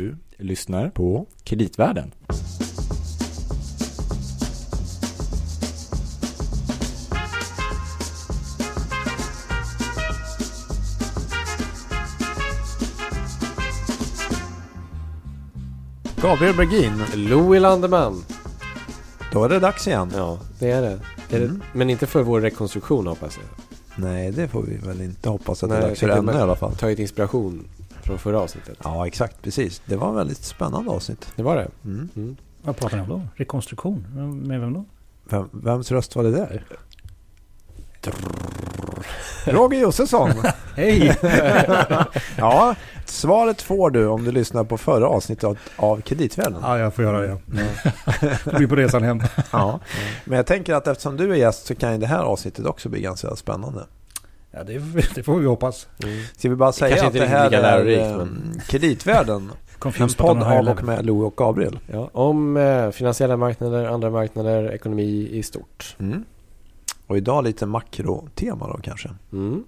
Du 0.00 0.16
lyssnar 0.38 0.90
på 0.90 1.26
Kreditvärlden. 1.44 2.12
Gabriel 16.22 16.56
Bergin, 16.56 17.02
Louis 17.14 17.60
Landeman. 17.62 18.24
då 19.32 19.44
är 19.44 19.48
det 19.48 19.58
dags 19.58 19.86
igen. 19.86 20.12
Ja, 20.16 20.38
det 20.58 20.70
är 20.70 20.82
det. 20.82 21.00
Är 21.36 21.40
Mm. 21.42 21.58
det. 21.58 21.64
Men 21.78 21.90
inte 21.90 22.06
för 22.06 22.22
vår 22.22 22.40
rekonstruktion 22.40 23.06
hoppas 23.06 23.38
jag. 23.38 23.64
Nej, 24.04 24.30
det 24.32 24.48
får 24.48 24.62
vi 24.62 24.76
väl 24.76 25.00
inte 25.00 25.28
hoppas 25.28 25.62
att 25.62 25.70
Nej, 25.70 25.78
det 25.78 25.84
är 25.84 25.88
dags 25.88 26.00
för 26.00 26.08
tänkte 26.08 26.30
ännu 26.30 26.38
i 26.38 26.42
alla 26.42 26.56
fall. 26.56 26.72
Tagit 26.76 26.98
inspiration 26.98 27.64
från 28.10 28.18
förra 28.18 28.40
avsnittet. 28.40 28.78
Ja, 28.84 29.06
exakt. 29.06 29.42
Precis. 29.42 29.82
Det 29.86 29.96
var 29.96 30.08
en 30.08 30.14
väldigt 30.14 30.44
spännande 30.44 30.90
avsnitt. 30.90 31.32
Det 31.36 31.42
var 31.42 31.56
det. 31.56 31.68
Mm. 31.84 32.08
Mm. 32.16 32.36
Vad 32.62 32.76
pratar 32.76 32.96
ni 32.96 33.02
om 33.02 33.08
då? 33.08 33.22
Rekonstruktion? 33.36 34.06
Med 34.46 34.60
vem 34.60 34.72
då? 34.72 34.84
Vem, 35.24 35.48
vems 35.52 35.90
röst 35.92 36.16
var 36.16 36.24
det 36.24 36.30
där? 36.30 36.64
Roger 39.44 39.80
Josefsson. 39.80 40.30
Hej! 40.76 41.16
ja, 42.36 42.74
svaret 43.04 43.62
får 43.62 43.90
du 43.90 44.06
om 44.06 44.24
du 44.24 44.32
lyssnar 44.32 44.64
på 44.64 44.78
förra 44.78 45.06
avsnittet 45.08 45.44
av, 45.44 45.58
av 45.76 46.00
Kreditvärlden. 46.00 46.60
ja, 46.62 46.78
jag 46.78 46.94
får 46.94 47.04
göra 47.04 47.20
det. 47.20 47.38
Det 48.44 48.56
blir 48.56 48.66
på 48.66 48.76
resan 48.76 49.02
hem. 49.02 49.22
Ja. 49.50 49.80
Men 50.24 50.36
jag 50.36 50.46
tänker 50.46 50.74
att 50.74 50.86
eftersom 50.86 51.16
du 51.16 51.32
är 51.32 51.36
gäst 51.36 51.66
så 51.66 51.74
kan 51.74 51.92
ju 51.92 51.98
det 51.98 52.06
här 52.06 52.22
avsnittet 52.22 52.66
också 52.66 52.88
bli 52.88 53.00
ganska 53.00 53.36
spännande. 53.36 53.86
Ja, 54.50 54.64
det, 54.64 54.78
det 55.14 55.22
får 55.22 55.38
vi 55.38 55.46
hoppas. 55.46 55.88
Mm. 56.02 56.22
Ska 56.36 56.48
vi 56.48 56.56
bara 56.56 56.72
säga 56.72 56.96
att 56.96 57.04
inte 57.04 57.18
det 57.18 57.26
här 57.26 57.50
är 57.50 58.10
eh, 58.10 58.16
men- 58.16 58.60
Kreditvärlden. 58.68 59.50
En 59.98 60.08
podd 60.08 60.42
av 60.42 60.68
och 60.68 60.84
med 60.84 61.06
Lo 61.06 61.26
och 61.26 61.36
Gabriel. 61.36 61.78
Ja, 61.86 62.10
om 62.12 62.56
eh, 62.56 62.90
finansiella 62.90 63.36
marknader, 63.36 63.84
andra 63.84 64.10
marknader, 64.10 64.72
ekonomi 64.72 65.28
i 65.32 65.42
stort. 65.42 65.96
Mm. 65.98 66.24
Och 67.06 67.16
idag 67.16 67.44
lite 67.44 67.66
makrotema 67.66 68.66
då 68.68 68.78
kanske. 68.82 69.10
Mm. 69.32 69.64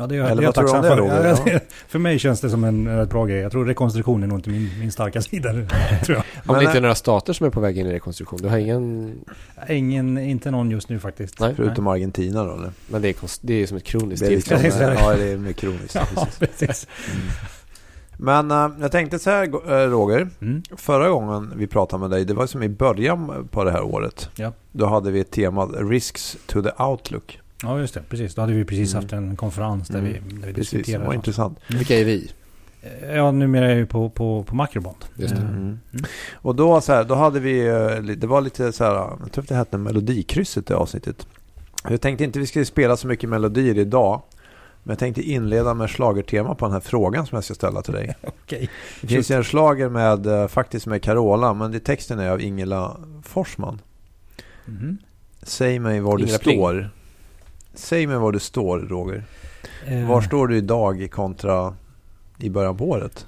Ja, 0.00 0.06
det 0.06 0.16
är, 0.16 0.24
Eller 0.24 0.36
det 0.36 0.42
är 0.42 0.46
vad 0.46 0.54
tror 0.54 0.64
du 0.64 0.70
om 0.70 0.82
tacksam 0.82 0.82
det, 0.82 0.88
för. 0.88 0.96
Roger? 0.96 1.28
Ja, 1.28 1.52
det- 1.52 1.72
För 1.88 1.98
mig 1.98 2.18
känns 2.18 2.40
det 2.40 2.50
som 2.50 2.64
en 2.64 2.88
rätt 2.98 3.10
bra 3.10 3.24
grej. 3.24 3.38
Jag 3.40 3.52
tror 3.52 3.64
rekonstruktion 3.64 4.22
är 4.22 4.26
nog 4.26 4.38
inte 4.38 4.50
min, 4.50 4.70
min 4.80 4.92
starka 4.92 5.22
sida. 5.22 5.52
tror 6.04 6.16
jag. 6.16 6.16
Om 6.18 6.22
det 6.46 6.52
Men, 6.52 6.60
inte 6.62 6.72
är 6.72 6.76
eh, 6.76 6.82
några 6.82 6.94
stater 6.94 7.32
som 7.32 7.46
är 7.46 7.50
på 7.50 7.60
väg 7.60 7.78
in 7.78 7.86
i 7.86 7.92
rekonstruktion. 7.92 8.38
Du 8.42 8.48
har 8.48 8.58
ingen... 8.58 9.14
Ingen, 9.68 10.18
inte 10.18 10.50
någon 10.50 10.70
just 10.70 10.88
nu 10.88 10.98
faktiskt. 10.98 11.40
Nej. 11.40 11.54
Förutom 11.56 11.86
Argentina 11.86 12.44
då 12.44 12.54
eller? 12.54 12.70
Men 12.88 13.02
det 13.02 13.08
är, 13.08 13.12
konst... 13.12 13.40
det 13.44 13.54
är 13.54 13.66
som 13.66 13.76
ett 13.76 13.84
kroniskt 13.84 14.20
Det 14.20 14.26
är 14.26 14.40
tillstånd. 14.40 14.96
ja, 14.98 15.14
det 15.16 15.32
är 15.32 15.36
mer 15.36 15.52
kroniskt. 15.52 15.94
Ja, 15.94 16.06
precis. 16.14 16.38
precis. 16.38 16.86
Men 18.16 18.50
eh, 18.50 18.68
jag 18.80 18.92
tänkte 18.92 19.18
så 19.18 19.30
här 19.30 19.44
eh, 19.44 19.90
Roger. 19.90 20.28
Mm. 20.40 20.62
Förra 20.76 21.08
gången 21.08 21.52
vi 21.56 21.66
pratade 21.66 22.00
med 22.00 22.10
dig, 22.10 22.24
det 22.24 22.34
var 22.34 22.46
som 22.46 22.62
i 22.62 22.68
början 22.68 23.48
på 23.50 23.64
det 23.64 23.70
här 23.72 23.82
året. 23.82 24.30
Ja. 24.36 24.52
Då 24.72 24.86
hade 24.86 25.10
vi 25.10 25.20
ett 25.20 25.30
tema 25.30 25.66
Risks 25.66 26.36
to 26.46 26.62
the 26.62 26.82
Outlook. 26.82 27.38
Ja, 27.62 27.78
just 27.80 27.94
det. 27.94 28.02
Precis. 28.08 28.34
Då 28.34 28.40
hade 28.40 28.52
vi 28.52 28.64
precis 28.64 28.92
Mm. 28.94 29.02
haft 29.04 29.12
en 29.12 29.36
konferens 29.36 29.88
där 29.88 29.98
Mm. 29.98 30.12
vi, 30.12 30.34
där 30.36 30.46
vi 30.46 30.52
Precis, 30.54 30.70
det 30.70 30.76
diskuterade. 30.78 31.06
var 31.06 31.14
intressant. 31.14 31.58
Vilka 31.68 31.98
är 31.98 32.04
vi? 32.04 32.30
Ja, 33.14 33.30
numera 33.30 33.64
är 33.64 33.68
jag 33.68 33.78
ju 33.78 33.86
på, 33.86 34.10
på, 34.10 34.42
på 34.44 34.54
makrobond. 34.54 34.96
Just 35.16 35.34
det. 35.34 35.40
Mm. 35.40 35.52
Mm. 35.54 35.78
Mm. 35.92 36.04
Och 36.34 36.54
då, 36.54 36.80
så 36.80 36.92
här, 36.92 37.04
då 37.04 37.14
hade 37.14 37.40
vi, 37.40 37.66
eh, 37.68 37.96
det 38.16 38.26
var 38.26 38.40
lite 38.40 38.72
så 38.72 38.84
här, 38.84 38.92
jag 38.94 39.32
tror 39.32 39.42
att 39.42 39.48
det 39.48 39.54
hette 39.54 39.78
Melodikrysset 39.78 40.70
i 40.70 40.74
avsnittet. 40.74 41.26
Jag 41.88 42.00
tänkte 42.00 42.24
inte 42.24 42.38
vi 42.38 42.46
skulle 42.46 42.64
spela 42.64 42.96
så 42.96 43.06
mycket 43.06 43.28
melodier 43.30 43.78
idag. 43.78 44.22
Men 44.82 44.92
jag 44.92 44.98
tänkte 44.98 45.22
inleda 45.22 45.74
med 45.74 45.90
slagertema 45.90 46.54
på 46.54 46.64
den 46.64 46.72
här 46.72 46.80
frågan 46.80 47.26
som 47.26 47.36
jag 47.36 47.44
ska 47.44 47.54
ställa 47.54 47.82
till 47.82 47.94
dig. 47.94 48.14
Okej. 48.22 48.70
Det 49.00 49.06
finns 49.08 49.30
ju 49.30 49.34
en 49.34 49.44
slager 49.44 49.88
med, 49.88 50.26
eh, 50.26 50.46
faktiskt 50.48 50.86
med 50.86 51.02
Carola, 51.02 51.54
men 51.54 51.72
det, 51.72 51.80
texten 51.80 52.18
är 52.18 52.30
av 52.30 52.40
Ingela 52.40 52.96
Forsman. 53.22 53.80
Mhm. 54.64 54.98
Säg 55.42 55.78
mig 55.78 56.00
var 56.00 56.16
du 56.16 56.22
Ingela 56.22 56.38
Pling. 56.38 56.58
står. 56.58 56.90
Säg 57.74 58.06
mig 58.06 58.18
var 58.18 58.32
du 58.32 58.38
står, 58.38 58.78
Roger. 58.78 59.24
Eh, 59.86 60.08
Var 60.08 60.20
står 60.20 60.46
du 60.46 60.56
idag 60.56 61.08
kontra 61.12 61.74
i 62.38 62.50
början 62.50 62.76
på 62.76 62.88
året? 62.88 63.26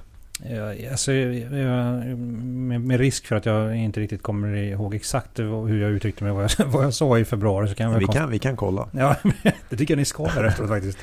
Ja, 0.51 0.91
alltså, 0.91 1.11
med, 1.11 3.01
risk 3.01 3.27
för 3.27 3.37
att 3.37 3.47
jag 3.47 3.77
inte 3.77 4.01
riktigt 4.01 4.23
kommer 4.23 4.57
ihåg 4.57 4.95
exakt 4.95 5.39
hur 5.39 5.83
jag 5.83 5.91
uttryckte 5.91 6.25
mig, 6.25 6.33
vad 6.33 6.45
jag, 6.45 6.67
vad 6.67 6.85
jag 6.85 6.95
sa 6.95 7.19
i 7.19 7.25
februari, 7.25 7.69
så 7.69 7.75
kan 7.75 7.99
Vi 7.99 8.07
kan, 8.07 8.31
vi 8.31 8.39
kan 8.39 8.57
kolla. 8.57 8.89
Ja, 8.93 9.17
det 9.69 9.77
tycker 9.77 9.95
jag 9.95 9.99
ni 9.99 10.05
ska 10.05 10.23
göra 10.37 10.49
efteråt 10.49 10.69
faktiskt. 10.69 10.99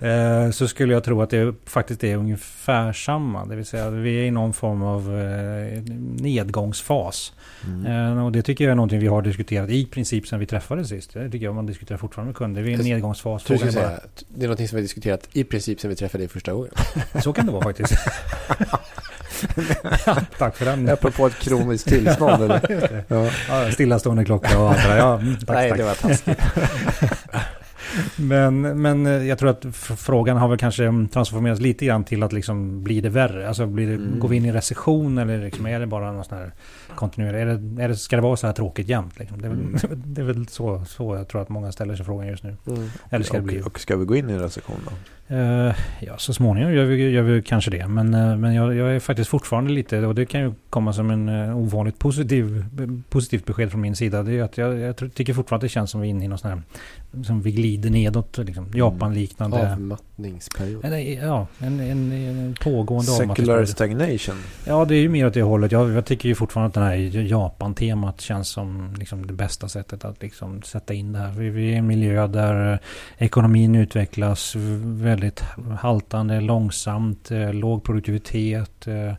Eh, 0.00 0.50
så 0.50 0.68
skulle 0.68 0.92
jag 0.92 1.04
tro 1.04 1.22
att 1.22 1.30
det 1.30 1.54
faktiskt 1.66 2.04
är 2.04 2.16
ungefär 2.16 2.92
samma. 2.92 3.44
Det 3.44 3.56
vill 3.56 3.66
säga 3.66 3.90
vi 3.90 4.20
är 4.20 4.24
i 4.24 4.30
någon 4.30 4.52
form 4.52 4.82
av 4.82 5.20
eh, 5.20 5.82
nedgångsfas. 6.22 7.32
Mm. 7.66 8.16
Eh, 8.16 8.24
och 8.24 8.32
det 8.32 8.42
tycker 8.42 8.64
jag 8.64 8.72
är 8.72 8.76
någonting 8.76 9.00
vi 9.00 9.06
har 9.06 9.22
diskuterat 9.22 9.70
i 9.70 9.86
princip 9.86 10.26
sedan 10.26 10.40
vi 10.40 10.46
träffades 10.46 10.88
sist. 10.88 11.12
Det 11.14 11.30
tycker 11.30 11.46
jag 11.46 11.54
man 11.54 11.66
diskuterar 11.66 11.98
fortfarande 11.98 12.28
med 12.28 12.36
kunder. 12.36 12.62
Vi 12.62 12.72
är 12.72 12.76
i 12.76 12.80
en 12.80 12.84
nedgångsfas. 12.84 13.50
Är 13.50 13.56
säga, 13.56 13.88
att 13.88 14.24
det 14.28 14.44
är 14.44 14.48
något 14.48 14.58
som 14.58 14.66
vi 14.70 14.76
har 14.76 14.82
diskuterat 14.82 15.28
i 15.32 15.44
princip 15.44 15.80
sen 15.80 15.90
vi 15.90 15.96
träffade 15.96 16.22
dig 16.22 16.28
första 16.28 16.52
gången. 16.52 16.70
bara, 17.12 17.22
så 17.22 17.32
kan 17.32 17.46
det 17.46 17.52
vara 17.52 17.62
faktiskt. 17.62 17.94
tack 20.38 20.56
för 20.56 20.64
den. 20.64 20.88
Apropå 20.88 21.26
ett 21.26 21.38
kroniskt 21.38 21.88
tillstånd 21.88 22.42
eller? 22.44 23.04
Ja. 23.08 23.30
Ja, 23.48 23.70
stillastående 23.72 24.24
klocka 24.24 24.58
och 24.58 24.68
allt 24.68 24.82
det 24.82 24.88
där. 24.88 24.96
Ja, 24.98 25.18
mm, 25.18 25.36
tack, 25.36 25.48
Nej, 25.48 25.68
tack. 25.70 25.78
det 25.78 25.84
var 25.84 25.94
taskigt. 25.94 26.40
Men, 28.16 28.82
men 28.82 29.06
eh, 29.06 29.12
jag 29.12 29.38
tror 29.38 29.50
att 29.50 29.64
frågan 29.96 30.36
har 30.36 30.48
väl 30.48 30.58
kanske 30.58 30.84
mm, 30.84 31.08
transformerats 31.08 31.60
lite 31.60 31.86
grann 31.86 32.04
till 32.04 32.22
att 32.22 32.32
liksom 32.32 32.82
blir 32.84 33.02
det 33.02 33.08
värre? 33.08 33.48
Alltså 33.48 33.66
blir 33.66 33.86
det, 33.86 33.92
Mm. 33.94 34.18
går 34.20 34.28
vi 34.28 34.36
in 34.36 34.44
i 34.44 34.52
recession 34.52 35.18
eller 35.18 35.38
liksom 35.44 35.66
är 35.66 35.80
det 35.80 35.86
bara 35.86 36.12
någon 36.12 36.24
sån 36.24 36.38
här 36.38 36.52
kontinuerlig? 36.94 37.40
Är 37.40 37.46
det, 37.46 37.82
är 37.84 37.88
det, 37.88 37.96
ska 37.96 38.16
det 38.16 38.22
vara 38.22 38.36
så 38.36 38.46
här 38.46 38.54
tråkigt 38.54 38.88
jämt? 38.88 39.18
Liksom? 39.18 39.42
Det, 39.42 39.46
är 39.46 39.50
väl, 39.50 39.58
Mm. 39.60 40.02
det 40.04 40.20
är 40.20 40.24
väl 40.24 40.48
så, 40.48 40.84
så 40.88 41.16
jag 41.16 41.28
tror 41.28 41.42
att 41.42 41.48
många 41.48 41.72
ställer 41.72 41.96
sig 41.96 42.04
frågan 42.06 42.26
just 42.26 42.44
nu. 42.44 42.56
Mm. 42.66 42.90
Eller 43.10 43.24
ska 43.24 43.36
det 43.36 43.42
bli? 43.42 43.60
Och, 43.62 43.66
och 43.66 43.80
ska 43.80 43.96
vi 43.96 44.04
gå 44.04 44.16
in 44.16 44.30
i 44.30 44.32
en 44.32 44.40
recession 44.40 44.76
då? 44.84 44.92
Eh, 45.32 45.74
ja, 46.00 46.18
så 46.18 46.34
småningom 46.34 46.74
gör 46.74 46.84
vi, 46.84 47.10
gör 47.10 47.22
vi 47.22 47.42
kanske 47.42 47.70
det. 47.70 47.88
Men, 47.88 48.14
eh, 48.14 48.36
men 48.36 48.54
jag, 48.54 48.74
jag 48.74 48.94
är 48.94 49.00
faktiskt 49.00 49.30
fortfarande 49.30 49.72
lite, 49.72 50.06
och 50.06 50.14
det 50.14 50.26
kan 50.26 50.40
ju 50.40 50.52
komma 50.70 50.92
som 50.92 51.10
en 51.10 51.28
uh, 51.28 51.56
ovanligt 51.56 51.98
positiv, 51.98 52.64
positivt 53.08 53.46
besked 53.46 53.70
från 53.70 53.80
min 53.80 53.96
sida. 53.96 54.22
Det 54.22 54.38
är 54.38 54.42
att 54.42 54.58
jag, 54.58 54.78
jag 54.78 54.96
tycker 54.96 55.34
fortfarande 55.34 55.64
att 55.64 55.70
det 55.70 55.72
känns 55.72 55.90
som 55.90 56.00
vi 56.00 56.08
är 56.08 56.10
inne 56.10 56.24
i 56.24 56.28
någon 56.28 56.38
sån 56.38 56.50
här, 56.50 56.62
som 57.24 57.42
vi 57.42 57.52
glider 57.52 57.90
nedåt, 57.90 58.38
liksom, 58.38 58.66
Japan-liknande. 58.74 59.72
Avmattningsperiod. 59.72 60.84
En, 60.84 61.14
ja, 61.14 61.46
en, 61.58 61.80
en, 61.80 62.12
en 62.12 62.54
pågående 62.60 63.06
Secular 63.06 63.54
avmattningsperiod. 63.54 63.68
stagnation. 63.68 64.44
Ja, 64.66 64.84
det 64.84 64.94
är 64.94 65.00
ju 65.00 65.08
mer 65.08 65.26
åt 65.26 65.34
det 65.34 65.42
hållet. 65.42 65.72
Jag, 65.72 65.90
jag 65.90 66.04
tycker 66.04 66.28
ju 66.28 66.34
fortfarande 66.34 66.68
att 66.68 66.74
det 66.74 66.80
här 66.80 67.22
Japan-temat 67.22 68.20
känns 68.20 68.48
som 68.48 68.94
liksom 68.98 69.26
det 69.26 69.32
bästa 69.32 69.68
sättet 69.68 70.04
att 70.04 70.22
liksom 70.22 70.62
sätta 70.62 70.94
in 70.94 71.12
det 71.12 71.18
här. 71.18 71.32
Vi, 71.32 71.50
vi 71.50 71.68
är 71.68 71.72
i 71.72 71.76
en 71.76 71.86
miljö 71.86 72.26
där 72.26 72.78
ekonomin 73.18 73.74
utvecklas 73.74 74.54
väldigt 74.82 75.21
haltande, 75.80 76.40
långsamt, 76.40 77.30
eh, 77.30 77.52
låg 77.54 77.84
produktivitet, 77.84 78.86
eh, 78.86 79.12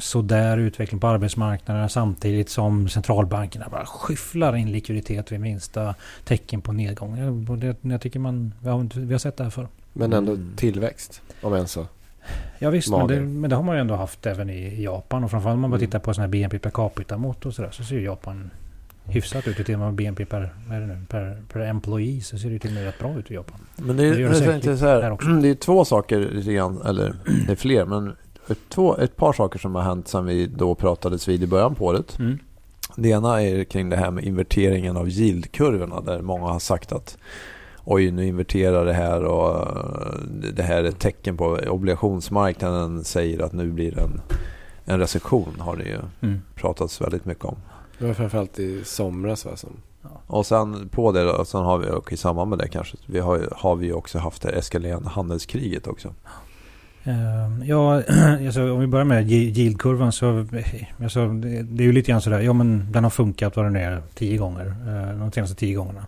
sådär 0.00 0.58
utveckling 0.58 1.00
på 1.00 1.06
arbetsmarknaden 1.06 1.88
samtidigt 1.88 2.48
som 2.50 2.88
centralbankerna 2.88 3.68
bara 3.70 3.86
skyfflar 3.86 4.56
in 4.56 4.72
likviditet 4.72 5.32
vid 5.32 5.40
minsta 5.40 5.94
tecken 6.24 6.60
på 6.60 6.72
nedgång. 6.72 7.16
Det, 7.60 7.76
jag 7.82 8.00
tycker 8.00 8.18
man, 8.20 8.54
vi 8.60 8.68
har, 8.68 9.00
vi 9.00 9.12
har 9.14 9.18
sett 9.18 9.36
det 9.36 9.44
här 9.44 9.50
förr. 9.50 9.68
Men 9.92 10.12
ändå 10.12 10.32
Mm. 10.32 10.52
tillväxt. 10.56 11.22
Om 11.42 11.54
än 11.54 11.68
så. 11.68 11.86
Ja 12.58 12.70
visst, 12.70 12.90
men 12.90 13.06
det, 13.06 13.20
men 13.20 13.50
det 13.50 13.56
har 13.56 13.62
man 13.62 13.74
ju 13.76 13.80
ändå 13.80 13.94
haft 13.94 14.26
även 14.26 14.50
i 14.50 14.56
i 14.58 14.82
Japan. 14.84 15.24
Och 15.24 15.30
framförallt 15.30 15.54
om 15.54 15.60
man 15.60 15.70
bara 15.70 15.76
Mm. 15.76 15.86
tittar 15.88 15.98
på 15.98 16.14
sådana 16.14 16.26
här 16.26 16.30
BNP 16.30 16.58
per 16.58 16.70
capita-mått 16.70 17.46
och 17.46 17.54
sådär. 17.54 17.70
Så 17.70 17.84
ser 17.84 17.94
ju 17.96 18.04
Japan 18.04 18.50
hyfsat 19.10 19.48
ut. 19.48 19.68
Och 19.68 19.78
med 19.78 19.94
BNP 19.94 20.24
per, 20.24 20.54
vad 20.68 20.76
är 20.76 20.80
det 20.80 20.86
nu, 20.86 20.98
per, 21.08 21.42
per 21.52 21.60
employee 21.60 22.20
så 22.20 22.38
ser 22.38 22.50
det 22.50 22.58
till 22.58 22.70
och 22.70 22.74
med 22.74 22.84
rätt 22.84 22.98
bra 22.98 23.18
ut 23.18 23.30
i 23.30 23.34
Japan. 23.34 23.60
Men 23.76 23.96
det 23.96 24.06
är, 24.06 24.12
Det 24.14 24.70
det 24.70 24.76
så 24.76 24.86
här, 24.86 25.40
det 25.42 25.48
är 25.48 25.54
två 25.54 25.84
saker 25.84 26.18
lite 26.20 26.52
grann, 26.52 26.82
eller 26.82 27.14
det 27.46 27.52
är 27.52 27.56
fler, 27.56 27.84
men 27.86 28.16
ett, 28.48 28.58
två, 28.68 28.96
ett 28.96 29.16
par 29.16 29.32
saker 29.32 29.58
som 29.58 29.74
har 29.74 29.82
hänt 29.82 30.08
sedan 30.08 30.26
vi 30.26 30.46
då 30.46 30.74
pratades 30.74 31.28
vid 31.28 31.42
i 31.42 31.46
början 31.46 31.74
på 31.74 31.84
året. 31.84 32.18
Mm. 32.18 32.38
Det 32.96 33.08
ena 33.08 33.42
är 33.42 33.64
kring 33.64 33.90
det 33.90 33.96
här 33.96 34.10
med 34.10 34.24
inverteringen 34.24 34.96
av 34.96 35.08
yieldkurvorna 35.08 36.00
där 36.00 36.22
många 36.22 36.46
har 36.46 36.58
sagt 36.58 36.92
att 36.92 37.18
oj 37.84 38.10
nu 38.10 38.26
inverterar 38.26 38.84
det 38.84 38.92
här 38.92 39.24
och 39.24 39.56
eh, 39.56 40.14
det 40.54 40.62
här 40.62 40.84
är 40.84 40.88
ett 40.88 40.98
tecken 40.98 41.36
på 41.36 41.44
obligationsmarknaden 41.68 43.04
säger 43.04 43.42
att 43.42 43.52
nu 43.52 43.70
blir 43.72 43.92
det 43.92 44.00
en, 44.00 44.20
en 44.84 44.98
recession 44.98 45.54
har 45.58 45.76
det 45.76 45.84
ju 45.84 45.98
Mm. 46.20 46.40
pratats 46.54 47.00
väldigt 47.00 47.24
mycket 47.24 47.44
om. 47.44 47.56
Det 48.00 48.06
var 48.06 48.14
framförallt 48.14 48.58
i 48.58 48.84
somras 48.84 49.44
va? 49.44 49.56
Som... 49.56 49.70
Och 50.26 50.46
sen 50.46 50.88
på 50.88 51.12
det 51.12 51.24
då, 51.24 51.44
sen 51.44 51.60
har 51.64 51.78
vi 51.78 51.90
och 51.90 52.12
i 52.12 52.16
samband 52.16 52.50
med 52.50 52.58
det 52.58 52.68
kanske, 52.68 52.96
vi 53.06 53.18
har, 53.20 53.36
ju- 53.38 53.48
har 53.56 53.76
vi 53.76 53.92
också 53.92 54.18
haft 54.18 54.42
det 54.42 54.50
eskalerande 54.50 55.08
handelskriget 55.08 55.86
också. 55.86 56.14
Ehm, 57.04 57.62
Ja, 57.66 58.02
alltså, 58.46 58.72
om 58.72 58.80
vi 58.80 58.86
börjar 58.86 59.04
med 59.04 59.24
yi- 59.30 59.58
yieldkurvan 59.58 60.12
så 60.12 60.46
alltså, 61.02 61.28
det, 61.28 61.62
det 61.62 61.82
är 61.82 61.86
ju 61.86 61.92
lite 61.92 62.10
grann 62.10 62.20
sådär, 62.20 62.40
ja 62.40 62.52
men 62.52 62.86
den 62.92 63.04
har 63.04 63.10
funkat 63.10 63.56
vad 63.56 63.64
den 63.66 63.76
är 63.76 64.02
tio 64.14 64.38
gånger, 64.38 64.66
eh, 64.66 65.18
de 65.18 65.32
senaste 65.32 65.56
tio 65.56 65.74
gångerna. 65.76 66.06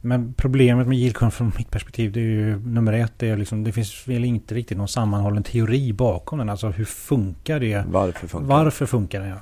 Men 0.00 0.34
problemet 0.36 0.86
med 0.86 0.98
yield 0.98 1.32
från 1.32 1.52
mitt 1.58 1.70
perspektiv 1.70 2.12
det 2.12 2.20
är 2.20 2.24
ju 2.24 2.58
nummer 2.58 2.92
ett. 2.92 3.12
Det, 3.16 3.28
är 3.28 3.36
liksom, 3.36 3.64
det 3.64 3.72
finns 3.72 4.08
väl 4.08 4.24
inte 4.24 4.54
riktigt 4.54 4.78
någon 4.78 4.88
sammanhållen 4.88 5.42
teori 5.42 5.92
bakom 5.92 6.38
den. 6.38 6.48
Alltså 6.50 6.68
hur 6.68 6.84
funkar 6.84 7.60
det? 7.60 7.84
Varför 7.88 8.26
funkar 8.28 8.48
Varför 8.48 8.86
funkar 8.86 9.20
det? 9.20 9.28
Ja. 9.28 9.36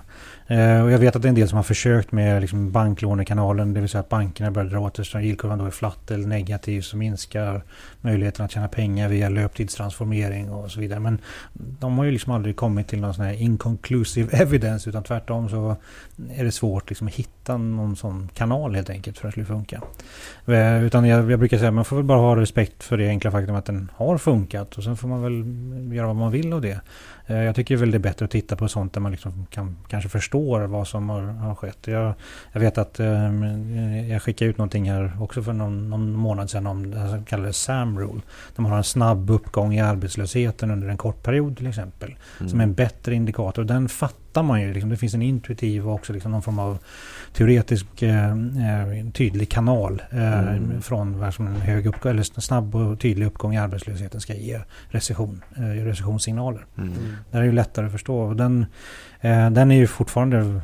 Eh, 0.47 0.83
och 0.85 0.91
jag 0.91 0.99
vet 0.99 1.17
att 1.17 1.23
det 1.23 1.27
är 1.27 1.31
en 1.31 1.35
del 1.35 1.49
som 1.49 1.57
har 1.57 1.63
försökt 1.63 2.13
med 2.13 2.41
liksom 2.41 2.71
banklånekanalen, 2.71 3.75
det 3.75 3.81
vill 3.81 3.89
säga 3.89 4.01
att 4.01 4.09
bankerna 4.09 4.51
börjar 4.51 4.71
dra 4.71 4.81
åt 4.81 5.07
sig 5.07 5.25
yieldkurvan 5.25 5.59
då 5.59 5.65
är 5.65 5.71
flatt 5.71 6.11
eller 6.11 6.29
negativ 6.29 6.81
så 6.81 6.97
minskar 6.97 7.63
möjligheten 8.01 8.45
att 8.45 8.51
tjäna 8.51 8.69
pengar 8.69 9.09
via 9.09 9.29
löptidstransformering 9.29 10.51
och 10.51 10.71
så 10.71 10.81
vidare. 10.81 11.01
Men 11.01 11.19
de 11.53 11.99
har 11.99 12.05
ju 12.05 12.11
liksom 12.11 12.33
aldrig 12.33 12.57
kommit 12.57 12.89
till 12.89 13.01
någon 13.01 13.15
sån 13.15 13.25
här 13.25 13.33
inconclusive 13.33 14.37
evidence 14.37 14.91
utan 14.91 15.03
tvärtom 15.03 15.49
så 15.49 15.77
är 16.35 16.45
det 16.45 16.53
svårt 16.53 16.89
liksom 16.89 17.07
att 17.07 17.15
hitta 17.15 17.57
någon 17.57 17.97
sån 17.97 18.29
kanal 18.35 18.75
helt 18.75 18.91
enkelt 18.91 19.19
för 19.19 19.29
att 19.29 19.35
det 19.35 19.45
skulle 19.45 19.59
funka. 19.59 19.83
Eh, 20.47 20.85
utan 20.85 21.05
jag, 21.05 21.31
jag 21.31 21.39
brukar 21.39 21.59
säga 21.59 21.69
att 21.69 21.75
man 21.75 21.85
får 21.85 21.97
väl 21.97 22.05
bara 22.05 22.19
ha 22.19 22.37
respekt 22.37 22.85
för 22.85 22.97
det 22.97 23.09
enkla 23.09 23.31
faktum 23.31 23.55
att 23.55 23.67
den 23.67 23.91
har 23.97 24.19
funkat 24.19 24.79
och 24.79 24.85
sen 24.85 24.97
får 24.97 25.09
man 25.09 25.23
väl 25.23 25.45
göra 25.97 26.07
vad 26.07 26.17
man 26.17 26.33
vill 26.33 26.53
av 26.53 26.61
det. 26.61 26.81
Eh, 27.27 27.37
jag 27.37 27.55
tycker 27.55 27.77
väl 27.77 27.91
det 27.91 27.97
är 27.97 27.99
bättre 27.99 28.25
att 28.25 28.31
titta 28.31 28.57
på 28.57 28.69
sånt 28.69 28.93
där 28.93 29.01
man 29.01 29.13
liksom 29.13 29.47
kan, 29.51 29.77
kanske 29.89 30.09
förstår 30.09 30.61
vad 30.61 30.89
som 30.89 31.09
har, 31.09 31.23
har 31.23 31.55
skett. 31.55 31.79
Jag, 31.85 32.15
jag 32.53 32.61
vet 32.61 32.79
att 32.79 33.01
eh, 33.01 34.11
jag 34.11 34.23
skickade 34.23 34.51
ut 34.51 34.59
någonting 34.59 34.91
här 34.91 35.13
också 35.21 35.43
för 35.43 35.53
någon, 35.53 35.91
någon 35.91 36.13
månad 36.13 36.51
sedan 36.51 36.67
om 36.67 36.91
det 36.91 37.09
som 37.09 37.25
kallades 37.25 37.57
SAM 37.57 37.99
Rule. 37.99 38.21
Där 38.57 38.63
man 38.63 38.71
har 38.71 38.79
en 38.79 38.85
snabb 38.85 39.31
uppgång 39.31 39.75
i 39.75 39.81
arbetslösheten 39.81 40.71
under 40.71 40.89
en 40.89 40.97
kort 40.97 41.23
period 41.23 41.57
till 41.57 41.67
exempel. 41.67 42.15
Mm. 42.41 42.51
Som 42.51 42.61
är 42.61 42.65
en 42.65 42.75
bättre 42.75 43.15
indikator. 43.15 43.65
Den 43.65 43.89
fattar 43.89 44.24
man 44.43 44.61
ju. 44.61 44.73
Liksom, 44.73 44.91
det 44.91 44.97
finns 44.97 45.15
en 45.15 45.23
intuitiv 45.23 45.89
och 45.89 45.95
också 45.95 46.13
liksom 46.13 46.33
någon 46.33 46.43
form 46.43 46.59
av 46.59 46.79
teoretisk 47.33 48.03
eh, 48.03 48.31
eh 48.31 49.11
tydlig 49.13 49.49
kanal 49.49 50.03
eh, 50.11 50.39
mm. 50.39 50.83
från 50.83 51.19
vad 51.19 51.35
som 51.35 51.47
en 51.47 51.57
hög 51.57 51.87
uppgång, 51.87 52.11
eller 52.11 52.41
snabb 52.41 52.75
och 52.75 53.01
tydlig 53.01 53.27
uppgång 53.27 53.55
i 53.55 53.59
arbetslösheten 53.59 54.21
ska 54.21 54.35
ge 54.35 54.61
recession, 54.89 55.43
eh, 55.57 55.63
recessionssignaler. 55.63 56.67
Mm. 56.79 56.93
Det 57.31 57.39
är 57.39 57.43
ju 57.43 57.53
lättare 57.53 57.87
att 57.87 57.93
förstå. 57.93 58.35
Den, 58.35 58.67
eh, 59.21 59.51
den 59.51 59.71
är 59.71 59.77
ju 59.77 59.87
fortfarande 59.87 60.61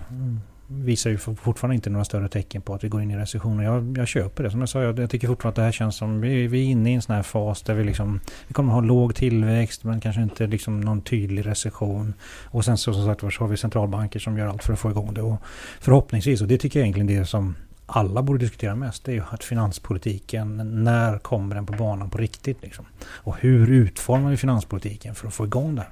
visar 0.73 1.11
ju 1.11 1.19
fortfarande 1.19 1.75
inte 1.75 1.91
några 1.91 2.05
större 2.05 2.29
tecken 2.29 2.63
på 2.63 2.75
att 2.75 2.85
vi 2.85 2.89
går 2.89 3.03
in 3.03 3.11
i 3.11 3.17
recession. 3.17 3.61
Jag, 3.61 3.99
jag 3.99 4.09
köper 4.09 4.45
det. 4.45 4.51
Som 4.51 4.61
jag 4.61 4.69
sa, 4.69 4.83
jag, 4.83 4.99
jag 4.99 5.11
tycker 5.11 5.29
fortfarande 5.29 5.53
att 5.53 5.57
det 5.57 5.63
här 5.63 5.73
känns 5.73 5.97
som 5.97 6.21
vi, 6.21 6.47
vi 6.47 6.67
är 6.67 6.71
inne 6.71 6.91
i 6.91 6.95
en 6.95 7.03
sån 7.03 7.15
här 7.15 7.23
fas 7.23 7.63
där 7.63 7.75
vi 7.75 7.85
liksom 7.85 8.21
vi 8.47 8.55
kommer 8.55 8.73
ha 8.73 8.81
låg 8.81 9.15
tillväxt 9.15 9.85
men 9.85 10.01
kanske 10.01 10.23
inte 10.23 10.47
liksom 10.47 10.81
någon 10.81 11.01
tydlig 11.01 11.47
recession. 11.47 12.15
Och 12.45 12.65
sen 12.65 12.79
så 12.79 12.93
som 12.93 13.07
sagt 13.07 13.23
var 13.23 13.31
så 13.31 13.45
har 13.45 13.49
vi 13.49 13.57
centralbanker 13.57 14.19
som 14.19 14.39
gör 14.39 14.47
allt 14.47 14.65
för 14.65 14.73
att 14.73 14.79
få 14.79 14.91
igång 14.91 15.15
det. 15.15 15.23
Och 15.23 15.37
förhoppningsvis, 15.81 16.41
och 16.41 16.49
det 16.49 16.59
tycker 16.59 16.79
jag 16.79 16.85
egentligen 16.85 17.21
det 17.21 17.27
som 17.27 17.55
alla 17.87 18.23
borde 18.23 18.39
diskutera 18.39 18.75
mest, 18.75 19.05
det 19.05 19.13
är 19.13 19.15
ju 19.15 19.23
att 19.31 19.45
finanspolitiken, 19.45 20.57
när 20.85 21.19
kommer 21.19 21.55
den 21.55 21.67
på 21.67 21.73
banan 21.73 22.11
på 22.11 22.19
riktigt? 22.19 22.63
Liksom? 22.63 22.85
Och 23.03 23.37
hur 23.41 23.71
utformar 23.71 24.31
vi 24.31 24.37
finanspolitiken 24.37 25.15
för 25.15 25.29
att 25.29 25.35
få 25.35 25.45
igång 25.45 25.75
det? 25.75 25.87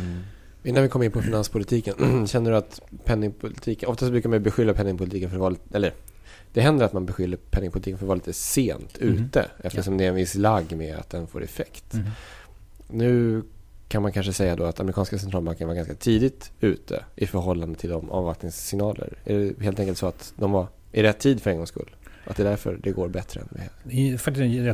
Mm. 0.00 0.18
Innan 0.68 0.82
vi 0.82 0.88
kommer 0.88 1.04
in 1.04 1.12
på 1.12 1.22
finanspolitiken, 1.22 2.26
känner 2.26 2.50
du 2.50 2.56
att 2.56 2.80
penningpolitiken, 3.04 3.88
oftast 3.88 4.12
brukar 4.12 4.28
man 4.28 4.42
beskylla 4.42 4.74
penningpolitiken 4.74 5.30
för 5.30 5.36
att 5.36 5.40
vara, 5.40 5.54
eller 5.72 5.94
det 6.52 6.60
händer 6.60 6.84
att 6.84 6.92
man 6.92 7.06
beskyller 7.06 7.36
penningpolitiken 7.36 7.98
för 7.98 8.04
att 8.04 8.08
vara 8.08 8.16
lite 8.16 8.32
sent 8.32 8.98
mm. 9.00 9.14
ute 9.14 9.46
eftersom 9.58 9.94
ja. 9.94 9.98
det 9.98 10.04
är 10.04 10.08
en 10.08 10.14
viss 10.14 10.34
lagg 10.34 10.76
med 10.76 10.96
att 10.96 11.10
den 11.10 11.26
får 11.26 11.44
effekt. 11.44 11.94
Mm. 11.94 12.06
Nu 12.88 13.42
kan 13.88 14.02
man 14.02 14.12
kanske 14.12 14.32
säga 14.32 14.56
då 14.56 14.64
att 14.64 14.80
amerikanska 14.80 15.18
centralbanken 15.18 15.68
var 15.68 15.74
ganska 15.74 15.94
tidigt 15.94 16.50
ute 16.60 17.04
i 17.16 17.26
förhållande 17.26 17.78
till 17.78 17.90
de 17.90 18.10
avvaktningssignaler. 18.10 19.18
Är 19.24 19.38
det 19.38 19.64
helt 19.64 19.80
enkelt 19.80 19.98
så 19.98 20.06
att 20.06 20.32
de 20.36 20.52
var 20.52 20.66
i 20.92 21.02
rätt 21.02 21.18
tid 21.18 21.42
för 21.42 21.50
en 21.50 21.56
gångs 21.56 21.68
skull? 21.68 21.90
Att 22.28 22.36
det 22.36 22.42
är 22.42 22.50
därför 22.50 22.78
det 22.82 22.90
går 22.90 23.08
bättre 23.08 23.40
än 23.40 23.48
vi 23.82 24.10
Jag 24.10 24.20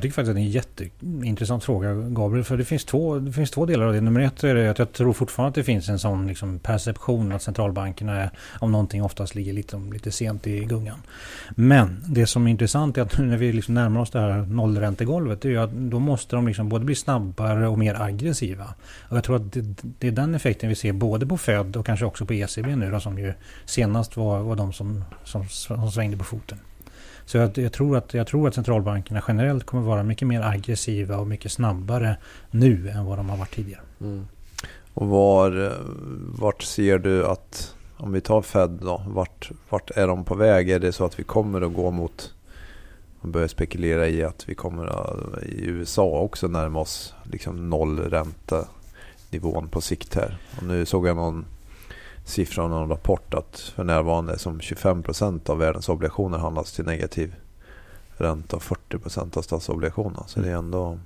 tycker 0.02 0.14
faktiskt 0.14 0.16
att 0.16 0.24
det 0.24 0.30
är 0.30 0.36
en 0.36 0.50
jätteintressant 0.50 1.64
fråga 1.64 1.94
Gabriel. 1.94 2.44
För 2.44 2.56
det 2.56 2.64
finns 2.64 2.84
två, 2.84 3.18
det 3.18 3.32
finns 3.32 3.50
två 3.50 3.66
delar 3.66 3.86
av 3.86 3.92
det. 3.92 4.00
Nummer 4.00 4.20
ett 4.20 4.44
är 4.44 4.68
att 4.68 4.78
jag 4.78 4.92
tror 4.92 5.12
fortfarande 5.12 5.48
att 5.48 5.54
det 5.54 5.64
finns 5.64 5.88
en 5.88 5.98
sån 5.98 6.26
liksom 6.26 6.58
perception 6.58 7.32
att 7.32 7.42
centralbankerna 7.42 8.22
är, 8.22 8.30
om 8.60 8.72
någonting 8.72 9.02
oftast 9.02 9.34
ligger 9.34 9.52
lite, 9.52 9.76
lite 9.76 10.10
sent 10.10 10.46
i 10.46 10.64
gungan. 10.64 11.02
Men 11.50 12.04
det 12.06 12.26
som 12.26 12.46
är 12.46 12.50
intressant 12.50 12.98
är 12.98 13.02
att 13.02 13.18
nu 13.18 13.26
när 13.26 13.36
vi 13.36 13.52
liksom 13.52 13.74
närmar 13.74 14.00
oss 14.00 14.10
det 14.10 14.20
här 14.20 14.42
nollräntegolvet. 14.42 15.40
Det 15.40 15.54
är 15.54 15.58
att 15.58 15.72
då 15.72 15.98
måste 15.98 16.36
de 16.36 16.46
liksom 16.46 16.68
både 16.68 16.84
bli 16.84 16.94
snabbare 16.94 17.68
och 17.68 17.78
mer 17.78 18.02
aggressiva. 18.02 18.74
Och 19.08 19.16
jag 19.16 19.24
tror 19.24 19.36
att 19.36 19.52
det, 19.52 19.62
det 19.98 20.08
är 20.08 20.12
den 20.12 20.34
effekten 20.34 20.68
vi 20.68 20.74
ser 20.74 20.92
både 20.92 21.26
på 21.26 21.38
Fed 21.38 21.76
och 21.76 21.86
kanske 21.86 22.06
också 22.06 22.26
på 22.26 22.32
ECB 22.32 22.76
nu 22.76 22.90
då, 22.90 23.00
som 23.00 23.18
ju 23.18 23.32
senast 23.64 24.16
var, 24.16 24.40
var 24.40 24.56
de 24.56 24.72
som, 24.72 25.04
som, 25.24 25.48
som 25.48 25.90
svängde 25.90 26.16
på 26.16 26.24
foten. 26.24 26.58
Så 27.26 27.36
jag, 27.38 27.58
jag, 27.58 27.72
tror 27.72 27.96
att, 27.96 28.14
jag 28.14 28.26
tror 28.26 28.48
att 28.48 28.54
centralbankerna 28.54 29.22
generellt 29.28 29.64
kommer 29.64 29.82
vara 29.82 30.02
mycket 30.02 30.28
mer 30.28 30.42
aggressiva 30.42 31.16
och 31.16 31.26
mycket 31.26 31.52
snabbare 31.52 32.16
nu 32.50 32.88
än 32.88 33.04
vad 33.04 33.18
de 33.18 33.28
har 33.28 33.36
varit 33.36 33.54
tidigare. 33.54 33.82
Mm. 34.00 34.26
Och 34.94 35.08
var, 35.08 35.72
vart 36.38 36.62
ser 36.62 36.98
du 36.98 37.26
att, 37.26 37.74
om 37.96 38.12
vi 38.12 38.20
tar 38.20 38.42
Fed 38.42 38.70
då, 38.70 39.02
vart, 39.06 39.50
vart 39.68 39.90
är 39.90 40.06
de 40.06 40.24
på 40.24 40.34
väg? 40.34 40.70
Är 40.70 40.78
det 40.78 40.92
så 40.92 41.04
att 41.04 41.18
vi 41.18 41.22
kommer 41.22 41.60
att 41.60 41.74
gå 41.74 41.90
mot, 41.90 42.34
man 43.20 43.32
börjar 43.32 43.48
spekulera 43.48 44.08
i 44.08 44.24
att 44.24 44.48
vi 44.48 44.54
kommer 44.54 44.86
att, 44.86 45.42
i 45.42 45.64
USA 45.64 46.04
också 46.04 46.46
närma 46.46 46.80
oss 46.80 47.14
liksom 47.22 47.70
nollräntenivån 47.70 49.68
på 49.70 49.80
sikt 49.80 50.14
här. 50.14 50.38
Och 50.56 50.62
nu 50.62 50.86
såg 50.86 51.06
jag 51.06 51.16
någon 51.16 51.44
siffra 52.24 52.64
och 52.64 52.70
någon 52.70 52.88
rapport 52.88 53.34
att 53.34 53.58
för 53.58 53.84
närvarande 53.84 54.38
som 54.38 54.60
25 54.60 55.02
procent 55.02 55.48
av 55.48 55.58
världens 55.58 55.88
obligationer 55.88 56.38
handlas 56.38 56.72
till 56.72 56.84
negativ 56.84 57.34
ränta 58.16 58.56
och 58.56 58.62
40 58.62 58.98
procent 58.98 59.36
av 59.36 59.42
statsobligationerna. 59.42 60.24
Så 60.26 60.40
det 60.40 60.50
är 60.50 60.56
ändå 60.56 60.98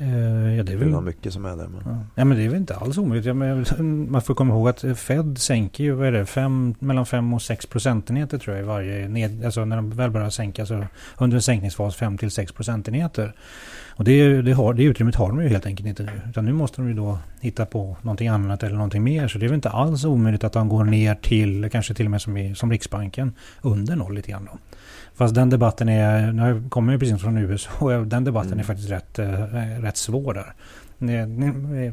Uh, 0.00 0.56
ja, 0.56 0.62
det 0.62 0.72
är 0.72 0.76
väl 0.76 1.00
mycket 1.00 1.32
som 1.32 1.44
är 1.44 1.56
där. 1.56 1.68
Men... 1.68 1.82
Ja. 1.84 2.04
ja. 2.14 2.24
men 2.24 2.38
det 2.38 2.44
är 2.44 2.48
väl 2.48 2.58
inte 2.58 2.76
alls 2.76 2.98
omöjligt. 2.98 3.26
Ja, 3.26 3.34
man 3.82 4.22
får 4.22 4.34
komma 4.34 4.54
ihåg 4.54 4.68
att 4.68 4.98
Fed 4.98 5.38
sänker 5.38 5.84
ju 5.84 5.92
vad 5.92 6.06
är 6.06 6.12
det, 6.12 6.26
fem, 6.26 6.74
mellan 6.78 7.06
5 7.06 7.34
och 7.34 7.42
6 7.42 7.66
procentenheter 7.66 8.38
tror 8.38 8.56
jag 8.56 8.64
i 8.64 8.66
varje 8.66 9.08
ned, 9.08 9.44
alltså 9.44 9.64
när 9.64 9.76
de 9.76 9.90
väl 9.90 10.10
börjar 10.10 10.30
sänka 10.30 10.66
så 10.66 10.86
under 11.18 11.36
en 11.36 11.42
sänkningsfas 11.42 11.96
5 11.96 12.18
till 12.18 12.30
6 12.30 12.52
procentenheter. 12.52 13.34
Och 13.96 14.04
det, 14.04 14.42
det, 14.42 14.52
har, 14.52 14.74
det 14.74 14.82
utrymmet 14.82 15.14
har 15.14 15.28
de 15.28 15.42
ju 15.42 15.48
helt 15.48 15.66
enkelt 15.66 15.88
inte 15.88 16.02
nu. 16.02 16.20
Utan 16.30 16.44
nu 16.44 16.52
måste 16.52 16.80
de 16.80 16.88
ju 16.88 16.94
då 16.94 17.18
hitta 17.40 17.66
på 17.66 17.96
någonting 18.02 18.28
annat 18.28 18.62
eller 18.62 18.74
någonting 18.74 19.02
mer. 19.04 19.28
Så 19.28 19.38
det 19.38 19.46
är 19.46 19.48
väl 19.48 19.54
inte 19.54 19.70
alls 19.70 20.04
omöjligt 20.04 20.44
att 20.44 20.52
de 20.52 20.68
går 20.68 20.84
ner 20.84 21.14
till, 21.14 21.68
kanske 21.72 21.94
till 21.94 22.06
och 22.06 22.10
med 22.10 22.22
som, 22.22 22.36
i, 22.36 22.54
som 22.54 22.70
Riksbanken, 22.70 23.32
under 23.62 23.96
noll 23.96 24.14
lite 24.14 24.30
grann. 24.30 24.48
Då. 24.52 24.58
Fast 25.14 25.34
den 25.34 25.50
debatten 25.50 25.88
är, 25.88 26.32
nu 26.32 26.68
kommer 26.68 26.92
jag 26.92 27.00
precis 27.00 27.22
från 27.22 27.38
USA, 27.38 27.90
den 27.90 28.24
debatten 28.24 28.52
mm. 28.52 28.60
är 28.60 28.64
faktiskt 28.64 28.90
rätt, 28.90 29.18
äh, 29.18 29.26
rätt 29.80 29.96
svår 29.96 30.34
där. 30.34 30.54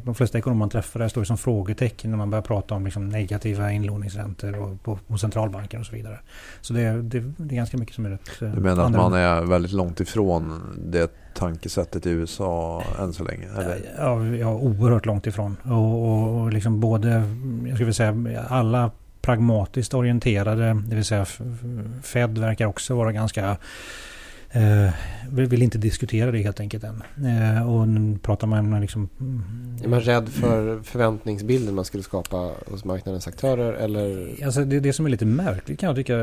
De 0.04 0.14
flesta 0.14 0.38
ekonomer 0.38 0.58
man 0.58 0.70
träffar 0.70 1.00
där 1.00 1.08
står 1.08 1.24
som 1.24 1.38
frågetecken 1.38 2.10
när 2.10 2.18
man 2.18 2.30
börjar 2.30 2.42
prata 2.42 2.74
om 2.74 2.84
liksom 2.84 3.08
negativa 3.08 3.72
inlåningsräntor 3.72 4.58
och 4.58 4.82
på, 4.82 4.98
på 5.06 5.18
centralbanken 5.18 5.80
och 5.80 5.86
så 5.86 5.96
vidare. 5.96 6.18
Så 6.60 6.72
det, 6.72 7.02
det, 7.02 7.20
det 7.36 7.54
är 7.54 7.56
ganska 7.56 7.76
mycket 7.76 7.94
som 7.94 8.06
är 8.06 8.10
rätt... 8.10 8.30
Du 8.38 8.46
menar 8.46 8.84
att 8.84 8.92
man 8.92 9.12
är 9.12 9.40
väldigt 9.40 9.72
långt 9.72 10.00
ifrån 10.00 10.60
det 10.90 11.23
tankesättet 11.34 12.06
i 12.06 12.10
USA 12.10 12.82
än 12.98 13.12
så 13.12 13.24
länge? 13.24 13.46
Eller? 13.46 13.80
Ja, 13.98 14.24
ja, 14.26 14.54
oerhört 14.54 15.06
långt 15.06 15.26
ifrån. 15.26 15.56
Och, 15.64 16.08
och, 16.08 16.40
och 16.40 16.52
liksom 16.52 16.80
både, 16.80 17.22
jag 17.66 17.74
skulle 17.74 17.94
säga 17.94 18.44
alla 18.48 18.90
pragmatiskt 19.20 19.94
orienterade, 19.94 20.82
det 20.86 20.94
vill 20.94 21.04
säga 21.04 21.26
Fed 22.02 22.38
verkar 22.38 22.66
också 22.66 22.94
vara 22.94 23.12
ganska 23.12 23.56
Eh, 24.54 24.92
vill 25.30 25.62
inte 25.62 25.78
diskutera 25.78 26.30
det 26.30 26.38
helt 26.38 26.60
enkelt 26.60 26.84
än. 26.84 27.02
Eh, 27.26 27.70
och 27.70 27.86
pratar 28.22 28.46
man 28.46 28.80
liksom... 28.80 29.08
Är 29.84 29.88
man 29.88 30.00
rädd 30.00 30.28
för 30.28 30.82
förväntningsbilden 30.82 31.74
man 31.74 31.84
skulle 31.84 32.02
skapa 32.02 32.50
hos 32.66 32.84
marknadens 32.84 33.28
aktörer 33.28 33.72
eller? 33.72 34.34
Alltså 34.44 34.64
det, 34.64 34.80
det 34.80 34.92
som 34.92 35.06
är 35.06 35.10
lite 35.10 35.26
märkligt 35.26 35.80
kan 35.80 35.86
jag 35.86 35.96
tycka 35.96 36.14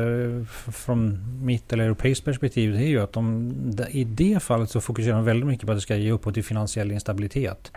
från 0.72 1.24
mitt 1.44 1.72
eller 1.72 1.84
europeiskt 1.84 2.24
perspektiv 2.24 2.72
det 2.72 2.82
är 2.82 2.88
ju 2.88 3.00
att 3.00 3.12
de 3.12 3.52
i 3.90 4.04
det 4.04 4.42
fallet 4.42 4.70
så 4.70 4.80
fokuserar 4.80 5.14
de 5.14 5.24
väldigt 5.24 5.46
mycket 5.46 5.66
på 5.66 5.72
att 5.72 5.78
det 5.78 5.82
ska 5.82 5.96
ge 5.96 6.12
upphov 6.12 6.32
till 6.32 6.44
finansiell 6.44 6.92
instabilitet 6.92 7.72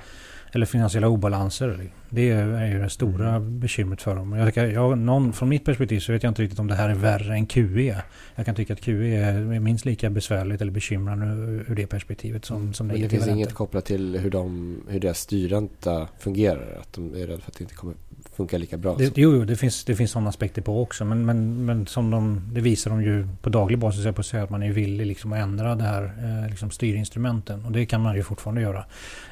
eller 0.56 0.66
finansiella 0.66 1.08
obalanser. 1.08 1.90
Det 2.10 2.30
är 2.32 2.66
ju 2.66 2.82
det 2.82 2.90
stora 2.90 3.30
mm. 3.30 3.60
bekymret 3.60 4.02
för 4.02 4.16
dem. 4.16 4.34
Jag 4.34 4.48
tycker, 4.48 4.68
jag, 4.68 4.98
någon, 4.98 5.34
från 5.34 5.50
mitt 5.50 5.66
perspektiv 5.66 6.00
så 6.00 6.12
vet 6.12 6.24
jag 6.24 6.32
inte 6.32 6.42
riktigt 6.42 6.60
om 6.60 6.68
det 6.68 6.76
här 6.76 6.90
är 6.90 6.96
värre 6.96 7.34
än 7.34 7.46
QE. 7.46 8.02
Jag 8.36 8.46
kan 8.46 8.56
tycka 8.56 8.74
att 8.74 8.82
QE 8.82 9.18
är 9.18 9.60
minst 9.60 9.86
lika 9.86 10.10
besvärligt 10.10 10.62
eller 10.62 10.72
bekymrande 10.72 11.26
ur 11.68 11.76
det 11.76 11.88
perspektivet 11.88 12.46
som, 12.46 12.74
som 12.74 12.88
Men 12.88 13.02
det 13.02 13.10
finns 13.10 13.28
inget 13.28 13.54
kopplat 13.54 13.86
till 13.86 14.18
hur, 14.18 14.30
de, 14.30 14.78
hur 14.90 15.00
deras 15.00 15.20
styrränta 15.20 16.08
fungerar? 16.20 16.78
Att 16.82 16.94
de 16.94 17.14
är 17.16 17.28
rädda 17.28 17.42
för 17.42 17.52
att 17.52 17.58
det 17.58 17.64
inte 17.64 17.76
kommer 17.76 17.96
funkar 18.36 18.58
lika 18.58 18.78
bra. 18.78 18.96
Det, 18.98 19.18
jo, 19.18 19.46
det 19.46 19.56
finns, 19.56 19.84
det 19.86 19.96
finns 19.96 20.12
sådana 20.12 20.30
aspekter 20.30 20.62
på 20.62 20.82
också. 20.82 21.06
Men, 21.06 21.26
men, 21.26 21.66
men 21.66 21.88
som 21.88 22.12
de, 22.12 22.42
det 22.54 22.62
visar 22.62 22.92
de 22.92 23.04
ju 23.04 23.28
på 23.42 23.50
daglig 23.50 23.80
basis 23.80 24.06
på 24.16 24.20
att 24.22 24.26
säga 24.26 24.44
att 24.44 24.50
man 24.50 24.64
är 24.64 24.72
villig 24.72 25.06
liksom 25.06 25.34
att 25.34 25.40
ändra 25.40 25.76
det 25.76 25.84
här 25.84 26.04
eh, 26.04 26.50
liksom 26.50 26.72
styrinstrumenten. 26.72 27.66
Och 27.66 27.72
det 27.72 27.86
kan 27.86 28.02
man 28.02 28.16
ju 28.16 28.24
fortfarande 28.24 28.62
göra. 28.62 28.86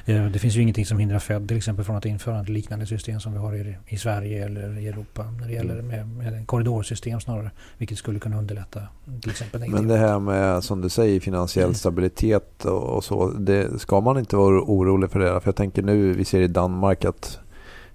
Eh, 0.04 0.26
det 0.26 0.38
finns 0.38 0.54
ju 0.56 0.62
ingenting 0.62 0.86
som 0.86 0.98
hindrar 0.98 1.18
Fed 1.18 1.48
till 1.48 1.56
exempel 1.56 1.84
från 1.84 1.96
att 1.96 2.04
införa 2.04 2.40
ett 2.40 2.48
liknande 2.48 2.86
system 2.86 3.20
som 3.20 3.32
vi 3.32 3.38
har 3.38 3.54
i, 3.54 3.76
i 3.88 3.98
Sverige 3.98 4.44
eller 4.44 4.78
i 4.78 4.88
Europa. 4.88 5.24
När 5.40 5.46
det 5.46 5.52
gäller 5.52 5.74
Mm. 5.74 5.86
med, 5.86 6.08
med 6.08 6.34
en 6.34 6.46
korridorsystem 6.46 7.20
snarare. 7.20 7.50
Vilket 7.78 7.98
skulle 7.98 8.18
kunna 8.18 8.38
underlätta 8.38 8.80
till 9.20 9.30
exempel 9.30 9.70
Men 9.70 9.88
det 9.88 9.96
här 9.96 10.18
med, 10.18 10.64
som 10.64 10.80
du 10.80 10.88
säger, 10.88 11.20
finansiell 11.20 11.64
Mm. 11.64 11.74
stabilitet 11.74 12.64
och, 12.64 12.82
och 12.96 13.04
så. 13.04 13.30
Det, 13.30 13.80
ska 13.80 14.00
man 14.00 14.18
inte 14.18 14.36
vara 14.36 14.62
orolig 14.62 15.10
för 15.10 15.18
det? 15.20 15.40
För 15.40 15.48
jag 15.48 15.56
tänker 15.56 15.82
nu, 15.82 16.12
vi 16.12 16.24
ser 16.24 16.40
i 16.40 16.46
Danmark 16.46 17.04
att 17.04 17.38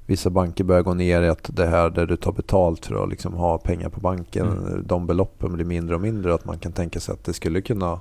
vissa 0.09 0.29
banker 0.29 0.63
börjar 0.63 0.81
gå 0.81 0.93
ner 0.93 1.21
i 1.21 1.29
att 1.29 1.49
det 1.53 1.65
här 1.65 1.89
där 1.89 2.05
du 2.05 2.15
tar 2.15 2.31
betalt 2.31 2.85
för 2.85 3.03
att 3.03 3.09
liksom 3.09 3.33
ha 3.33 3.57
pengar 3.57 3.89
på 3.89 3.99
banken. 3.99 4.47
Mm. 4.47 4.83
De 4.87 5.07
beloppen 5.07 5.53
blir 5.53 5.65
mindre 5.65 5.95
och 5.95 6.01
mindre. 6.01 6.33
Att 6.33 6.45
man 6.45 6.59
kan 6.59 6.71
tänka 6.71 6.99
sig 6.99 7.13
att 7.13 7.23
det 7.23 7.33
skulle 7.33 7.61
kunna 7.61 7.99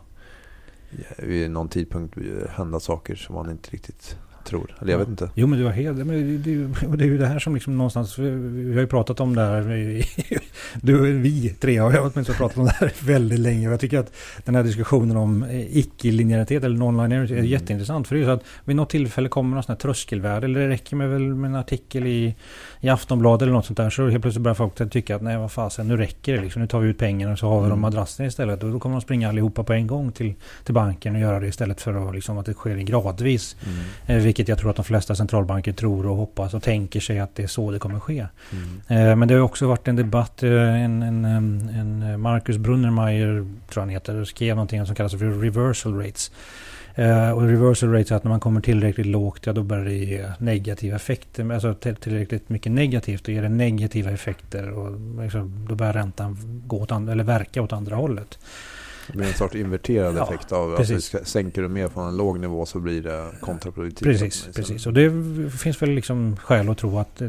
vid 1.19 1.51
någon 1.51 1.69
tidpunkt 1.69 2.19
hända 2.51 2.81
saker 2.81 3.15
som 3.15 3.35
man 3.35 3.51
inte 3.51 3.71
riktigt 3.71 4.19
tror. 4.49 4.75
Eller 4.81 4.93
jag 4.93 4.99
vet 4.99 5.09
inte. 5.09 5.31
Jo 5.35 5.47
men 5.47 5.59
du 5.59 5.65
har 5.65 5.73
helt, 5.73 5.97
men 5.99 6.09
det, 6.09 6.39
det, 6.39 6.51
är 6.51 6.55
ju- 6.55 6.69
och 6.89 6.99
det 6.99 7.05
är 7.05 7.09
ju 7.09 7.19
det 7.19 7.27
här 7.27 7.39
som 7.39 7.55
liksom 7.55 7.77
någonstans, 7.79 8.19
vi 8.19 8.73
har 8.75 8.81
ju 8.81 8.87
pratat 8.87 9.21
om 9.21 9.35
det 9.35 9.43
här, 9.43 9.63
du, 10.83 11.13
vi 11.13 11.49
tre 11.61 11.77
har 11.79 12.01
åtminstone 12.13 12.39
pratat 12.39 12.59
om 12.59 12.65
det 12.65 12.71
här 12.81 12.93
väldigt 13.07 13.39
länge. 13.39 13.67
Och 13.67 13.73
jag 13.73 13.81
tycker 13.81 13.99
att 13.99 14.13
den 14.45 14.55
här 14.55 14.63
diskussionen 14.63 15.17
om 15.17 15.43
eh, 15.43 15.77
icke-linjäritet 15.79 16.65
eller 16.65 16.77
non-linearity 16.77 17.33
är 17.33 17.39
Mm. 17.39 17.51
jätteintressant. 17.51 18.09
För 18.09 18.15
det 18.15 18.19
är 18.19 18.21
ju 18.21 18.27
så 18.27 18.33
att 18.33 18.45
vid 18.65 18.77
något 18.77 18.91
tillfälle 18.91 19.29
kommer 19.29 19.55
någon 19.55 19.63
sån 19.63 19.73
här 19.73 19.79
tröskelvärde, 19.79 20.45
eller 20.47 20.61
det 20.61 20.69
räcker 20.69 20.97
med, 20.97 21.09
väl 21.11 21.21
med 21.35 21.49
en 21.49 21.55
artikel 21.55 22.07
i, 22.07 22.35
i 22.81 22.89
Aftonbladet 22.89 23.43
eller 23.43 23.53
något 23.53 23.67
sånt 23.67 23.77
där. 23.77 23.91
Så 23.91 24.09
helt 24.09 24.23
plötsligt 24.23 24.43
börjar 24.43 24.55
folk 24.55 24.91
tycka 24.91 25.17
att 25.17 25.23
nej 25.23 25.37
vad 25.37 25.53
fasen, 25.53 25.89
nu 25.89 25.97
räcker 25.97 26.33
det 26.37 26.41
liksom. 26.43 26.63
Nu 26.63 26.69
tar 26.69 26.81
vi 26.81 26.89
ut 26.89 26.99
pengarna 26.99 27.33
och 27.33 27.39
så 27.39 27.49
har 27.49 27.61
vi 27.61 27.67
Mm. 27.69 27.81
madrasserna 27.81 28.27
istället. 28.29 28.63
Och 28.63 28.71
då 28.73 28.79
kommer 28.81 28.95
de 28.97 29.01
springa 29.01 29.29
allihopa 29.29 29.65
på 29.65 29.73
en 29.73 29.87
gång 29.87 30.13
till, 30.13 30.35
till 30.65 30.75
banken 30.75 31.15
och 31.15 31.21
göra 31.21 31.41
det 31.41 31.47
istället 31.47 31.81
för 31.81 32.09
att, 32.09 32.15
liksom, 32.15 32.39
att 32.39 32.47
det 32.47 32.55
sker 32.55 32.77
gradvis. 32.77 33.57
Mm. 33.67 34.25
Eh, 34.39 34.41
Vilket 34.41 34.49
jag 34.49 34.59
tror 34.59 34.71
att 34.71 34.77
de 34.77 34.85
flesta 34.85 35.15
centralbanker 35.15 35.73
tror 35.73 36.07
och 36.07 36.17
hoppas 36.17 36.55
och 36.55 36.63
tänker 36.63 37.01
sig 37.01 37.19
att 37.19 37.35
det 37.35 37.43
är 37.43 37.47
så 37.47 37.71
det 37.71 37.79
kommer 37.79 38.01
ske. 38.01 38.27
Mm. 38.53 38.81
Eh, 39.11 39.17
Men 39.17 39.29
det 39.29 39.35
har 39.35 39.41
också 39.41 39.67
varit 39.67 39.89
en 39.89 39.97
debatt, 39.97 40.43
eh, 40.43 40.85
en, 40.85 41.03
en, 41.03 41.25
en 41.25 42.21
Marcus 42.21 42.57
Brunnermeier, 42.57 43.47
tror 43.71 43.81
han 43.83 43.89
heter, 43.91 44.25
skrev 44.25 44.57
någonting 44.57 44.87
som 44.87 44.95
kallas 44.95 45.13
för 45.13 45.41
reversal 45.43 45.95
rates. 45.99 46.31
Eh, 46.95 47.31
Och 47.31 47.43
reversal 47.43 47.93
rates 47.93 48.11
är 48.13 48.17
att 48.17 48.25
när 48.25 48.31
man 48.31 48.41
kommer 48.41 48.61
tillräckligt 48.61 49.07
lågt, 49.07 49.47
ja 49.47 49.53
då 49.53 49.63
börjar 49.63 49.85
det 49.85 49.95
ge 49.95 50.25
negativa 50.39 50.97
effekter. 50.97 51.53
Alltså 51.53 51.75
till- 51.75 51.97
tillräckligt 51.97 52.49
mycket 52.49 52.73
negativt, 52.73 53.25
då 53.25 53.33
ger 53.33 53.43
det 53.43 53.49
negativa 53.49 54.11
effekter 54.11 54.71
och 54.71 55.23
liksom, 55.23 55.67
då 55.69 55.75
börjar 55.75 55.93
räntan 55.93 56.37
gå 56.67 56.77
åt 56.83 56.93
andra, 56.93 57.13
eller 57.13 57.25
verka 57.25 57.63
åt 57.63 57.73
andra 57.73 57.97
hållet. 57.97 58.39
Det 59.13 59.19
blir 59.19 59.27
en 59.27 59.35
sorts 59.35 59.55
inverterad 59.55 60.17
Ja, 60.17 60.25
effekt 60.25 60.53
av 60.53 60.75
att 60.75 60.89
du 60.89 61.01
sänker 61.01 61.63
du 61.63 61.69
mer 61.69 61.89
från 61.89 62.09
en 62.09 62.17
låg 62.17 62.41
nivå 62.41 62.67
så 62.67 62.79
blir 62.81 63.03
det 63.03 63.27
kontraproduktivt. 63.41 64.03
Precis, 64.09 64.49
precis. 64.55 64.87
Och 64.87 64.93
det 64.93 65.11
finns 65.51 65.83
väl 65.83 65.91
liksom 65.91 66.37
skäl 66.37 66.69
att 66.69 66.79
tro 66.79 66.99
att, 66.99 67.23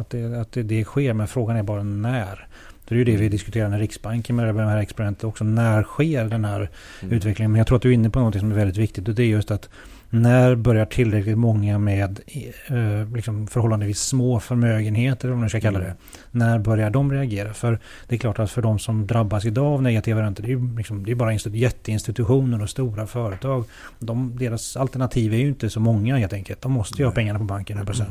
att, 0.00 0.10
det, 0.10 0.40
att 0.40 0.52
det, 0.52 0.62
det 0.62 0.84
sker, 0.84 1.12
men 1.12 1.28
frågan 1.28 1.56
är 1.56 1.62
bara 1.62 1.82
när. 1.82 2.48
Det 2.88 2.94
är 2.94 2.98
ju 2.98 3.04
det 3.04 3.16
vi 3.16 3.28
diskuterar 3.28 3.68
när 3.68 3.78
Riksbanken 3.78 4.36
med 4.36 4.54
det 4.54 4.62
här 4.62 4.78
experimentet 4.78 5.24
också. 5.24 5.44
När 5.44 5.82
sker 5.82 6.24
den 6.24 6.44
här 6.44 6.70
Mm. 7.02 7.14
utvecklingen? 7.14 7.52
Men 7.52 7.58
jag 7.58 7.66
tror 7.66 7.76
att 7.76 7.82
du 7.82 7.88
är 7.88 7.92
inne 7.92 8.10
på 8.10 8.20
något 8.20 8.38
som 8.38 8.50
är 8.50 8.56
väldigt 8.56 8.76
viktigt 8.76 9.08
och 9.08 9.14
det 9.14 9.22
är 9.22 9.26
just 9.26 9.50
att 9.50 9.68
när 10.10 10.54
börjar 10.54 10.84
tillräckligt 10.84 11.38
många 11.38 11.78
med 11.78 12.20
eh, 12.66 13.14
liksom 13.14 13.46
förhållandevis 13.46 14.00
små 14.00 14.40
förmögenheter, 14.40 15.32
om 15.32 15.40
man 15.40 15.48
ska 15.48 15.60
kalla 15.60 15.78
det, 15.78 15.94
när 16.30 16.58
börjar 16.58 16.90
de 16.90 17.12
reagera? 17.12 17.54
För 17.54 17.78
det 18.08 18.14
är 18.14 18.18
klart 18.18 18.38
att 18.38 18.50
för 18.50 18.62
de 18.62 18.78
som 18.78 19.06
drabbas 19.06 19.44
idag 19.44 19.66
av 19.66 19.82
negativa 19.82 20.22
räntor, 20.22 20.42
det 20.42 20.48
är 20.48 20.56
ju 20.56 20.76
liksom, 20.76 21.04
det 21.04 21.10
är 21.10 21.14
bara 21.14 21.32
institu- 21.32 21.56
jätteinstitutioner 21.56 22.62
och 22.62 22.70
stora 22.70 23.06
företag. 23.06 23.64
De, 23.98 24.36
deras 24.38 24.76
alternativ 24.76 25.34
är 25.34 25.38
ju 25.38 25.48
inte 25.48 25.70
så 25.70 25.80
många 25.80 26.16
helt 26.16 26.32
enkelt. 26.32 26.62
De 26.62 26.72
måste 26.72 26.98
ju 26.98 27.04
ha 27.04 27.12
pengarna 27.12 27.38
på 27.38 27.44
banken 27.44 27.78
100%. 27.78 28.04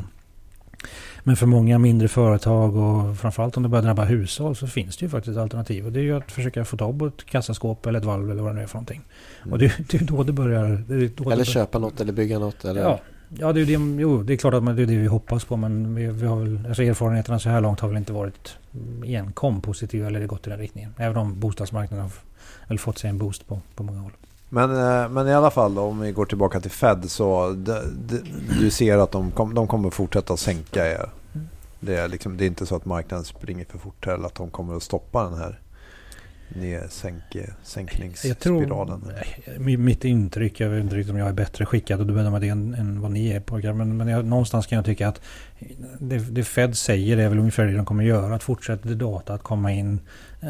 Men 1.28 1.36
för 1.36 1.46
många 1.46 1.78
mindre 1.78 2.08
företag 2.08 2.76
och 2.76 3.16
framförallt 3.16 3.56
om 3.56 3.62
det 3.62 3.68
börjar 3.68 3.82
drabba 3.82 4.04
hushåll 4.04 4.56
så 4.56 4.66
finns 4.66 4.96
det 4.96 5.04
ju 5.04 5.10
faktiskt 5.10 5.38
alternativ. 5.38 5.86
Och 5.86 5.92
det 5.92 6.00
är 6.00 6.02
ju 6.02 6.16
att 6.16 6.32
försöka 6.32 6.64
få 6.64 6.76
tag 6.76 6.98
på 6.98 7.06
ett 7.06 7.24
kassaskåp 7.24 7.86
eller 7.86 7.98
ett 7.98 8.04
valv 8.04 8.30
eller 8.30 8.42
vad 8.42 8.52
det 8.52 8.56
nu 8.56 8.62
är 8.62 8.66
för 8.66 8.74
någonting. 8.74 9.02
Mm. 9.42 9.52
Och 9.52 9.58
det, 9.58 9.72
det 9.90 10.00
är 10.00 10.04
då 10.04 10.22
det 10.22 10.32
börjar... 10.32 10.84
Det 10.88 11.16
då 11.16 11.30
Eller 11.30 11.36
det, 11.36 11.44
köpa 11.44 11.78
något 11.78 12.00
eller 12.00 12.12
bygga 12.12 12.38
något. 12.38 12.64
Eller... 12.64 12.82
Ja, 12.82 13.00
ja 13.28 13.52
det, 13.52 13.60
är 13.60 13.64
ju 13.64 13.76
det, 13.76 14.02
jo, 14.02 14.22
det 14.22 14.32
är 14.32 14.36
klart 14.36 14.54
att 14.54 14.62
man, 14.62 14.76
det 14.76 14.82
är 14.82 14.86
det 14.86 14.96
vi 14.96 15.06
hoppas 15.06 15.44
på. 15.44 15.56
Men 15.56 15.94
vi, 15.94 16.06
vi 16.06 16.26
har 16.26 16.36
väl, 16.36 16.66
alltså 16.68 16.82
erfarenheterna 16.82 17.38
så 17.38 17.48
här 17.48 17.60
långt 17.60 17.80
har 17.80 17.88
väl 17.88 17.98
inte 17.98 18.12
varit 18.12 18.56
enkom 19.04 19.60
positiva 19.60 20.06
eller 20.06 20.20
det 20.20 20.26
gått 20.26 20.46
i 20.46 20.50
den 20.50 20.58
riktningen. 20.58 20.94
Även 20.98 21.16
om 21.16 21.40
bostadsmarknaden 21.40 22.04
har 22.04 22.12
väl 22.68 22.78
fått 22.78 22.98
sig 22.98 23.10
en 23.10 23.18
boost 23.18 23.48
på, 23.48 23.60
på 23.74 23.82
många 23.82 24.00
håll. 24.00 24.12
Men, 24.48 24.70
eh, 24.70 25.08
men 25.08 25.28
i 25.28 25.34
alla 25.34 25.50
fall 25.50 25.74
då, 25.74 25.82
om 25.82 26.00
vi 26.00 26.12
går 26.12 26.26
tillbaka 26.26 26.60
till 26.60 26.70
Fed 26.70 27.10
så 27.10 27.50
det, 27.50 27.82
det, 28.08 28.22
du 28.60 28.70
ser 28.70 28.98
att 28.98 29.12
de, 29.12 29.30
kom, 29.30 29.54
de 29.54 29.66
kommer 29.66 29.90
fortsätta 29.90 30.32
att 30.32 30.40
sänka 30.40 30.86
er. 30.86 30.94
Mm. 30.96 31.10
Det 31.80 31.96
är, 31.96 32.08
liksom, 32.08 32.36
det 32.36 32.44
är 32.44 32.46
inte 32.46 32.66
så 32.66 32.76
att 32.76 32.84
marknaden 32.84 33.24
springer 33.24 33.64
för 33.64 33.78
fort 33.78 34.06
eller 34.06 34.26
att 34.26 34.34
de 34.34 34.50
kommer 34.50 34.76
att 34.76 34.82
stoppa 34.82 35.24
den 35.24 35.38
här 35.38 35.60
sänkningsspiralen. 37.62 39.12
mitt 39.58 40.04
intryck, 40.04 40.60
jag 40.60 40.68
vet 40.68 40.82
inte 40.82 40.96
riktigt 40.96 41.12
om 41.12 41.18
jag 41.18 41.28
är 41.28 41.32
bättre 41.32 41.66
skickad 41.66 42.00
att 42.00 42.06
bedöma 42.06 42.38
det 42.38 42.48
än, 42.48 42.74
än 42.74 43.00
vad 43.00 43.10
ni 43.10 43.28
är 43.28 43.40
pojkar. 43.40 43.72
Men, 43.72 43.96
men 43.96 44.08
jag, 44.08 44.24
någonstans 44.24 44.66
kan 44.66 44.76
jag 44.76 44.84
tycka 44.84 45.08
att 45.08 45.20
det, 45.98 46.18
det 46.18 46.44
Fed 46.44 46.76
säger 46.76 47.18
är 47.18 47.28
väl 47.28 47.38
ungefär 47.38 47.66
det 47.66 47.76
de 47.76 47.84
kommer 47.84 48.04
göra. 48.04 48.34
Att 48.34 48.42
fortsätter 48.42 48.94
data 48.94 49.34
att 49.34 49.42
komma 49.42 49.72
in 49.72 50.00
eh, 50.40 50.48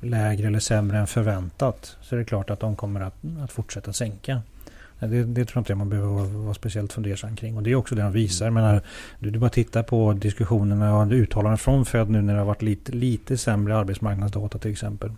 lägre 0.00 0.46
eller 0.46 0.60
sämre 0.60 0.98
än 0.98 1.06
förväntat. 1.06 1.96
Så 2.00 2.14
är 2.14 2.18
det 2.18 2.24
klart 2.24 2.50
att 2.50 2.60
de 2.60 2.76
kommer 2.76 3.00
att, 3.00 3.14
att 3.44 3.52
fortsätta 3.52 3.92
sänka. 3.92 4.42
Det, 5.00 5.24
det 5.24 5.44
tror 5.44 5.56
jag 5.56 5.60
inte 5.60 5.74
man 5.74 5.88
behöver 5.88 6.08
vara, 6.08 6.24
vara 6.24 6.54
speciellt 6.54 6.92
fundersam 6.92 7.36
kring. 7.36 7.56
Och 7.56 7.62
det 7.62 7.70
är 7.70 7.74
också 7.74 7.94
det 7.94 8.02
de 8.02 8.12
visar. 8.12 8.46
Jag 8.46 8.52
menar, 8.52 8.82
du, 9.18 9.30
du 9.30 9.38
bara 9.38 9.50
tittar 9.50 9.82
på 9.82 10.12
diskussionerna 10.12 10.96
och 10.96 11.12
uttalanden 11.12 11.58
från 11.58 11.84
Fed 11.84 12.10
nu 12.10 12.22
när 12.22 12.32
det 12.32 12.38
har 12.38 12.46
varit 12.46 12.62
lite, 12.62 12.92
lite 12.92 13.36
sämre 13.36 13.76
arbetsmarknadsdata 13.76 14.58
till 14.58 14.70
exempel. 14.70 15.10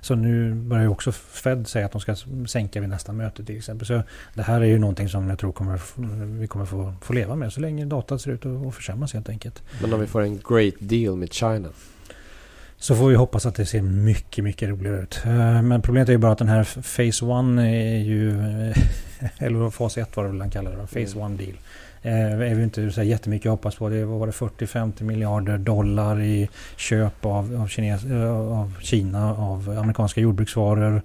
Så 0.00 0.14
nu 0.14 0.54
börjar 0.54 0.82
ju 0.82 0.88
också 0.88 1.12
Fed 1.12 1.66
säga 1.68 1.86
att 1.86 1.92
de 1.92 2.00
ska 2.00 2.16
sänka 2.46 2.80
vid 2.80 2.88
nästa 2.88 3.12
möte 3.12 3.44
till 3.44 3.56
exempel. 3.56 3.86
Så 3.86 4.02
det 4.34 4.42
här 4.42 4.60
är 4.60 4.64
ju 4.64 4.78
någonting 4.78 5.08
som 5.08 5.28
jag 5.28 5.38
tror 5.38 5.52
kommer, 5.52 5.80
vi 6.40 6.46
kommer 6.46 6.64
få, 6.64 6.94
få 7.00 7.12
leva 7.12 7.36
med 7.36 7.52
så 7.52 7.60
länge 7.60 7.84
datat 7.84 8.20
ser 8.20 8.30
ut 8.30 8.46
att 8.46 8.74
försämras 8.74 9.14
helt 9.14 9.28
enkelt. 9.28 9.62
Men 9.82 9.92
om 9.92 10.00
vi 10.00 10.06
får 10.06 10.22
en 10.22 10.40
great 10.48 10.74
deal 10.78 11.16
med 11.16 11.32
China. 11.32 11.68
Så 12.80 12.94
får 12.94 13.08
vi 13.08 13.14
hoppas 13.14 13.46
att 13.46 13.54
det 13.54 13.66
ser 13.66 13.82
mycket, 13.82 14.44
mycket 14.44 14.68
roligare 14.68 15.02
ut. 15.02 15.20
Eh, 15.26 15.62
Men 15.62 15.82
problemet 15.82 16.08
är 16.08 16.12
ju 16.12 16.18
bara 16.18 16.32
att 16.32 16.38
den 16.38 16.48
här 16.48 16.64
Phase 16.74 17.24
1 17.24 17.58
är 17.58 17.98
ju, 17.98 18.30
eh, 18.40 18.76
eller 19.46 19.70
fas 19.70 19.98
1 19.98 20.16
var 20.16 20.24
det 20.24 20.30
väl 20.30 20.40
han 20.40 20.50
kallade 20.50 20.76
det, 20.76 20.86
Phase 20.86 21.18
1 21.18 21.38
deal. 21.38 21.58
Eh, 22.02 22.50
är 22.50 22.54
vi 22.54 22.62
inte 22.62 22.90
så 22.90 23.02
jättemycket 23.02 23.46
att 23.46 23.50
hoppas 23.50 23.74
på. 23.74 23.88
Det 23.88 24.04
var 24.04 24.26
det 24.26 24.32
40-50 24.32 25.02
miljarder 25.02 25.58
dollar 25.58 26.20
i 26.20 26.48
köp 26.76 27.24
av, 27.24 27.60
av, 27.62 27.68
Kines, 27.68 28.04
av 28.50 28.74
Kina 28.80 29.34
av 29.36 29.78
amerikanska 29.78 30.20
jordbruksvaror 30.20 31.02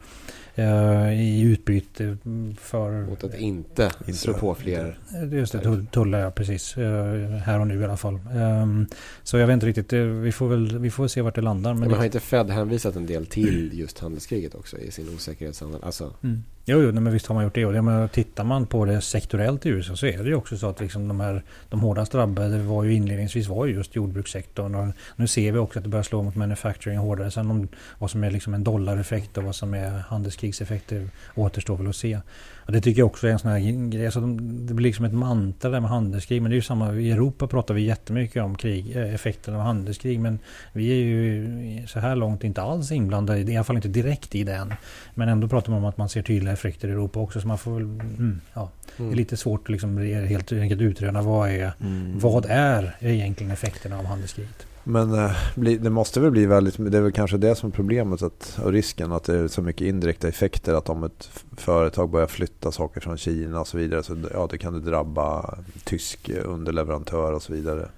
i 1.13 1.41
utbyte 1.41 2.17
för... 2.59 3.01
Mot 3.05 3.23
att 3.23 3.35
inte 3.35 3.91
Inte- 4.07 4.13
slå 4.13 4.33
på 4.33 4.55
fler. 4.55 4.97
Eh, 5.13 5.33
Just 5.39 5.51
det, 5.51 5.59
tull- 5.59 5.87
tullar 5.91 6.19
ja, 6.19 6.31
precis. 6.31 6.77
Eh, 6.77 7.29
Här 7.29 7.59
och 7.59 7.67
nu 7.67 7.81
i 7.81 7.83
alla 7.83 7.97
fall. 7.97 8.19
Ehm, 8.35 8.85
Så 9.23 9.37
jag 9.37 9.47
vet 9.47 9.53
inte 9.53 9.65
riktigt, 9.65 9.93
eh, 9.93 9.99
vi 10.01 10.31
får 10.31 10.47
väl 10.49 10.77
vi 10.79 10.89
får 10.91 11.07
se 11.07 11.21
vart 11.21 11.35
det 11.35 11.41
landar. 11.41 11.73
Men 11.73 11.89
Men 11.89 11.97
har 11.97 12.05
inte 12.05 12.19
Fed 12.19 12.49
hänvisat 12.49 12.95
en 12.95 13.05
del 13.05 13.25
till 13.25 13.79
just 13.79 13.99
handelskriget 13.99 14.55
också 14.55 14.77
i 14.77 14.91
sin 14.91 15.09
osäkerhetsanalys? 15.15 15.83
Alltså, 15.83 16.13
Mm. 16.23 16.43
Jo, 16.65 16.81
jo 16.81 16.91
men 16.91 17.13
visst 17.13 17.27
har 17.27 17.35
man 17.35 17.43
gjort 17.43 17.55
det. 17.55 17.65
Och 17.65 17.73
det 17.73 17.81
men, 17.81 18.09
tittar 18.09 18.43
man 18.43 18.65
på 18.65 18.85
det 18.85 19.01
sektorellt 19.01 19.65
i 19.65 19.69
USA 19.69 19.95
så 19.95 20.05
är 20.05 20.17
det 20.17 20.29
ju 20.29 20.35
också 20.35 20.57
så 20.57 20.69
att 20.69 20.79
liksom 20.79 21.07
de, 21.07 21.19
här, 21.19 21.43
de 21.69 21.79
hårdast 21.79 22.11
drabbade 22.11 22.57
var 22.57 22.83
ju 22.83 22.93
inledningsvis 22.93 23.47
var 23.47 23.65
ju 23.65 23.73
just 23.73 23.95
jordbrukssektorn. 23.95 24.75
Och 24.75 24.87
nu 25.15 25.27
ser 25.27 25.51
vi 25.51 25.57
också 25.57 25.79
att 25.79 25.83
det 25.83 25.89
börjar 25.89 26.03
slå 26.03 26.23
mot 26.23 26.35
manufacturing 26.35 26.97
hårdare. 26.97 27.31
Sen 27.31 27.51
om 27.51 27.67
vad 27.99 28.11
som 28.11 28.23
är 28.23 28.31
liksom 28.31 28.53
en 28.53 28.63
dollareffekt 28.63 29.37
och 29.37 29.43
vad 29.43 29.55
som 29.55 29.73
är 29.73 29.89
handelskrigseffekter 29.89 31.09
återstår 31.35 31.77
väl 31.77 31.87
att 31.87 31.95
se. 31.95 32.19
Och 32.65 32.71
det 32.71 32.81
tycker 32.81 32.99
jag 33.01 33.05
också 33.05 33.27
är 33.27 33.31
en 33.31 33.39
sån 33.39 33.51
här 33.51 33.89
grej. 33.89 34.05
Alltså 34.05 34.21
de, 34.21 34.65
det 34.67 34.73
blir 34.73 34.83
liksom 34.87 35.05
ett 35.05 35.13
mantra 35.13 35.69
där 35.71 35.79
med 35.79 35.89
handelskrig. 35.89 36.41
Men 36.41 36.49
det 36.51 36.53
är 36.53 36.57
ju 36.57 36.61
samma. 36.61 36.93
I 36.93 37.11
Europa 37.11 37.47
pratar 37.47 37.73
vi 37.73 37.81
jättemycket 37.81 38.43
om 38.43 38.55
krig, 38.55 38.95
eh, 38.95 39.13
effekterna 39.13 39.57
av 39.57 39.63
handelskrig. 39.63 40.19
Men 40.19 40.39
vi 40.73 40.89
är 40.91 40.95
ju 40.95 41.87
så 41.87 41.99
här 41.99 42.15
långt 42.15 42.43
inte 42.43 42.61
alls 42.61 42.91
inblandade, 42.91 43.39
i 43.51 43.55
alla 43.55 43.63
fall 43.63 43.75
inte 43.75 43.87
direkt 43.87 44.35
i 44.35 44.43
det 44.43 44.55
än. 44.55 44.73
Men 45.15 45.29
ändå 45.29 45.47
pratar 45.47 45.71
man 45.71 45.79
om 45.83 45.85
att 45.89 45.97
man 45.97 46.09
ser 46.09 46.21
tydliga 46.21 46.53
effekter 46.53 46.87
i 46.87 46.91
Europa 46.91 47.19
också. 47.19 47.41
Så 47.41 47.47
man 47.47 47.57
får 47.57 47.71
väl, 47.73 47.81
mm, 47.83 48.41
ja, 48.53 48.69
det 48.97 49.03
är 49.03 49.15
lite 49.15 49.37
svårt 49.37 49.61
att 49.61 49.69
liksom 49.69 49.97
helt 50.27 50.51
enkelt 50.51 50.81
utröna 50.81 51.21
vad 51.21 51.49
är, 51.49 51.71
Mm. 51.81 52.19
vad 52.19 52.45
är 52.49 52.95
egentligen 52.99 53.51
effekterna 53.51 53.99
av 53.99 54.05
handelskriget. 54.05 54.65
Men 54.83 55.13
eh, 55.13 55.31
det 55.55 55.89
måste 55.89 56.19
väl 56.19 56.31
bli 56.31 56.45
väldigt, 56.45 56.75
det 56.91 56.97
är 56.97 57.01
väl 57.01 57.11
kanske 57.11 57.37
det 57.37 57.55
som 57.55 57.69
är 57.69 57.73
problemet 57.73 58.21
att, 58.21 58.59
och 58.63 58.71
risken 58.71 59.11
att 59.11 59.23
det 59.23 59.37
är 59.37 59.47
så 59.47 59.61
mycket 59.61 59.87
indirekta 59.87 60.27
effekter 60.27 60.73
att 60.73 60.89
om 60.89 61.03
ett 61.03 61.29
företag 61.57 62.09
börjar 62.09 62.27
flytta 62.27 62.71
saker 62.71 63.01
från 63.01 63.17
Kina 63.17 63.59
och 63.59 63.67
så 63.67 63.77
vidare 63.77 64.03
så 64.03 64.17
ja, 64.33 64.47
det 64.51 64.57
kan 64.57 64.73
det 64.73 64.79
drabba 64.79 65.57
tysk 65.83 66.29
underleverantör 66.29 67.33
och 67.33 67.43
så 67.43 67.53
vidare. 67.53 67.89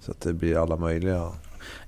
Så 0.00 0.10
att 0.10 0.20
det 0.20 0.32
blir 0.32 0.62
alla 0.62 0.76
möjliga. 0.76 1.32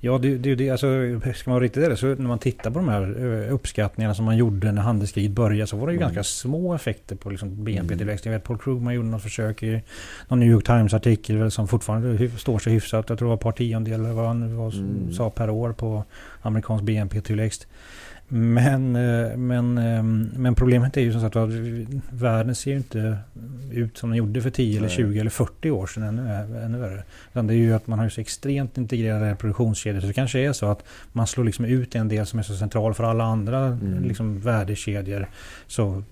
Ja, 0.01 0.19
det, 0.19 0.39
det, 0.39 0.55
det, 0.55 0.71
alltså, 0.71 0.87
ska 1.35 1.51
man 1.51 1.55
vara 1.55 1.65
riktigt 1.65 1.83
ärlig 1.83 1.99
så 1.99 2.07
när 2.07 2.29
man 2.29 2.39
tittar 2.39 2.71
på 2.71 2.79
de 2.79 2.89
här 2.89 3.03
eh, 3.03 3.55
uppskattningarna 3.55 4.15
som 4.15 4.25
man 4.25 4.37
gjorde 4.37 4.73
när 4.73 4.83
handelskriget 4.83 5.31
började 5.31 5.67
så 5.67 5.77
var 5.77 5.87
det 5.87 5.93
ju 5.93 5.97
mm. 5.97 6.15
ganska 6.15 6.25
små 6.25 6.75
effekter 6.75 7.17
på 7.17 7.31
liksom 7.31 7.65
BNP-tillväxt. 7.65 8.27
Mm. 8.27 8.33
Jag 8.33 8.41
vet 8.41 8.47
Paul 8.47 8.59
Krugman 8.59 8.95
gjorde 8.95 9.09
något 9.09 9.23
försök 9.23 9.63
i 9.63 9.83
någon 10.29 10.41
New 10.41 10.49
York 10.49 10.65
Times-artikel 10.65 11.51
som 11.51 11.69
fortfarande 11.69 12.31
står 12.39 12.59
sig 12.59 12.73
hyfsat. 12.73 13.09
Jag 13.09 13.19
tror 13.19 13.27
det 13.27 13.31
var 13.31 13.35
ett 13.35 13.41
par 13.41 13.53
tiondelar 13.53 14.13
vad 14.13 14.27
han 14.27 14.57
var, 14.57 14.75
mm. 14.75 15.13
sa 15.13 15.31
per 15.31 15.51
år 15.51 15.73
på 15.73 16.05
amerikansk 16.43 16.85
BNP-tillväxt. 16.85 17.67
Men, 18.33 18.97
eh, 18.97 19.37
men, 19.37 19.79
eh, 19.79 20.03
men 20.39 20.55
problemet 20.55 20.97
är 20.97 21.01
ju 21.01 21.13
som 21.13 21.21
sagt 21.21 21.37
att 21.37 21.51
världen 22.11 22.55
ser 22.55 22.71
ju 22.71 22.77
inte 22.77 23.19
ut 23.73 23.99
som 23.99 24.11
den 24.11 24.17
gjorde 24.17 24.43
för 24.43 24.51
10 24.51 24.79
eller 24.79 24.89
20 24.89 25.21
eller 25.21 25.31
40 25.31 25.71
år 25.71 25.87
sedan 25.87 26.03
ännu, 26.03 26.59
ännu 26.65 26.79
värre. 26.79 27.03
Utan 27.33 27.47
det 27.47 27.55
är 27.55 27.57
ju 27.57 27.73
att 27.73 27.87
man 27.87 27.99
har 27.99 28.09
så 28.09 28.21
extremt 28.21 28.79
integrerade 28.79 29.37
produktionskedjor. 29.37 30.01
Så 30.01 30.07
det 30.07 30.13
kanske 30.13 30.39
är 30.39 30.53
så 30.53 30.67
att 30.67 30.85
man 31.13 31.27
slår 31.27 31.45
liksom 31.45 31.65
ut 31.65 31.95
en 31.95 32.09
del 32.09 32.27
som 32.27 32.39
är 32.39 32.43
så 32.43 32.55
central 32.55 32.95
för 32.95 33.05
alla 33.05 33.25
andra 33.25 33.67
mm. 33.67 34.05
liksom 34.05 34.41
värdekedjor. 34.41 35.29
Så 35.67 36.03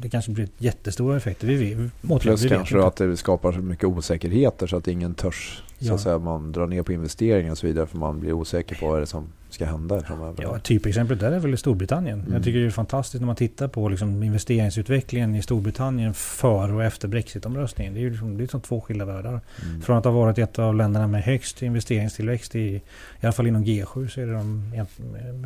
det 0.00 0.08
kanske 0.08 0.30
blir 0.30 0.48
jättestora 0.58 1.16
effekter. 1.16 1.46
Vi, 1.46 1.74
vi, 1.74 2.18
Plus 2.20 2.42
vi 2.42 2.48
kanske 2.48 2.84
att 2.84 2.96
det 2.96 3.16
skapar 3.16 3.52
så 3.52 3.58
mycket 3.58 3.84
osäkerheter 3.84 4.66
så 4.66 4.76
att 4.76 4.88
ingen 4.88 5.14
törs 5.14 5.62
så 5.80 5.94
att 5.94 6.00
säga, 6.00 6.18
man 6.18 6.52
drar 6.52 6.66
ner 6.66 6.82
på 6.82 6.92
investeringar 6.92 7.50
och 7.50 7.58
så 7.58 7.66
vidare 7.66 7.86
för 7.86 7.98
man 7.98 8.20
blir 8.20 8.32
osäker 8.32 8.76
på 8.76 8.88
vad 8.88 8.98
det 8.98 9.02
är 9.02 9.06
som 9.06 9.28
ska 9.50 9.66
hända 9.66 10.00
framöver. 10.00 10.42
Ja, 10.42 10.58
typexemplet 10.58 11.20
där 11.20 11.32
är 11.32 11.38
väl 11.38 11.58
Storbritannien. 11.58 12.20
Mm. 12.20 12.32
Jag 12.32 12.44
tycker 12.44 12.58
det 12.58 12.66
är 12.66 12.70
fantastiskt 12.70 13.20
när 13.20 13.26
man 13.26 13.36
tittar 13.36 13.68
på 13.68 13.88
liksom 13.88 14.22
investeringsutvecklingen 14.22 15.34
i 15.34 15.42
Storbritannien 15.42 16.14
före 16.14 16.72
och 16.72 16.84
efter 16.84 17.08
Brexitomröstningen. 17.08 17.94
Det 17.94 18.00
är 18.00 18.02
ju 18.02 18.10
liksom, 18.10 18.38
det 18.38 18.44
är 18.44 18.46
som 18.46 18.60
två 18.60 18.80
skilda 18.80 19.04
världar. 19.04 19.40
Mm. 19.62 19.82
Från 19.82 19.96
att 19.96 20.04
ha 20.04 20.12
varit 20.12 20.38
ett 20.38 20.58
av 20.58 20.74
länderna 20.74 21.06
med 21.06 21.22
högst 21.22 21.62
investeringstillväxt 21.62 22.54
i, 22.54 22.60
i 22.60 22.82
alla 23.20 23.32
fall 23.32 23.46
inom 23.46 23.64
G7 23.64 24.08
så 24.08 24.20
är 24.20 24.26
det 24.26 24.32
de 24.32 24.70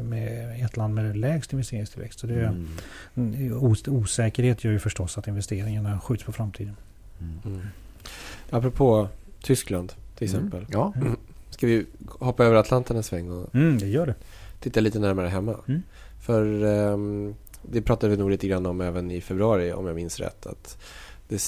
med 0.08 0.64
ett 0.64 0.76
land 0.76 0.94
med 0.94 1.16
lägst 1.16 1.52
investeringstillväxt. 1.52 2.18
Så 2.18 2.26
det 2.26 2.34
är, 2.34 2.54
mm. 3.14 3.58
os, 3.60 3.88
osäkerhet 3.88 4.64
gör 4.64 4.72
ju 4.72 4.78
förstås 4.78 5.18
att 5.18 5.26
investeringarna 5.26 6.00
skjuts 6.00 6.24
på 6.24 6.32
framtiden. 6.32 6.76
Mm. 7.20 7.38
mm. 7.44 7.60
Apropå 8.50 9.08
Tyskland 9.42 9.92
till 10.26 10.36
mm. 10.36 10.46
exempel. 10.46 10.66
Ja. 10.72 10.92
Ska 11.50 11.66
vi 11.66 11.86
hoppa 12.08 12.44
över 12.44 12.56
Atlanten 12.56 12.96
en 12.96 13.02
sväng 13.02 13.30
och 13.30 13.54
mm, 13.54 13.78
det 13.78 13.86
gör 13.86 14.06
det. 14.06 14.14
titta 14.60 14.80
lite 14.80 14.98
närmare 14.98 15.28
hemma? 15.28 15.56
Mm. 15.68 15.82
För 16.20 16.64
um, 16.64 17.34
det 17.62 17.82
pratade 17.82 18.10
vi 18.10 18.16
nog 18.16 18.30
lite 18.30 18.48
grann 18.48 18.66
om 18.66 18.80
även 18.80 19.10
i 19.10 19.20
februari 19.20 19.72
om 19.72 19.86
jag 19.86 19.94
minns 19.94 20.20
rätt. 20.20 20.46
Att 20.46 20.78
det, 21.28 21.42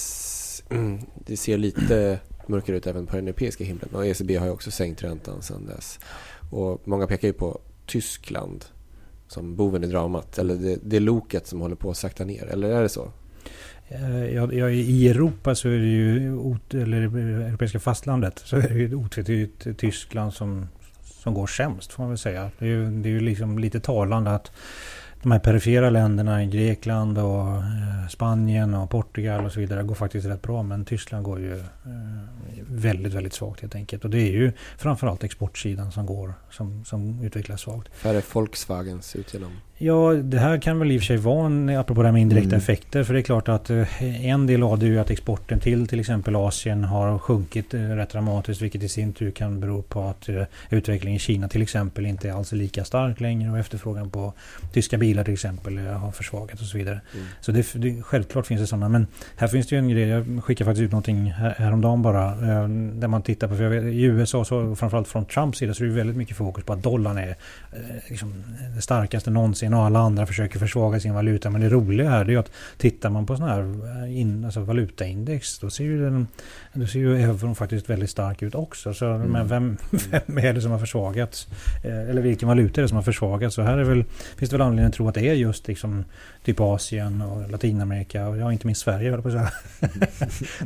det 1.26 1.36
ser 1.36 1.58
lite 1.58 2.18
mörkare 2.46 2.76
ut 2.76 2.86
även 2.86 3.06
på 3.06 3.16
den 3.16 3.28
europeiska 3.28 3.64
himlen. 3.64 3.88
Och 3.92 4.06
ECB 4.06 4.36
har 4.36 4.46
ju 4.46 4.52
också 4.52 4.70
sänkt 4.70 5.02
räntan 5.02 5.42
sedan 5.42 5.66
dess. 5.66 5.98
Och 6.50 6.80
många 6.84 7.06
pekar 7.06 7.28
ju 7.28 7.34
på 7.34 7.60
Tyskland 7.86 8.64
som 9.28 9.56
boven 9.56 9.84
i 9.84 9.86
dramat. 9.86 10.38
Eller 10.38 10.54
det, 10.54 10.78
det 10.82 11.00
loket 11.00 11.46
som 11.46 11.60
håller 11.60 11.76
på 11.76 11.90
att 11.90 11.96
sakta 11.96 12.24
ner. 12.24 12.46
Eller 12.46 12.68
är 12.68 12.82
det 12.82 12.88
så? 12.88 13.12
Eh, 13.94 14.34
ja, 14.34 14.52
ja, 14.52 14.70
I 14.70 15.08
Europa 15.08 15.54
så 15.54 15.68
är 15.68 15.78
det 15.78 15.86
ju, 15.86 16.56
eller 16.72 17.02
europeiska 17.46 17.80
fastlandet, 17.80 18.38
så 18.44 18.56
är 18.56 18.68
det 18.68 18.74
ju 18.74 18.94
otvetydigt 18.94 19.78
Tyskland 19.78 20.34
som, 20.34 20.68
som 21.02 21.34
går 21.34 21.46
sämst 21.46 21.92
får 21.92 22.02
man 22.02 22.10
väl 22.10 22.18
säga. 22.18 22.50
Det 22.58 22.64
är 22.64 22.68
ju, 22.68 22.90
det 22.90 23.08
är 23.08 23.10
ju 23.10 23.20
liksom 23.20 23.58
lite 23.58 23.80
talande 23.80 24.30
att 24.30 24.52
de 25.24 25.32
här 25.32 25.38
perifera 25.38 25.90
länderna, 25.90 26.44
Grekland 26.44 27.18
och 27.18 27.48
eh, 27.48 28.08
Spanien 28.10 28.74
och 28.74 28.90
Portugal 28.90 29.44
och 29.44 29.52
så 29.52 29.60
vidare 29.60 29.82
går 29.82 29.94
faktiskt 29.94 30.26
rätt 30.26 30.42
bra. 30.42 30.62
Men 30.62 30.84
Tyskland 30.84 31.24
går 31.24 31.40
ju 31.40 31.58
eh, 31.58 31.64
väldigt, 32.68 33.12
väldigt 33.12 33.34
svagt 33.34 33.60
helt 33.60 33.74
enkelt. 33.74 34.04
Och 34.04 34.10
det 34.10 34.20
är 34.20 34.32
ju 34.32 34.52
framförallt 34.78 35.24
exportsidan 35.24 35.92
som 35.92 36.06
går, 36.06 36.34
som, 36.50 36.84
som 36.84 37.22
utvecklas 37.22 37.60
svagt. 37.60 37.88
Är 38.04 38.34
Volkswagens 38.34 39.16
ut 39.16 39.34
genom? 39.34 39.52
Ja, 39.78 40.12
det 40.12 40.38
här 40.38 40.58
kan 40.58 40.78
väl 40.78 40.92
i 40.92 40.96
och 40.96 41.00
för 41.00 41.06
sig 41.06 41.16
vara 41.16 41.46
en, 41.46 41.68
apropå 41.68 42.02
det 42.02 42.08
här 42.08 42.12
med 42.12 42.22
indirekta 42.22 42.48
mm. 42.48 42.58
effekter. 42.58 43.04
För 43.04 43.14
det 43.14 43.20
är 43.20 43.22
klart 43.22 43.48
att 43.48 43.70
eh, 43.70 44.26
en 44.26 44.46
del 44.46 44.62
av 44.62 44.78
det 44.78 44.86
är 44.86 44.90
ju 44.90 44.98
att 44.98 45.10
exporten 45.10 45.60
till 45.60 45.88
till 45.88 46.00
exempel 46.00 46.36
Asien 46.36 46.84
har 46.84 47.18
sjunkit 47.18 47.74
eh, 47.74 47.80
rätt 47.80 48.10
dramatiskt. 48.10 48.62
Vilket 48.62 48.82
i 48.82 48.88
sin 48.88 49.12
tur 49.12 49.30
kan 49.30 49.60
bero 49.60 49.82
på 49.82 50.02
att 50.02 50.28
eh, 50.28 50.42
utvecklingen 50.70 51.16
i 51.16 51.18
Kina 51.18 51.48
till 51.48 51.62
exempel 51.62 52.06
inte 52.06 52.28
är 52.28 52.32
alls 52.32 52.52
lika 52.52 52.84
stark 52.84 53.20
längre. 53.20 53.50
Och 53.50 53.58
efterfrågan 53.58 54.10
på 54.10 54.32
tyska 54.72 54.98
bilar 54.98 55.24
till 55.24 55.32
exempel 55.32 55.78
har 55.78 56.12
försvagats 56.12 56.62
och 56.62 56.68
så 56.68 56.78
vidare. 56.78 57.00
Mm. 57.14 57.26
Så 57.40 57.52
det, 57.52 57.66
det, 57.74 58.02
självklart 58.02 58.46
finns 58.46 58.60
det 58.60 58.66
sådana. 58.66 58.88
Men 58.88 59.06
här 59.36 59.48
finns 59.48 59.66
det 59.66 59.74
ju 59.74 59.78
en 59.78 59.88
grej. 59.88 60.08
Jag 60.08 60.44
skickade 60.44 60.68
faktiskt 60.68 60.84
ut 60.84 60.92
någonting 60.92 61.32
här, 61.32 61.54
häromdagen 61.58 62.02
bara. 62.02 62.34
Där 62.68 63.08
man 63.08 63.22
tittar 63.22 63.48
på, 63.48 63.56
för 63.56 63.68
vet, 63.68 63.84
i 63.84 64.02
USA 64.02 64.44
så 64.44 64.76
framförallt 64.76 65.08
från 65.08 65.24
Trumps 65.24 65.58
sida 65.58 65.74
så 65.74 65.84
är 65.84 65.88
det 65.88 65.94
väldigt 65.94 66.16
mycket 66.16 66.36
fokus 66.36 66.64
på 66.64 66.72
att 66.72 66.82
dollarn 66.82 67.18
är 67.18 67.36
liksom, 68.08 68.44
det 68.74 68.82
starkaste 68.82 69.30
någonsin 69.30 69.63
och 69.72 69.84
alla 69.84 69.98
andra 69.98 70.26
försöker 70.26 70.58
försvaga 70.58 71.00
sin 71.00 71.14
valuta. 71.14 71.50
Men 71.50 71.60
det 71.60 71.68
roliga 71.68 72.10
här 72.10 72.24
är 72.24 72.28
ju 72.28 72.36
att 72.36 72.50
tittar 72.76 73.10
man 73.10 73.26
på 73.26 73.36
sådana 73.36 73.52
här 73.52 73.62
eh, 74.04 74.20
in, 74.20 74.44
alltså 74.44 74.60
valutaindex 74.60 75.58
då 75.58 75.70
ser 75.70 75.84
ju, 75.84 76.04
den, 76.04 76.26
då 76.72 76.86
ser 76.86 76.98
ju 76.98 77.22
euron 77.22 77.54
faktiskt 77.54 77.90
väldigt 77.90 78.10
stark 78.10 78.42
ut 78.42 78.54
också. 78.54 78.94
Så, 78.94 79.06
mm. 79.06 79.28
Men 79.28 79.48
vem, 79.48 79.76
vem 80.10 80.38
är 80.38 80.52
det 80.52 80.60
som 80.60 80.70
har 80.70 80.78
försvagats? 80.78 81.48
Eh, 81.84 82.10
eller 82.10 82.22
vilken 82.22 82.48
valuta 82.48 82.80
är 82.80 82.82
det 82.82 82.88
som 82.88 82.96
har 82.96 83.02
försvagats? 83.02 83.54
Så 83.54 83.62
här 83.62 83.78
är 83.78 83.84
väl, 83.84 84.04
finns 84.36 84.50
det 84.50 84.56
väl 84.56 84.66
anledning 84.66 84.88
att 84.88 84.94
tro 84.94 85.08
att 85.08 85.14
det 85.14 85.28
är 85.28 85.34
just 85.34 85.68
liksom, 85.68 86.04
typ 86.44 86.60
Asien 86.60 87.22
och 87.22 87.50
Latinamerika 87.50 88.28
och 88.28 88.38
ja, 88.38 88.52
inte 88.52 88.66
minst 88.66 88.82
Sverige. 88.82 89.22
På 89.22 89.30
så 89.30 89.36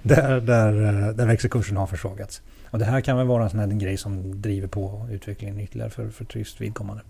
där, 0.02 0.40
där, 0.40 0.84
eh, 0.84 1.14
där 1.14 1.26
växelkursen 1.26 1.76
har 1.76 1.86
försvagats. 1.86 2.42
Och 2.70 2.78
det 2.78 2.84
här 2.84 3.00
kan 3.00 3.16
väl 3.16 3.26
vara 3.26 3.44
en 3.44 3.50
sån 3.50 3.60
här 3.60 3.66
grej 3.66 3.96
som 3.96 4.42
driver 4.42 4.68
på 4.68 5.08
utvecklingen 5.10 5.60
ytterligare 5.60 5.90
för, 5.90 6.08
för 6.08 6.24
tyskt 6.24 6.60
vidkommande. 6.60 7.02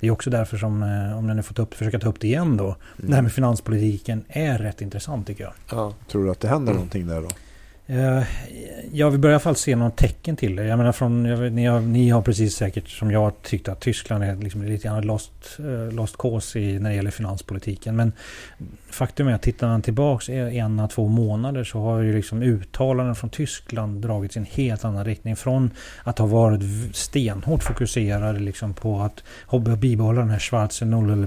Det 0.00 0.06
är 0.06 0.10
också 0.10 0.30
därför 0.30 0.56
som, 0.56 0.82
eh, 0.82 1.18
om 1.18 1.28
jag 1.28 1.36
nu 1.36 1.42
får 1.42 1.54
ta 1.54 1.62
upp, 1.62 1.74
försöka 1.74 1.98
ta 1.98 2.08
upp 2.08 2.20
det 2.20 2.26
igen 2.26 2.56
då, 2.56 2.64
mm. 2.64 2.76
det 2.96 3.14
här 3.14 3.22
med 3.22 3.32
finanspolitiken 3.32 4.24
är 4.28 4.58
rätt 4.58 4.80
intressant 4.80 5.26
tycker 5.26 5.44
jag. 5.44 5.52
Ja. 5.70 5.94
Tror 6.10 6.24
du 6.24 6.30
att 6.30 6.40
det 6.40 6.48
händer 6.48 6.72
mm. 6.72 6.74
någonting 6.74 7.06
där 7.06 7.20
då? 7.20 7.28
Uh, 8.86 8.98
ja, 8.98 9.10
vi 9.10 9.18
börjar 9.18 9.32
i 9.32 9.34
alla 9.34 9.40
fall 9.40 9.56
se 9.56 9.76
någon 9.76 9.90
tecken 9.90 10.36
till 10.36 10.56
det. 10.56 10.64
Jag 10.64 10.78
menar, 10.78 10.92
från, 10.92 11.24
jag, 11.24 11.52
ni, 11.52 11.66
har, 11.66 11.80
ni 11.80 12.08
har 12.08 12.22
precis 12.22 12.54
säkert 12.54 12.88
som 12.88 13.10
jag 13.10 13.42
tyckt 13.42 13.68
att 13.68 13.80
Tyskland 13.80 14.24
är 14.24 14.36
liksom 14.36 14.62
lite 14.62 14.88
grann 14.88 15.06
lost, 15.06 15.32
uh, 15.60 15.92
lost 15.92 16.16
cause 16.16 16.58
i, 16.58 16.78
när 16.78 16.90
det 16.90 16.96
gäller 16.96 17.10
finanspolitiken. 17.10 17.96
Men 17.96 18.12
faktum 18.90 19.28
är 19.28 19.34
att 19.34 19.42
tittar 19.42 19.68
man 19.68 19.82
tillbaks 19.82 20.28
en 20.28 20.78
eller 20.78 20.88
två 20.88 21.08
månader 21.08 21.64
så 21.64 21.80
har 21.80 22.00
ju 22.00 22.12
liksom 22.16 22.42
uttalanden 22.42 23.14
från 23.14 23.30
Tyskland 23.30 24.02
dragits 24.02 24.36
i 24.36 24.38
en 24.38 24.46
helt 24.50 24.84
annan 24.84 25.04
riktning. 25.04 25.36
Från 25.36 25.70
att 26.04 26.18
ha 26.18 26.26
varit 26.26 26.62
stenhårt 26.96 27.62
fokuserade 27.62 28.38
liksom 28.38 28.74
på 28.74 29.00
att 29.00 29.22
bibehålla 29.78 30.20
den 30.20 30.30
här 30.30 30.38
schwarze 30.38 30.84
noll, 30.84 31.10
eller, 31.10 31.26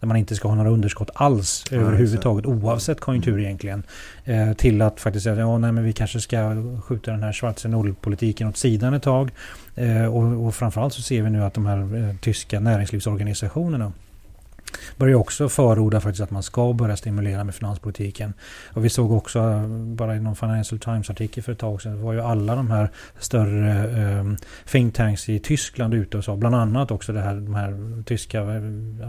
där 0.00 0.06
man 0.06 0.16
inte 0.16 0.34
ska 0.34 0.48
ha 0.48 0.54
några 0.54 0.70
underskott 0.70 1.10
alls 1.14 1.64
ja, 1.70 1.76
överhuvudtaget 1.76 2.46
oavsett 2.46 3.00
konjunktur 3.00 3.32
mm. 3.32 3.44
egentligen. 3.44 3.82
Eh, 4.24 4.52
till 4.52 4.82
att 4.82 5.00
faktiskt 5.00 5.24
säga 5.24 5.46
att 5.46 5.62
ja, 5.62 5.72
vi 5.72 5.92
kanske 5.92 6.20
ska 6.24 6.56
skjuta 6.84 7.10
den 7.10 7.22
här 7.22 7.32
Schwarzenegger-politiken 7.32 8.48
åt 8.48 8.56
sidan 8.56 8.94
ett 8.94 9.02
tag. 9.02 9.30
Eh, 9.74 10.04
och, 10.04 10.46
och 10.46 10.54
framförallt 10.54 10.94
så 10.94 11.02
ser 11.02 11.22
vi 11.22 11.30
nu 11.30 11.44
att 11.44 11.54
de 11.54 11.66
här 11.66 11.96
eh, 11.96 12.16
tyska 12.20 12.60
näringslivsorganisationerna 12.60 13.92
börjar 14.96 15.14
också 15.14 15.48
förorda 15.48 16.00
faktiskt 16.00 16.22
att 16.22 16.30
man 16.30 16.42
ska 16.42 16.72
börja 16.72 16.96
stimulera 16.96 17.44
med 17.44 17.54
finanspolitiken. 17.54 18.34
Och 18.72 18.84
vi 18.84 18.88
såg 18.88 19.12
också 19.12 19.68
bara 19.68 20.16
i 20.16 20.20
någon 20.20 20.36
Financial 20.36 20.78
Times-artikel 20.78 21.42
för 21.42 21.52
ett 21.52 21.58
tag 21.58 21.82
sedan 21.82 22.02
var 22.02 22.12
ju 22.12 22.20
alla 22.20 22.56
de 22.56 22.70
här 22.70 22.90
större 23.18 23.72
eh, 24.02 24.24
think 24.66 24.94
tanks 24.94 25.28
i 25.28 25.38
Tyskland 25.38 25.94
ute 25.94 26.18
och 26.18 26.24
sa, 26.24 26.36
bland 26.36 26.54
annat 26.54 26.90
också 26.90 27.12
det 27.12 27.20
här, 27.20 27.34
de 27.34 27.54
här 27.54 28.02
tyska 28.04 28.40
eh, 28.40 28.60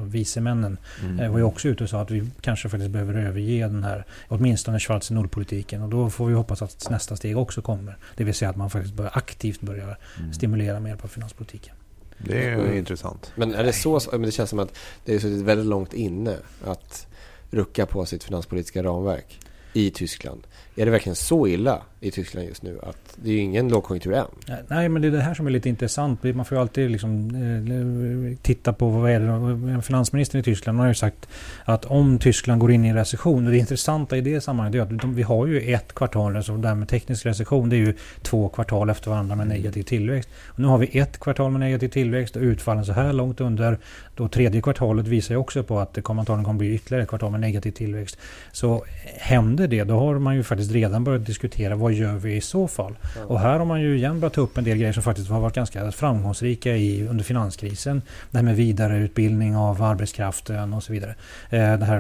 vicemännen 0.04 0.78
mm. 1.04 1.20
eh, 1.20 1.32
var 1.32 1.38
ju 1.38 1.44
också 1.44 1.68
ute 1.68 1.84
och 1.84 1.90
sa 1.90 2.02
att 2.02 2.12
vi 2.12 2.30
kanske 2.42 2.70
faktiskt 2.70 2.92
behöver 2.92 3.14
överge 3.14 3.68
den 3.68 3.84
här, 3.84 4.06
åtminstone 4.28 4.80
Schwarz 4.80 5.12
nollpolitiken 5.12 5.82
och 5.82 5.90
då 5.90 6.10
får 6.10 6.28
vi 6.28 6.34
hoppas 6.34 6.62
att 6.62 6.88
nästa 6.90 7.16
steg 7.16 7.38
också 7.38 7.62
kommer. 7.62 7.98
Det 8.16 8.24
vill 8.24 8.34
säga 8.34 8.50
att 8.50 8.56
man 8.56 8.70
faktiskt 8.70 8.96
börjar 8.96 9.12
aktivt 9.16 9.62
börjar 9.62 9.98
mm. 10.20 10.34
stimulera 10.34 10.80
med 10.80 10.90
hjälp 10.90 11.04
av 11.04 11.08
finanspolitiken. 11.08 11.76
Det 12.18 12.44
är 12.44 12.54
mm. 12.54 12.78
intressant. 12.78 13.32
Men 13.36 13.54
är 13.54 13.64
det 13.64 13.74
så, 13.74 14.00
men 14.12 14.22
det 14.22 14.32
känns 14.32 14.50
som 14.50 14.60
att 14.60 14.78
det 15.06 15.16
är 15.16 15.20
så 15.20 15.44
väldigt 15.44 15.68
långt 15.68 15.94
inne 15.94 16.38
att 16.66 17.08
rucka 17.52 17.86
på 17.86 18.06
sitt 18.06 18.24
finanspolitiska 18.24 18.84
ramverk 18.84 19.40
i 19.74 19.92
Tyskland. 19.92 20.48
Är 20.76 20.86
det 20.86 20.92
verkligen 20.92 21.16
så 21.16 21.48
illa 21.48 21.82
i 22.06 22.12
Tyskland 22.12 22.48
just 22.48 22.64
nu 22.64 22.80
att 22.84 22.98
det 23.16 23.30
är 23.30 23.34
ju 23.34 23.40
ingen 23.40 23.70
lågkonjunktur 23.70 24.14
än? 24.14 24.26
Nej, 24.68 24.90
men 24.90 25.02
det 25.02 25.08
är 25.08 25.12
det 25.12 25.22
här 25.22 25.34
som 25.34 25.48
är 25.48 25.52
lite 25.52 25.70
intressant. 25.70 26.24
Man 26.24 26.46
får 26.46 26.56
ju 26.56 26.62
alltid 26.62 26.92
liksom, 26.92 27.30
eh, 27.36 28.38
titta 28.42 28.74
på 28.74 28.90
vad 28.90 29.12
är 29.12 29.20
det 29.20 29.82
Finansministern 29.82 30.42
i 30.42 30.44
Tyskland 30.44 30.80
har 30.80 30.88
ju 30.88 30.94
sagt 30.94 31.28
att 31.66 31.86
om 31.86 32.20
Tyskland 32.20 32.62
går 32.62 32.72
in 32.72 32.86
i 32.86 32.88
en 32.88 32.96
recession. 32.96 33.46
Och 33.46 33.52
det 33.52 33.58
intressanta 33.58 34.18
i 34.18 34.22
det 34.22 34.42
sammanhanget 34.42 34.92
är 34.92 34.96
att 34.96 35.02
de, 35.02 35.16
vi 35.16 35.24
har 35.24 35.48
ju 35.48 35.74
ett 35.74 35.94
kvartal, 35.94 36.36
alltså 36.36 36.58
det 36.58 36.68
här 36.68 36.76
med 36.76 36.90
teknisk 36.90 37.26
recession, 37.26 37.70
det 37.70 37.76
är 37.76 37.86
ju 37.86 37.94
två 38.22 38.50
kvartal 38.50 38.90
efter 38.90 39.12
varandra 39.12 39.36
med 39.36 39.48
negativ 39.48 39.84
tillväxt. 39.84 40.30
Och 40.46 40.60
nu 40.60 40.68
har 40.68 40.78
vi 40.78 41.00
ett 41.00 41.20
kvartal 41.20 41.52
med 41.52 41.60
negativ 41.60 41.90
tillväxt 41.90 42.36
och 42.36 42.42
utfallen 42.42 42.86
så 42.86 42.94
här 42.94 43.14
långt 43.14 43.42
under. 43.42 43.78
Då 44.16 44.28
tredje 44.28 44.62
kvartalet 44.62 45.08
visar 45.08 45.36
ju 45.36 45.40
också 45.40 45.64
på 45.64 45.80
att 45.80 45.94
det 45.94 46.02
kommer 46.02 46.22
antagligen 46.22 46.46
kommer 46.46 46.60
bli 46.60 46.74
ytterligare 46.74 47.04
ett 47.04 47.10
kvartal 47.10 47.32
med 47.32 47.40
negativ 47.40 47.72
tillväxt. 47.72 48.18
Så 48.52 48.86
händer 49.18 49.68
det, 49.68 49.84
då 49.84 50.00
har 50.00 50.20
man 50.20 50.36
ju 50.36 50.44
faktiskt 50.44 50.72
redan 50.72 51.04
börjat 51.04 51.26
diskutera 51.26 51.76
vad 51.76 51.95
gör 51.96 52.14
vi 52.16 52.36
i 52.36 52.42
så 52.42 52.68
fall? 52.68 52.96
Ja. 53.16 53.26
Och 53.26 53.40
här 53.40 53.60
har 53.60 53.66
man 53.66 53.82
ju 53.82 53.96
igen 53.98 54.20
börjat 54.20 54.34
ta 54.34 54.42
upp 54.42 54.58
en 54.58 54.64
del 54.64 54.78
grejer 54.78 54.94
som 54.94 55.04
faktiskt 55.04 55.30
har 55.30 55.40
varit 55.40 55.56
ganska 55.56 55.92
framgångsrika 55.92 56.76
i, 56.76 57.08
under 57.08 57.24
finanskrisen. 57.24 58.02
Det 58.32 58.38
här 58.38 58.46
med 58.46 58.56
vidareutbildning 58.56 59.56
av 59.56 59.82
arbetskraften 59.84 60.74
och 60.74 60.84
så 60.84 60.94
vidare. 60.94 61.16
Eh, 61.50 61.78
det 61.80 61.86
här, 61.86 61.98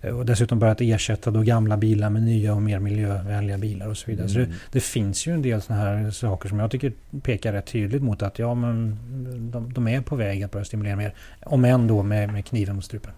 eh, 0.00 0.16
och 0.16 0.26
dessutom 0.26 0.58
börjat 0.58 0.80
ersätta 0.80 1.30
då 1.30 1.40
gamla 1.42 1.76
bilar 1.76 2.10
med 2.10 2.22
nya 2.22 2.54
och 2.54 2.62
mer 2.62 2.78
miljövänliga 2.78 3.58
bilar 3.58 3.88
och 3.88 3.96
så 3.96 4.10
vidare. 4.10 4.28
Så 4.28 4.38
det, 4.38 4.44
Mm. 4.44 4.56
det 4.72 4.80
finns 4.80 5.26
ju 5.26 5.32
en 5.32 5.42
del 5.42 5.62
sådana 5.62 5.82
här 5.84 6.10
saker 6.10 6.48
som 6.48 6.58
jag 6.58 6.70
tycker 6.70 6.92
pekar 7.22 7.52
rätt 7.52 7.66
tydligt 7.66 8.02
mot 8.02 8.22
att 8.22 8.38
ja, 8.38 8.54
men 8.54 8.98
de, 9.52 9.72
de 9.72 9.88
är 9.88 10.00
på 10.00 10.16
väg 10.16 10.42
att 10.42 10.50
börja 10.50 10.64
stimulera 10.64 10.96
mer. 10.96 11.14
Om 11.42 11.64
än 11.64 11.86
då 11.86 12.02
med, 12.02 12.32
med 12.32 12.46
kniven 12.46 12.74
mot 12.74 12.84
strupen. 12.84 13.12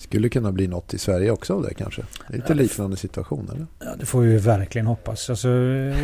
Skulle 0.00 0.28
kunna 0.28 0.52
bli 0.52 0.68
något 0.68 0.94
i 0.94 0.98
Sverige 0.98 1.30
också 1.30 1.54
av 1.54 1.62
det 1.62 1.74
kanske? 1.74 2.02
Det 2.28 2.34
är 2.34 2.38
lite 2.38 2.52
Ja, 2.52 2.54
liknande 2.54 2.96
situation 2.96 3.48
eller? 3.54 3.66
Ja, 3.78 3.96
det 3.98 4.06
får 4.06 4.20
vi 4.20 4.32
ju 4.32 4.38
verkligen 4.38 4.86
hoppas. 4.86 5.30
Alltså, 5.30 5.48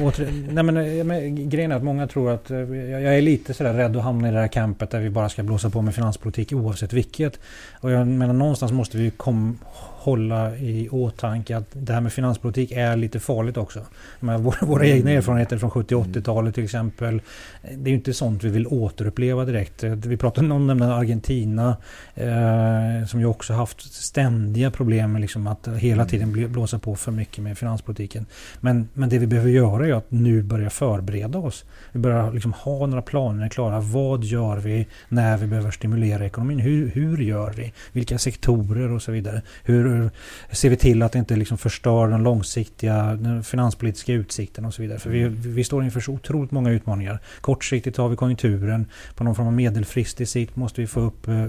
åter, 0.03 0.49
nej 0.53 0.65
men, 0.65 1.07
men, 1.07 1.49
grejen 1.49 1.73
är 1.73 1.77
att 1.77 1.85
många 1.85 2.07
tror 2.07 2.31
att... 2.31 2.51
eh, 2.51 2.59
Jag 2.59 3.17
är 3.17 3.23
lite 3.23 3.55
sådär 3.55 3.75
rädd 3.75 3.97
att 3.97 4.03
hamna 4.03 4.29
i 4.29 4.33
det 4.33 4.39
här 4.39 4.49
campet 4.49 4.91
där 4.91 5.01
vi 5.01 5.11
bara 5.11 5.29
ska 5.29 5.43
blåsa 5.43 5.71
på 5.71 5.83
med 5.83 5.95
finanspolitik 5.95 6.53
oavsett 6.53 6.93
vilket. 6.93 7.41
Och 7.81 7.91
jag 7.91 8.07
menar 8.07 8.35
någonstans 8.35 8.73
måste 8.73 8.97
vi 8.99 9.11
kom, 9.11 9.59
hålla 10.07 10.57
i 10.57 10.89
åtanke 10.89 11.57
att 11.57 11.67
det 11.73 11.93
här 11.93 12.01
med 12.01 12.13
finanspolitik 12.13 12.73
är 12.73 12.97
lite 12.97 13.21
farligt 13.21 13.57
också. 13.57 13.81
Men 14.21 14.43
våra, 14.43 14.67
våra 14.67 14.87
egna 14.87 15.11
erfarenheter 15.11 15.59
från 15.59 15.71
70 15.71 15.95
och 15.95 16.07
80-talet 16.07 16.55
till 16.55 16.65
exempel. 16.65 17.21
Det 17.63 17.89
är 17.89 17.89
ju 17.89 17.95
inte 17.95 18.15
sånt 18.15 18.45
vi 18.45 18.49
vill 18.49 18.67
återuppleva 18.67 19.45
direkt. 19.45 19.83
Vi 19.83 20.17
pratade 20.17 20.51
om 20.55 20.67
nämligen 20.67 20.93
Argentina 20.93 21.77
eh, 22.15 23.07
som 23.09 23.21
ju 23.21 23.27
också 23.27 23.53
haft 23.53 23.86
ständiga 23.93 24.71
problem 24.71 25.13
med 25.13 25.21
liksom 25.21 25.47
att 25.47 25.69
hela 25.69 26.05
tiden 26.05 26.33
bli- 26.33 26.49
blåsa 26.49 26.79
på 26.79 26.97
för 26.97 27.13
mycket 27.13 27.45
med 27.45 27.59
finanspolitiken. 27.59 28.27
Men, 28.61 28.89
men 28.95 29.09
det 29.09 29.19
vi 29.19 29.27
behöver 29.27 29.51
göra 29.51 29.87
är 29.87 29.93
att 29.93 30.11
nu 30.11 30.43
börja 30.43 30.71
förbereda 30.71 31.39
oss. 31.39 31.65
Vi 31.93 32.01
börjar 32.01 32.33
liksom 32.33 32.53
ha 32.53 32.87
några 32.87 33.03
planer 33.03 33.49
klara. 33.49 33.81
Vad 33.81 34.25
gör 34.25 34.57
vi 34.57 34.87
när 35.09 35.37
vi 35.37 35.47
behöver 35.47 35.71
stimulera 35.71 36.27
ekonomin? 36.27 36.59
Hur, 36.59 36.91
hur 36.91 37.19
gör 37.19 37.53
vi? 37.53 37.73
Vilka 37.93 38.19
sektorer 38.19 38.91
och 38.91 39.03
så 39.03 39.13
vidare? 39.13 39.43
Hur 39.63 40.11
ser 40.51 40.71
vi 40.71 40.77
till 40.77 41.03
att 41.03 41.13
det 41.13 41.19
inte 41.19 41.37
liksom 41.37 41.59
förstör 41.59 42.09
den 42.09 42.23
långsiktiga 42.23 43.15
den 43.15 43.45
finanspolitiska 43.45 44.13
utsikten 44.13 44.65
och 44.65 44.75
så 44.75 44.83
vidare? 44.83 44.99
För 44.99 45.11
vi, 45.11 45.29
vi 45.29 45.65
står 45.65 45.85
inför 45.85 46.01
så 46.01 46.13
otroligt 46.13 46.51
många 46.51 46.71
utmaningar. 46.71 47.19
Kortsiktigt 47.41 47.97
har 47.97 48.09
vi 48.09 48.17
konjunkturen. 48.17 48.87
På 49.15 49.25
någon 49.25 49.35
form 49.35 49.47
av 49.47 49.53
medelfristig 49.53 50.29
sikt 50.29 50.57
måste 50.57 50.81
vi 50.81 50.87
få 50.87 51.01
upp 51.01 51.29
eh, 51.29 51.45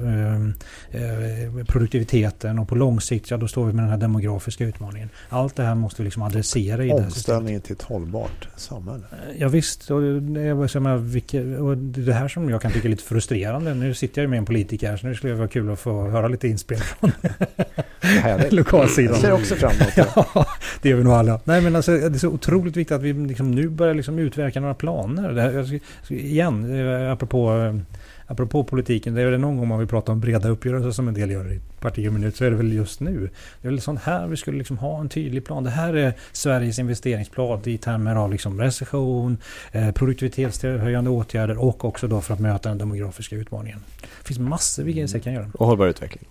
eh, 0.92 1.66
produktiviteten 1.68 2.27
och 2.60 2.68
på 2.68 2.76
lång 2.76 3.02
sikt, 3.02 3.32
ja 3.32 3.38
då 3.38 3.48
står 3.48 3.66
vi 3.66 3.74
med 3.74 3.84
den 3.84 3.92
här 3.92 3.98
demografiska 3.98 4.66
utmaningen. 4.66 5.10
Allt 5.30 5.56
det 5.56 5.64
här 5.64 5.76
måste 5.76 6.02
vi 6.02 6.06
liksom 6.06 6.24
adressera 6.24 6.84
i 6.84 6.88
det. 6.88 6.94
Omställningen 6.94 7.62
till 7.62 7.74
ett 7.74 7.82
hållbart 7.82 8.48
samhälle. 8.56 9.04
Ja, 9.38 9.48
visst, 9.48 9.92
och 9.92 10.02
det, 10.02 10.08
är 10.08 10.20
det 10.20 10.42
är 10.42 12.06
det 12.06 12.14
här 12.14 12.28
som 12.28 12.50
jag 12.50 12.62
kan 12.62 12.72
tycka 12.72 12.88
är 12.88 12.90
lite 12.90 13.04
frustrerande. 13.04 13.74
Nu 13.74 13.94
sitter 13.94 14.22
jag 14.22 14.24
ju 14.24 14.30
med 14.30 14.38
en 14.38 14.46
politiker 14.46 14.90
här, 14.90 14.98
så 14.98 15.08
nu 15.08 15.16
skulle 15.16 15.34
det 15.34 15.40
vara 15.40 15.48
kul 15.48 15.72
att 15.72 15.80
få 15.80 16.08
höra 16.10 16.28
lite 16.28 16.48
inspel 16.48 16.78
från 16.78 17.12
lokalsidan. 18.50 19.14
Jag 19.14 19.22
ser 19.22 19.32
också 19.32 19.56
fram 19.56 19.72
emot 19.72 19.96
det. 19.96 20.08
Ja, 20.36 20.46
det 20.82 20.90
gör 20.90 20.98
vi 20.98 21.04
nog 21.04 21.14
alla. 21.14 21.40
Nej, 21.44 21.62
men 21.62 21.76
alltså, 21.76 21.92
det 21.92 22.06
är 22.06 22.20
så 22.20 22.28
otroligt 22.28 22.78
viktigt 22.78 22.96
att 22.96 23.02
vi 23.02 23.14
liksom 23.14 23.52
nu 23.52 23.70
börjar 23.70 23.94
liksom 23.94 24.20
utverka 24.20 24.60
några 24.60 24.74
planer. 24.74 25.32
Det 25.32 25.42
här, 25.42 25.64
ska- 25.64 25.80
ska- 26.04 26.14
igen, 26.14 26.80
eh, 27.04 27.12
apropå, 27.12 27.52
eh, 27.54 27.76
apropå 28.28 28.64
politiken. 28.64 29.14
Det 29.14 29.22
är 29.22 29.26
väl 29.26 29.40
någon 29.40 29.58
gång 29.58 29.68
man 29.68 29.80
vill 29.80 29.88
prata 29.88 30.12
om 30.12 30.20
breda 30.20 30.50
uppgörelser 30.50 30.92
som 30.92 31.08
en 31.08 31.14
del 31.14 31.32
gör 31.32 31.54
i 31.54 31.60
parti 31.80 32.08
och 32.08 32.14
minut. 32.14 32.36
Så 32.36 32.46
är 32.46 32.50
det 32.50 32.56
väl 32.56 32.74
just 32.74 33.00
nu. 33.00 33.30
Det 33.62 33.68
är 33.68 33.72
väl 33.72 33.82
sånt 33.82 34.02
här 34.02 34.28
vi 34.28 34.38
skulle 34.38 34.58
liksom 34.58 34.78
ha 34.78 35.00
en 35.00 35.10
tydlig 35.10 35.46
plan. 35.46 35.64
Det 35.64 35.70
här 35.70 35.94
är 35.94 36.14
Sveriges 36.32 36.80
investeringsplan 36.80 37.62
i 37.66 37.78
termer 37.78 38.16
av 38.16 38.32
liksom 38.32 38.62
recession, 38.62 39.38
eh, 39.72 39.92
produktivitetshöjande 39.92 41.10
åtgärder 41.10 41.58
och 41.58 41.86
också 41.86 42.08
då 42.08 42.22
för 42.22 42.34
att 42.34 42.40
möta 42.40 42.70
den 42.70 42.78
demografiska 42.78 43.36
utmaningen. 43.36 43.80
Det 44.02 44.28
finns 44.28 44.40
massor 44.40 44.84
vi 44.84 45.20
kan 45.24 45.34
göra. 45.34 45.52
Och 45.54 45.68
hållbar 45.68 45.88
utveckling. 45.88 46.28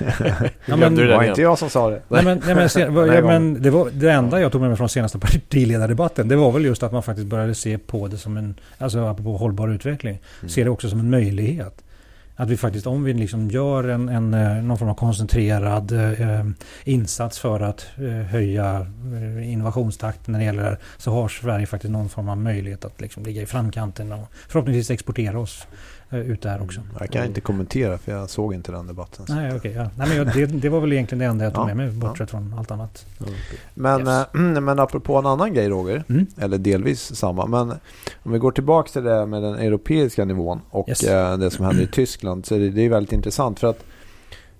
Ja, 0.66 0.76
men- 0.76 0.94
Det 0.94 1.16
var 1.16 1.24
inte 1.24 1.42
jag 1.42 1.58
som 1.58 1.70
sa 1.70 1.90
det. 1.90 2.02
Nej, 2.08 2.24
men, 2.24 2.42
nej, 2.46 2.54
men, 2.54 2.68
se, 2.68 2.84
vad- 2.88 3.04
Den 3.04 3.10
här 3.14 3.22
ja, 3.22 3.26
men 3.28 3.62
det, 3.62 3.70
var, 3.70 3.90
det 3.92 4.10
enda 4.12 4.40
jag 4.40 4.52
tog 4.52 4.60
med 4.60 4.70
mig 4.70 4.76
från 4.76 4.88
senaste 4.88 5.18
partiledardebatten 5.18 6.28
det 6.28 6.36
var 6.36 6.52
väl 6.52 6.64
just 6.64 6.82
att 6.82 6.92
man 6.92 7.02
faktiskt 7.02 7.26
började 7.28 7.54
se 7.54 7.78
på 7.78 8.08
det 8.08 8.16
som 8.16 8.36
en, 8.36 8.54
alltså 8.78 8.98
apropå 9.06 9.36
hållbar 9.36 9.68
utveckling, 9.68 10.18
Mm. 10.40 10.48
se 10.50 10.64
det 10.64 10.70
också 10.70 10.88
som 10.90 11.00
en 11.00 11.10
möjlighet. 11.10 11.84
Att 12.36 12.48
vi 12.50 12.56
faktiskt, 12.56 12.86
om 12.86 13.04
vi 13.04 13.12
liksom 13.12 13.50
gör 13.50 13.84
en, 13.88 14.08
en, 14.08 14.34
eh, 14.34 14.62
någon 14.62 14.78
form 14.78 14.88
av 14.88 14.94
koncentrerad 14.94 15.92
eh, 15.92 16.44
insats 16.84 17.38
för 17.38 17.60
att 17.60 17.86
eh, 17.98 18.04
höja 18.26 18.86
eh, 19.38 19.52
innovationstakten 19.52 20.32
när 20.32 20.38
det 20.38 20.44
gäller 20.44 20.62
det 20.62 20.68
här, 20.68 20.78
så 20.98 21.10
har 21.12 21.28
Sverige 21.28 21.66
faktiskt 21.66 21.92
någon 21.92 22.08
form 22.08 22.28
av 22.28 22.36
möjlighet 22.38 22.84
att 22.84 23.00
liksom 23.00 23.22
ligga 23.22 23.42
i 23.42 23.46
framkanten 23.46 24.12
och 24.12 24.28
förhoppningsvis 24.48 24.90
exportera 24.90 25.38
oss 25.38 25.66
eh, 25.72 25.99
ut 26.10 26.42
där 26.42 26.62
också. 26.62 26.80
Jag 27.00 27.10
kan 27.10 27.24
inte 27.24 27.40
kommentera 27.40 27.98
för 27.98 28.12
jag 28.12 28.30
såg 28.30 28.54
inte 28.54 28.72
den 28.72 28.86
debatten. 28.86 29.24
Nej, 29.28 29.56
okej. 29.56 29.72
ja. 29.72 29.82
Nej, 29.96 30.08
men 30.08 30.16
jag, 30.16 30.26
det, 30.34 30.46
det 30.46 30.68
var 30.68 30.80
väl 30.80 30.92
egentligen 30.92 31.18
det 31.18 31.24
enda 31.24 31.44
jag 31.44 31.54
tog 31.54 31.62
Ja, 31.62 31.66
med 31.66 31.76
mig, 31.76 31.90
bortsett 31.90 32.30
från 32.30 32.54
allt 32.58 32.70
annat. 32.70 33.06
Men, 33.74 34.00
Yes. 34.00 34.08
eh, 34.08 34.40
men 34.60 34.78
apropå 34.78 35.16
en 35.16 35.26
annan 35.26 35.54
grej 35.54 35.68
Roger, 35.68 36.04
Mm. 36.08 36.26
eller 36.38 36.58
delvis 36.58 37.14
samma. 37.16 37.46
Men 37.46 37.70
om 38.22 38.32
vi 38.32 38.38
går 38.38 38.52
tillbaka 38.52 38.88
till 38.92 39.02
det 39.04 39.26
med 39.26 39.42
den 39.42 39.54
europeiska 39.54 40.24
nivån 40.24 40.60
och 40.70 40.88
Yes. 40.88 41.02
eh, 41.04 41.36
det 41.38 41.50
som 41.50 41.64
händer 41.64 41.82
i 41.82 41.86
Tyskland. 41.86 42.46
Så 42.46 42.54
är 42.54 42.58
det, 42.58 42.70
det 42.70 42.82
är 42.82 42.88
väldigt 42.90 43.12
intressant 43.12 43.60
för 43.60 43.66
att 43.70 43.84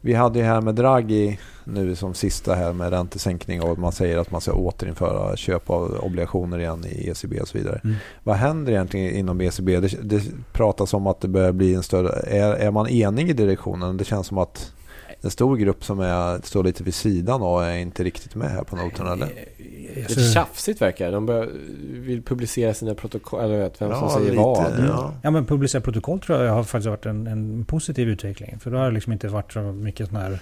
vi 0.01 0.15
hade 0.15 0.39
ju 0.39 0.45
här 0.45 0.61
med 0.61 0.75
Draghi 0.75 1.39
nu 1.65 1.97
som 1.97 2.15
sista 2.15 2.55
här 2.55 2.73
med 2.73 2.91
räntesänkning 2.91 3.63
och 3.63 3.79
man 3.79 3.93
säger 3.93 4.19
att 4.19 4.31
man 4.31 4.41
ska 4.41 4.53
återinföra 4.53 5.37
köp 5.37 5.71
av 5.71 6.01
obligationer 6.03 6.59
igen 6.59 6.85
i 6.87 7.11
ECB 7.11 7.41
och 7.41 7.49
så 7.49 7.59
vidare. 7.59 7.81
Mm. 7.85 7.97
Vad 8.23 8.37
händer 8.37 8.73
egentligen 8.73 9.17
inom 9.17 9.41
ECB? 9.41 9.81
Det, 9.81 10.03
det 10.03 10.23
pratas 10.53 10.95
om 10.95 11.07
att 11.07 11.21
det 11.21 11.29
börjar 11.29 11.53
bli 11.53 11.75
en 11.75 11.83
större... 11.83 12.09
Är, 12.11 12.53
är 12.53 12.71
man 12.71 12.89
enig 12.89 13.31
i 13.31 13.33
direktionen? 13.33 13.97
Det 13.97 14.05
känns 14.05 14.27
som 14.27 14.39
att 14.39 14.73
en 15.21 15.31
stor 15.31 15.57
grupp 15.57 15.85
som 15.85 16.01
är, 16.01 16.47
står 16.47 16.65
lite 16.65 16.85
vid 16.85 16.95
sidan 16.95 17.43
och 17.43 17.65
är 17.65 17.77
inte 17.77 18.05
riktigt 18.05 18.35
med 18.35 18.51
här 18.51 18.63
på 18.63 18.77
noterna 18.77 19.13
eller? 19.13 19.29
Lite 19.97 20.21
tjafsigt 20.33 20.83
verkar 20.83 21.07
det. 21.07 21.13
De 21.13 21.27
bör, 21.27 21.49
vill 22.01 22.23
publicera 22.23 22.75
sina 22.75 22.95
protokoll. 22.95 23.45
Eller 23.45 23.59
vet 23.59 23.83
vem 23.83 23.91
som 23.91 23.99
Ja, 24.03 24.11
säger 24.15 24.31
lite, 24.31 24.43
vad. 24.43 24.75
ja. 24.89 25.15
Ja 25.23 25.31
men 25.31 25.47
publicera 25.47 25.81
protokoll 25.83 26.21
tror 26.21 26.43
jag 26.45 26.53
har 26.53 26.65
faktiskt 26.65 26.89
varit 26.89 27.07
en, 27.07 27.27
en 27.27 27.65
positiv 27.65 28.09
utveckling. 28.09 28.59
För 28.61 28.71
då 28.71 28.77
har 28.79 28.85
det 28.85 28.91
liksom 28.95 29.13
inte 29.13 29.29
varit 29.29 29.53
så 29.53 29.61
mycket 29.61 30.09
sån 30.09 30.17
här 30.17 30.39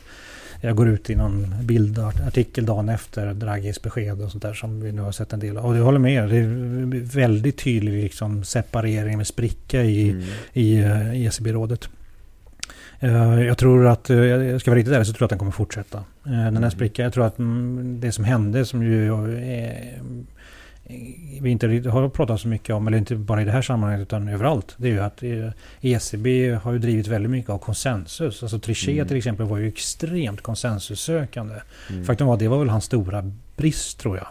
jag 0.60 0.76
går 0.76 0.88
ut 0.88 1.10
i 1.10 1.14
någon 1.16 1.54
bildartikel 1.62 2.66
dagen 2.66 2.88
efter 2.88 3.34
Draghis 3.34 3.82
besked 3.82 4.20
och 4.22 4.30
sånt 4.30 4.42
där 4.42 4.54
som 4.54 4.80
vi 4.80 4.92
nu 4.92 5.02
har 5.02 5.12
sett 5.12 5.32
en 5.32 5.40
del 5.40 5.56
av. 5.56 5.64
Och 5.66 5.76
jag 5.76 5.84
håller 5.84 5.98
med. 5.98 6.28
Det 6.28 6.36
är 6.36 7.14
väldigt 7.16 7.58
tydlig 7.58 8.02
liksom 8.02 8.44
separering 8.44 9.16
med 9.16 9.26
spricka 9.26 9.82
i, 9.84 10.10
Mm. 10.10 10.24
i 10.52 10.78
eh, 10.78 11.26
ECB-rådet. 11.26 11.88
Eh, 13.00 13.42
Jag 13.42 13.58
tror 13.58 13.86
att, 13.86 14.10
eh, 14.10 14.16
jag 14.16 14.60
ska 14.60 14.70
vara 14.70 14.78
riktigt 14.78 14.94
ärlig 14.94 15.06
så 15.06 15.12
tror 15.12 15.22
jag 15.22 15.26
att 15.26 15.30
den 15.30 15.38
kommer 15.38 15.52
fortsätta. 15.52 16.04
Eh, 16.28 16.32
Den 16.32 16.40
här 16.42 16.56
Mm. 16.56 16.70
sprickan, 16.70 17.02
jag 17.04 17.12
tror 17.12 17.26
att 17.26 17.38
mm, 17.38 18.00
det 18.00 18.12
som 18.12 18.24
hände 18.24 18.64
som 18.64 18.82
ju 18.82 19.06
eh, 19.08 20.02
vi 21.40 21.50
inte 21.50 21.66
har 21.66 22.08
pratat 22.08 22.40
så 22.40 22.48
mycket 22.48 22.74
om, 22.74 22.86
eller 22.86 22.98
inte 22.98 23.16
bara 23.16 23.42
i 23.42 23.44
det 23.44 23.50
här 23.50 23.62
sammanhanget 23.62 24.02
utan 24.08 24.28
överallt. 24.28 24.74
Det 24.76 24.88
är 24.88 24.92
ju 24.92 25.00
att 25.00 25.22
eh, 25.22 25.50
ECB 25.80 26.50
har 26.62 26.72
ju 26.72 26.78
drivit 26.78 27.06
väldigt 27.06 27.30
mycket 27.30 27.50
av 27.50 27.58
konsensus. 27.58 28.42
Alltså 28.42 28.58
Trichet 28.58 28.94
Mm. 28.94 29.08
till 29.08 29.16
exempel 29.16 29.46
var 29.46 29.58
ju 29.58 29.68
extremt 29.68 30.40
konsensussökande. 30.42 31.54
Mm. 31.90 32.04
Faktum 32.04 32.26
var 32.26 32.34
att 32.34 32.40
det 32.40 32.48
var 32.48 32.58
väl 32.58 32.68
hans 32.68 32.84
stora 32.84 33.32
brist 33.56 33.98
tror 34.00 34.16
jag. 34.16 34.26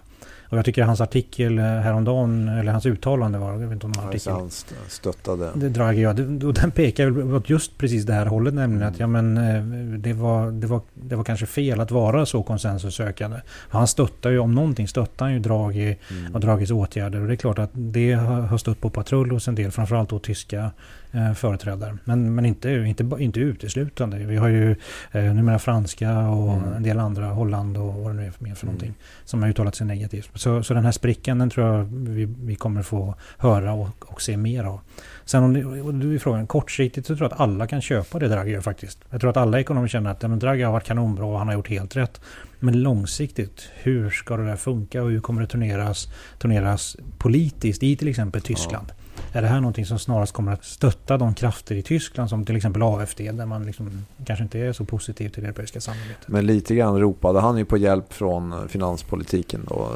Och 0.50 0.58
jag 0.58 0.66
tycker 0.66 0.84
hans 0.84 1.02
artikel 1.02 1.58
eh, 1.60 1.64
häromdagen, 1.66 2.48
eller 2.50 2.72
hans 2.72 2.86
uttalande 2.86 3.38
var, 3.40 3.52
jag 3.52 3.58
vet 3.60 3.72
inte 3.72 3.86
om 3.86 3.92
det 3.94 4.00
var 4.00 4.10
artikel. 4.10 4.34
han 4.34 4.48
st- 4.48 4.76
stöttade. 4.88 5.50
Det 5.56 5.70
Draghi 5.70 6.02
ja, 6.02 6.10
och 6.48 6.54
den 6.54 6.72
pekar 6.72 7.10
väl 7.10 7.34
åt 7.36 7.50
just 7.50 7.78
precis 7.78 8.04
det 8.06 8.14
här 8.14 8.26
hållet 8.26 8.54
nämligen 8.54 8.82
Mm. 8.82 8.94
att 8.94 9.00
ja 9.00 9.08
men 9.08 9.38
eh, 9.38 9.64
det 10.00 10.14
var, 10.14 10.52
det, 10.52 10.68
var, 10.68 10.82
det 10.94 11.16
var 11.16 11.24
kanske 11.24 11.46
fel 11.46 11.80
att 11.80 11.92
vara 11.92 12.26
så 12.26 12.44
konsensussökande. 12.44 13.38
Han 13.70 13.88
stöttar 13.88 14.30
ju, 14.30 14.40
om 14.40 14.56
någonting 14.56 14.88
stöttar 14.88 15.26
han 15.26 15.34
ju 15.34 15.40
Draghi 15.40 15.98
Mm. 16.12 16.34
och 16.36 16.40
Draghis 16.42 16.72
åtgärder 16.72 17.22
och 17.22 17.28
det 17.28 17.34
är 17.34 17.36
klart 17.38 17.60
att 17.60 17.70
det 17.74 18.14
har 18.14 18.42
har 18.42 18.58
stött 18.58 18.82
på 18.82 18.90
patrull 18.90 19.32
hos 19.32 19.48
en 19.48 19.56
del, 19.56 19.72
framförallt 19.72 20.10
då 20.10 20.20
tyska 20.20 20.72
eh, 21.12 21.34
företrädare. 21.34 21.98
Men, 22.04 22.36
men 22.36 22.46
inte, 22.46 22.70
inte, 22.70 23.10
inte 23.20 23.40
uteslutande. 23.40 24.18
Vi 24.18 24.38
har 24.38 24.48
ju 24.48 24.72
eh, 25.12 25.24
numera 25.24 25.60
franska 25.60 26.20
och 26.20 26.54
Mm. 26.54 26.74
en 26.74 26.84
del 26.84 27.00
andra, 27.00 27.26
Holland 27.26 27.78
och 27.78 27.94
vad 27.94 28.12
det 28.12 28.14
nu 28.22 28.26
är 28.28 28.32
för 28.32 28.44
mer 28.44 28.56
för 28.56 28.66
Mm. 28.66 28.76
någonting, 28.76 28.94
som 29.26 29.42
har 29.42 29.50
uttalat 29.50 29.76
sig 29.76 29.88
negativt. 29.88 30.30
Så, 30.34 30.64
så 30.64 30.74
den 30.74 30.86
här 30.86 30.92
sprickan 30.92 31.38
den 31.40 31.50
tror 31.50 31.68
jag 31.68 31.84
vi, 31.92 32.26
vi 32.26 32.56
kommer 32.56 32.82
få 32.82 33.16
höra 33.38 33.74
och, 33.74 34.12
och 34.12 34.22
se 34.22 34.38
mer 34.38 34.64
av. 34.64 34.80
Sen 35.26 35.44
om 35.44 36.00
du 36.00 36.16
är 36.16 36.20
frågan, 36.20 36.48
kortsiktigt 36.48 37.08
så 37.08 37.16
tror 37.16 37.26
jag 37.30 37.34
att 37.34 37.40
alla 37.40 37.68
kan 37.68 37.82
köpa 37.82 38.20
det 38.20 38.28
Draghi 38.28 38.52
gör 38.52 38.62
faktiskt. 38.62 39.00
Jag 39.10 39.22
tror 39.22 39.30
att 39.30 39.38
alla 39.38 39.60
ekonomer 39.60 39.88
känner 39.88 40.12
att 40.12 40.24
ja, 40.24 40.28
men 40.30 40.40
Draghi 40.40 40.64
har 40.64 40.72
varit 40.72 40.84
kanonbra 40.88 41.26
och 41.26 41.38
han 41.38 41.48
har 41.48 41.54
gjort 41.56 41.70
helt 41.70 41.96
rätt. 41.96 42.22
Men 42.60 42.82
långsiktigt, 42.84 43.70
hur 43.76 44.10
ska 44.10 44.38
det 44.38 44.46
där 44.46 44.56
funka 44.56 45.04
och 45.04 45.10
hur 45.10 45.20
kommer 45.20 45.42
det 45.42 45.48
turneras, 45.48 46.08
turneras 46.40 46.98
politiskt 47.18 47.84
i 47.84 47.96
till 47.96 48.08
exempel 48.08 48.42
Tyskland? 48.42 48.92
Är 49.38 49.42
det 49.42 49.48
här 49.48 49.60
någonting 49.62 49.86
som 49.86 50.00
snarast 50.00 50.34
kommer 50.34 50.52
att 50.54 50.64
stötta 50.66 51.18
de 51.18 51.34
krafter 51.34 51.76
i 51.76 51.82
Tyskland 51.82 52.30
som 52.30 52.46
till 52.46 52.56
exempel 52.56 52.84
AFD 52.84 53.20
där 53.32 53.46
man 53.46 53.66
liksom 53.66 54.06
kanske 54.26 54.44
inte 54.44 54.60
är 54.60 54.74
så 54.74 54.86
positiv 54.86 55.30
till 55.30 55.44
det 55.44 55.48
europeiska 55.50 55.82
samarbetet. 55.82 56.28
Men 56.28 56.46
lite 56.46 56.76
grann 56.76 57.00
ropade 57.00 57.40
han 57.40 57.58
ju 57.58 57.66
på 57.66 57.78
hjälp 57.78 58.14
från 58.14 58.70
finanspolitiken 58.70 59.66
då 59.70 59.88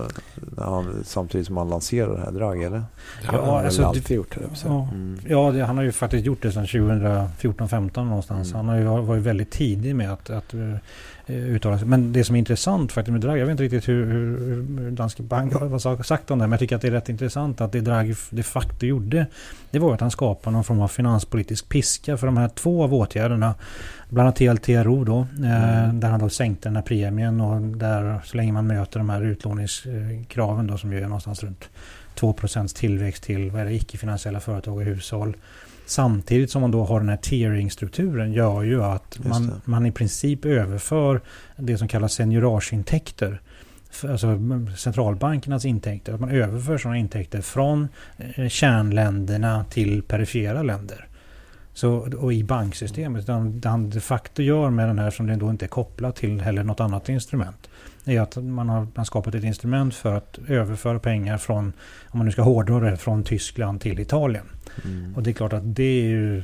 han, 0.58 1.04
samtidigt 1.06 1.48
som 1.48 1.58
han 1.58 1.70
lanserade 1.70 2.14
det 2.18 2.22
här 2.24 2.32
Draghi 2.32 2.64
eller? 2.64 2.84
Det 3.22 3.28
har 3.28 3.38
Ja, 3.38 3.46
han 3.46 3.56
väl 3.56 3.66
alltså, 3.66 3.84
alltid 3.84 4.04
det- 4.08 4.14
gjort. 4.14 4.34
säga. 4.34 4.48
Ja, 4.74 4.88
Mm. 4.94 5.20
ja 5.28 5.52
det, 5.52 5.64
han 5.66 5.78
har 5.78 5.84
ju 5.84 5.92
faktiskt 5.92 6.26
gjort 6.26 6.42
det 6.42 6.52
sedan 6.52 6.66
2014-15 6.66 8.04
någonstans. 8.08 8.48
Mm. 8.54 8.58
Han 8.58 8.70
har 8.86 8.98
ju 9.00 9.02
varit 9.06 9.24
väldigt 9.24 9.52
tidig 9.52 9.96
med 9.96 10.14
att, 10.14 10.30
att 10.30 10.54
eh, 10.54 10.60
uttala 11.28 11.78
sig. 11.80 11.88
Men 11.88 12.14
det 12.14 12.24
som 12.24 12.36
är 12.36 12.40
intressant 12.40 12.92
faktiskt 12.92 13.12
med 13.12 13.22
Draghi, 13.22 13.40
jag 13.40 13.46
vet 13.46 13.52
inte 13.52 13.64
riktigt 13.64 13.90
hur, 13.90 14.06
hur, 14.06 14.38
hur 14.80 14.92
Danske 14.92 15.24
Bank 15.24 15.54
har 15.54 16.04
sagt 16.04 16.32
om 16.32 16.40
det, 16.40 16.44
men 16.44 16.52
jag 16.52 16.60
tycker 16.60 16.76
att 16.76 16.82
det 16.82 16.88
är 16.88 16.92
rätt 16.92 17.10
intressant 17.10 17.62
att 17.62 17.72
det 17.72 17.82
Draghi 17.82 18.16
de 18.30 18.44
facto 18.44 18.86
gjorde, 18.86 19.26
det 19.72 19.80
var 19.80 19.94
att 19.94 20.02
han 20.02 20.12
skapade 20.12 20.54
någon 20.54 20.64
form 20.64 20.82
av 20.82 20.88
finanspolitisk 20.88 21.70
piska 21.70 22.18
för 22.18 22.28
de 22.28 22.38
här 22.38 22.48
två 22.48 22.84
av 22.84 22.94
åtgärderna. 22.94 23.56
Bland 24.10 24.28
annat 24.28 24.36
TLTRO 24.36 25.04
då, 25.04 25.20
eh, 25.44 25.82
Mm. 25.84 26.00
där 26.00 26.10
han 26.10 26.20
då 26.20 26.30
sänkte 26.30 26.70
den 26.70 26.76
här 26.76 26.84
premien 26.84 27.42
och 27.42 27.62
där 27.62 28.20
så 28.26 28.38
länge 28.38 28.52
man 28.52 28.68
möter 28.68 29.00
de 29.00 29.10
här 29.10 29.22
utlåningskraven 29.22 30.68
då 30.68 30.78
som 30.78 30.94
ju 30.94 30.98
är 30.98 31.04
någonstans 31.04 31.44
runt 31.44 31.70
2% 32.16 32.76
tillväxt 32.76 33.24
till 33.24 33.52
vad 33.52 33.62
är 33.62 33.66
det, 33.66 33.74
icke-finansiella 33.74 34.40
företag 34.40 34.76
och 34.76 34.84
hushåll. 34.84 35.36
Samtidigt 35.92 36.52
som 36.52 36.62
man 36.62 36.72
då 36.72 36.84
har 36.84 37.00
den 37.00 37.10
här 37.10 37.18
tiering-strukturen 37.18 38.34
gör 38.34 38.64
ju 38.64 38.84
att 38.84 39.20
man, 39.26 39.62
man 39.66 39.86
i 39.86 39.92
princip 39.92 40.46
överför 40.46 41.22
det 41.58 41.78
som 41.78 41.88
kallas 41.88 42.14
seniorageintäkter. 42.14 43.42
Alltså 44.04 44.40
centralbankernas 44.78 45.66
intäkter. 45.66 46.14
Att 46.14 46.20
man 46.20 46.30
överför 46.30 46.78
sådana 46.78 46.98
intäkter 46.98 47.42
från 47.42 47.88
eh, 48.18 48.48
kärnländerna 48.48 49.66
till 49.70 50.04
perifera 50.04 50.64
länder. 50.64 51.08
Så, 51.74 51.92
och 52.18 52.34
i 52.34 52.44
banksystemet. 52.44 53.28
Det 53.28 53.70
han 53.70 53.90
de 53.90 54.02
facto 54.02 54.42
gör 54.42 54.70
med 54.70 54.88
den 54.88 55.00
här 55.00 55.12
som 55.12 55.28
det 55.28 55.36
då 55.36 55.50
inte 55.50 55.66
är 55.66 55.70
kopplat 55.70 56.16
till 56.16 56.42
heller 56.42 56.64
något 56.64 56.80
annat 56.80 57.10
instrument. 57.10 57.70
Är 58.06 58.22
att 58.22 58.36
man 58.38 58.70
har, 58.70 58.88
man 58.96 59.06
skapat 59.06 59.36
ett 59.36 59.44
instrument 59.44 59.96
för 59.96 60.14
att 60.14 60.40
överföra 60.48 61.00
pengar 61.00 61.38
från, 61.38 61.74
om 62.10 62.18
man 62.18 62.26
nu 62.26 62.32
ska 62.32 62.42
hårdra 62.42 62.80
det, 62.80 62.98
från 62.98 63.24
Tyskland 63.24 63.82
till 63.82 64.00
Italien. 64.00 64.46
Mm. 64.86 65.16
Och 65.16 65.24
det 65.24 65.30
är 65.30 65.34
klart 65.34 65.54
att 65.54 65.76
det 65.76 65.84
är 65.84 66.04
ju... 66.10 66.44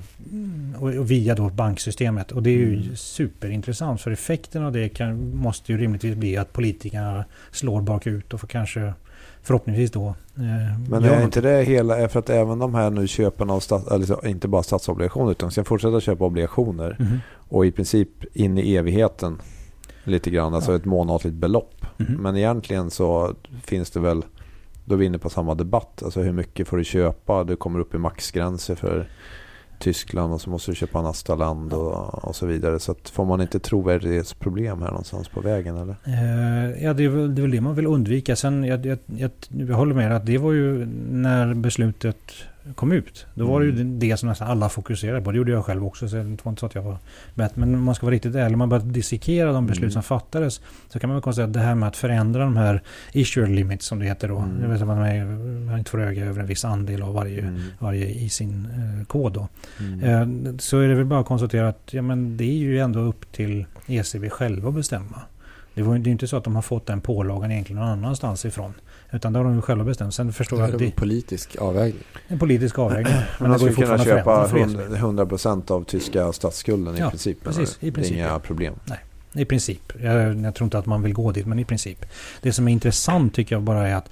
Och, 0.80 1.12
via 1.12 1.36
då 1.36 1.50
banksystemet. 1.50 2.32
Och 2.32 2.44
det 2.44 2.50
är 2.50 2.58
ju 2.58 2.74
Mm. 2.84 2.96
superintressant. 2.96 4.02
För 4.02 4.12
effekten 4.12 4.64
av 4.64 4.72
det 4.72 4.90
kan, 4.90 5.36
måste 5.36 5.72
ju 5.72 5.78
rimligtvis 5.78 6.16
bli 6.16 6.38
att 6.38 6.54
politikerna 6.54 7.26
slår 7.52 7.82
bakut 7.82 8.34
och 8.34 8.40
får 8.40 8.48
kanske 8.48 8.94
förhoppningsvis 9.42 9.92
då... 9.92 10.08
Eh, 10.36 10.80
Men 10.90 11.04
är 11.04 11.24
inte 11.24 11.42
det 11.42 11.64
hela, 11.64 12.10
för 12.10 12.20
att 12.20 12.30
även 12.30 12.60
de 12.60 12.76
här 12.76 12.90
nu 12.90 13.08
köpen 13.08 13.50
av, 13.50 13.60
stats, 13.60 13.88
eller 13.92 14.06
så- 14.06 14.22
inte 14.26 14.48
bara 14.48 14.64
statsobligationer 14.64 15.32
utan 15.32 15.52
ska 15.52 15.64
fortsätta 15.64 16.02
köpa 16.02 16.26
obligationer 16.26 16.96
Mhm. 17.00 17.20
och 17.50 17.66
i 17.66 17.72
princip 17.72 18.10
in 18.34 18.58
i 18.58 18.76
evigheten 18.76 19.42
lite 20.08 20.30
grann, 20.30 20.54
alltså 20.54 20.76
ett 20.76 20.86
månatligt 20.86 21.36
belopp. 21.36 21.86
Mhm. 21.98 22.14
Men 22.14 22.38
egentligen 22.38 22.90
så 22.90 23.34
finns 23.64 23.92
det 23.92 24.00
väl, 24.00 24.26
då 24.86 24.96
är 24.96 25.00
vi 25.00 25.06
inne 25.06 25.18
på 25.18 25.30
samma 25.30 25.56
debatt, 25.56 26.04
alltså 26.04 26.22
hur 26.22 26.32
mycket 26.32 26.68
får 26.68 26.78
du 26.78 26.84
köpa, 26.84 27.44
du 27.44 27.56
kommer 27.56 27.80
upp 27.80 27.96
i 27.96 27.98
maxgränser 27.98 28.76
för 28.76 29.08
Tyskland 29.80 30.34
och 30.34 30.42
så 30.42 30.50
måste 30.50 30.72
du 30.72 30.76
köpa 30.76 31.02
nästa 31.02 31.36
land 31.36 31.74
och, 31.74 32.24
och 32.24 32.36
så 32.36 32.46
vidare. 32.46 32.80
Så 32.80 32.96
får 33.12 33.26
man 33.26 33.42
inte 33.42 33.60
trovärdighetsproblem 33.60 34.82
här 34.82 34.88
någonstans 34.88 35.28
på 35.28 35.42
vägen 35.42 35.78
eller? 35.78 35.96
Eh, 36.04 36.84
ja, 36.84 36.94
det 36.94 37.04
är, 37.04 37.10
väl, 37.10 37.36
det 37.36 37.42
är 37.42 37.42
väl 37.42 37.52
det 37.52 37.62
man 37.62 37.76
vill 37.76 37.88
undvika. 37.88 38.36
Sen, 38.36 38.64
jag, 38.64 38.86
jag, 38.86 39.00
jag, 39.06 39.32
jag 39.48 39.76
håller 39.76 39.96
med 39.96 40.16
att 40.16 40.26
det 40.26 40.38
var 40.38 40.52
ju 40.52 40.86
när 41.10 41.54
beslutet 41.54 42.34
kom 42.76 42.92
ut. 42.92 43.26
Då 43.34 43.46
var 43.48 43.60
det 43.60 43.66
ju 43.66 43.72
Mm. 43.72 44.00
det 44.00 44.18
som 44.18 44.30
nästan 44.30 44.48
alla 44.48 44.70
fokuserade 44.70 45.22
på. 45.22 45.32
Det 45.32 45.38
gjorde 45.38 45.52
jag 45.52 45.66
själv 45.66 45.86
också. 45.86 46.10
Så 46.10 46.16
det 46.16 46.24
var 46.46 46.50
inte 46.52 46.60
så 46.60 46.66
att 46.66 46.76
jag 46.76 46.82
var 46.82 46.98
bättre. 47.36 47.54
Men 47.60 47.76
om 47.76 47.84
man 47.84 47.96
ska 47.96 48.06
vara 48.06 48.14
riktigt 48.16 48.36
ärlig, 48.36 48.54
om 48.56 48.60
man 48.60 48.70
börjar 48.70 48.86
dissekera 48.86 49.52
de 49.52 49.66
beslut 49.68 49.82
Mm. 49.84 49.92
som 49.92 50.04
fattades. 50.04 50.62
Så 50.90 51.00
kan 51.00 51.08
man 51.10 51.16
väl 51.16 51.22
konstatera 51.22 51.48
att 51.48 51.54
det 51.54 51.60
här 51.60 51.76
med 51.76 51.88
att 51.88 51.98
förändra 51.98 52.44
de 52.44 52.58
här 52.58 52.82
issuer 53.14 53.48
limits 53.48 53.86
som 53.86 54.00
det 54.00 54.06
heter 54.06 54.28
då. 54.28 54.38
Mm. 54.38 54.62
Det 54.62 54.68
vill 54.68 54.78
säga 54.78 54.86
man 54.86 54.98
är- 55.02 55.66
man 55.70 55.78
inte 55.80 55.92
får 55.92 56.02
öga 56.02 56.26
över 56.26 56.40
en 56.42 56.48
viss 56.48 56.66
andel 56.66 57.02
av 57.02 57.14
varje, 57.14 57.40
Mm. 57.42 57.62
varje 57.80 58.08
i 58.08 58.30
sin 58.30 58.66
eh, 59.00 59.06
kod 59.06 59.34
då. 59.34 59.48
Mm. 59.80 60.04
Eh, 60.04 60.54
Så 60.60 60.80
är 60.80 60.88
det 60.88 60.96
väl 60.96 61.06
bara 61.06 61.20
att 61.20 61.26
konstatera 61.26 61.68
att 61.68 61.90
ja, 61.94 62.02
men 62.02 62.38
det 62.38 62.44
är 62.44 62.58
ju 62.58 62.80
ändå 62.80 63.00
upp 63.00 63.32
till 63.32 63.66
ECB 63.88 64.30
själva 64.30 64.70
att 64.70 64.76
bestämma. 64.76 65.22
Det, 65.74 65.84
var, 65.84 65.96
ju- 65.96 66.02
det 66.04 66.10
är 66.10 66.12
inte 66.12 66.28
så 66.28 66.38
att 66.38 66.44
de 66.44 66.56
har 66.56 66.62
fått 66.62 66.86
den 66.86 67.02
pålagan 67.02 67.52
egentligen 67.52 67.80
någon 67.82 67.90
annanstans 67.90 68.46
ifrån. 68.46 68.74
Utan 69.12 69.34
det 69.34 69.40
har 69.40 69.44
de 69.44 69.56
ju 69.56 69.62
själva 69.62 69.84
bestämt. 69.84 70.14
Sen 70.14 70.34
förstår 70.34 70.58
Det 70.58 70.62
jag 70.64 70.70
är 70.70 70.76
att 70.76 70.82
en 70.82 70.88
det 70.88 70.96
politisk 70.96 71.56
avvägning. 71.56 72.04
är 72.28 72.34
en 72.34 72.40
politisk 72.40 72.80
avvägning. 72.80 73.14
Men 73.40 73.50
man 73.50 73.60
skulle 73.60 73.74
kunna 73.76 73.98
köpa 74.04 74.48
förändra 74.48 74.78
för 74.80 74.84
ECB. 74.86 74.96
100 74.96 75.26
100% 75.26 75.72
av 75.72 75.84
tyska 75.84 76.34
statsskulden 76.34 76.96
i 76.96 77.00
Ja, 77.00 77.10
princip. 77.10 77.44
precis, 77.44 77.78
i 77.80 77.92
princip, 77.92 78.14
Det 78.16 78.22
är 78.22 78.28
inga 78.28 78.40
problem. 78.40 78.74
I 79.34 79.46
princip. 79.46 79.94
Jag, 80.02 80.36
jag 80.40 80.56
tror 80.56 80.66
inte 80.66 80.78
att 80.78 80.86
man 80.86 81.02
vill 81.02 81.14
gå 81.14 81.32
dit, 81.32 81.46
men 81.46 81.60
i 81.60 81.66
princip. 81.66 82.06
Det 82.42 82.54
som 82.54 82.68
är 82.68 82.72
intressant 82.72 83.34
tycker 83.34 83.56
jag 83.56 83.64
bara 83.64 83.88
är 83.88 83.96
att 83.96 84.10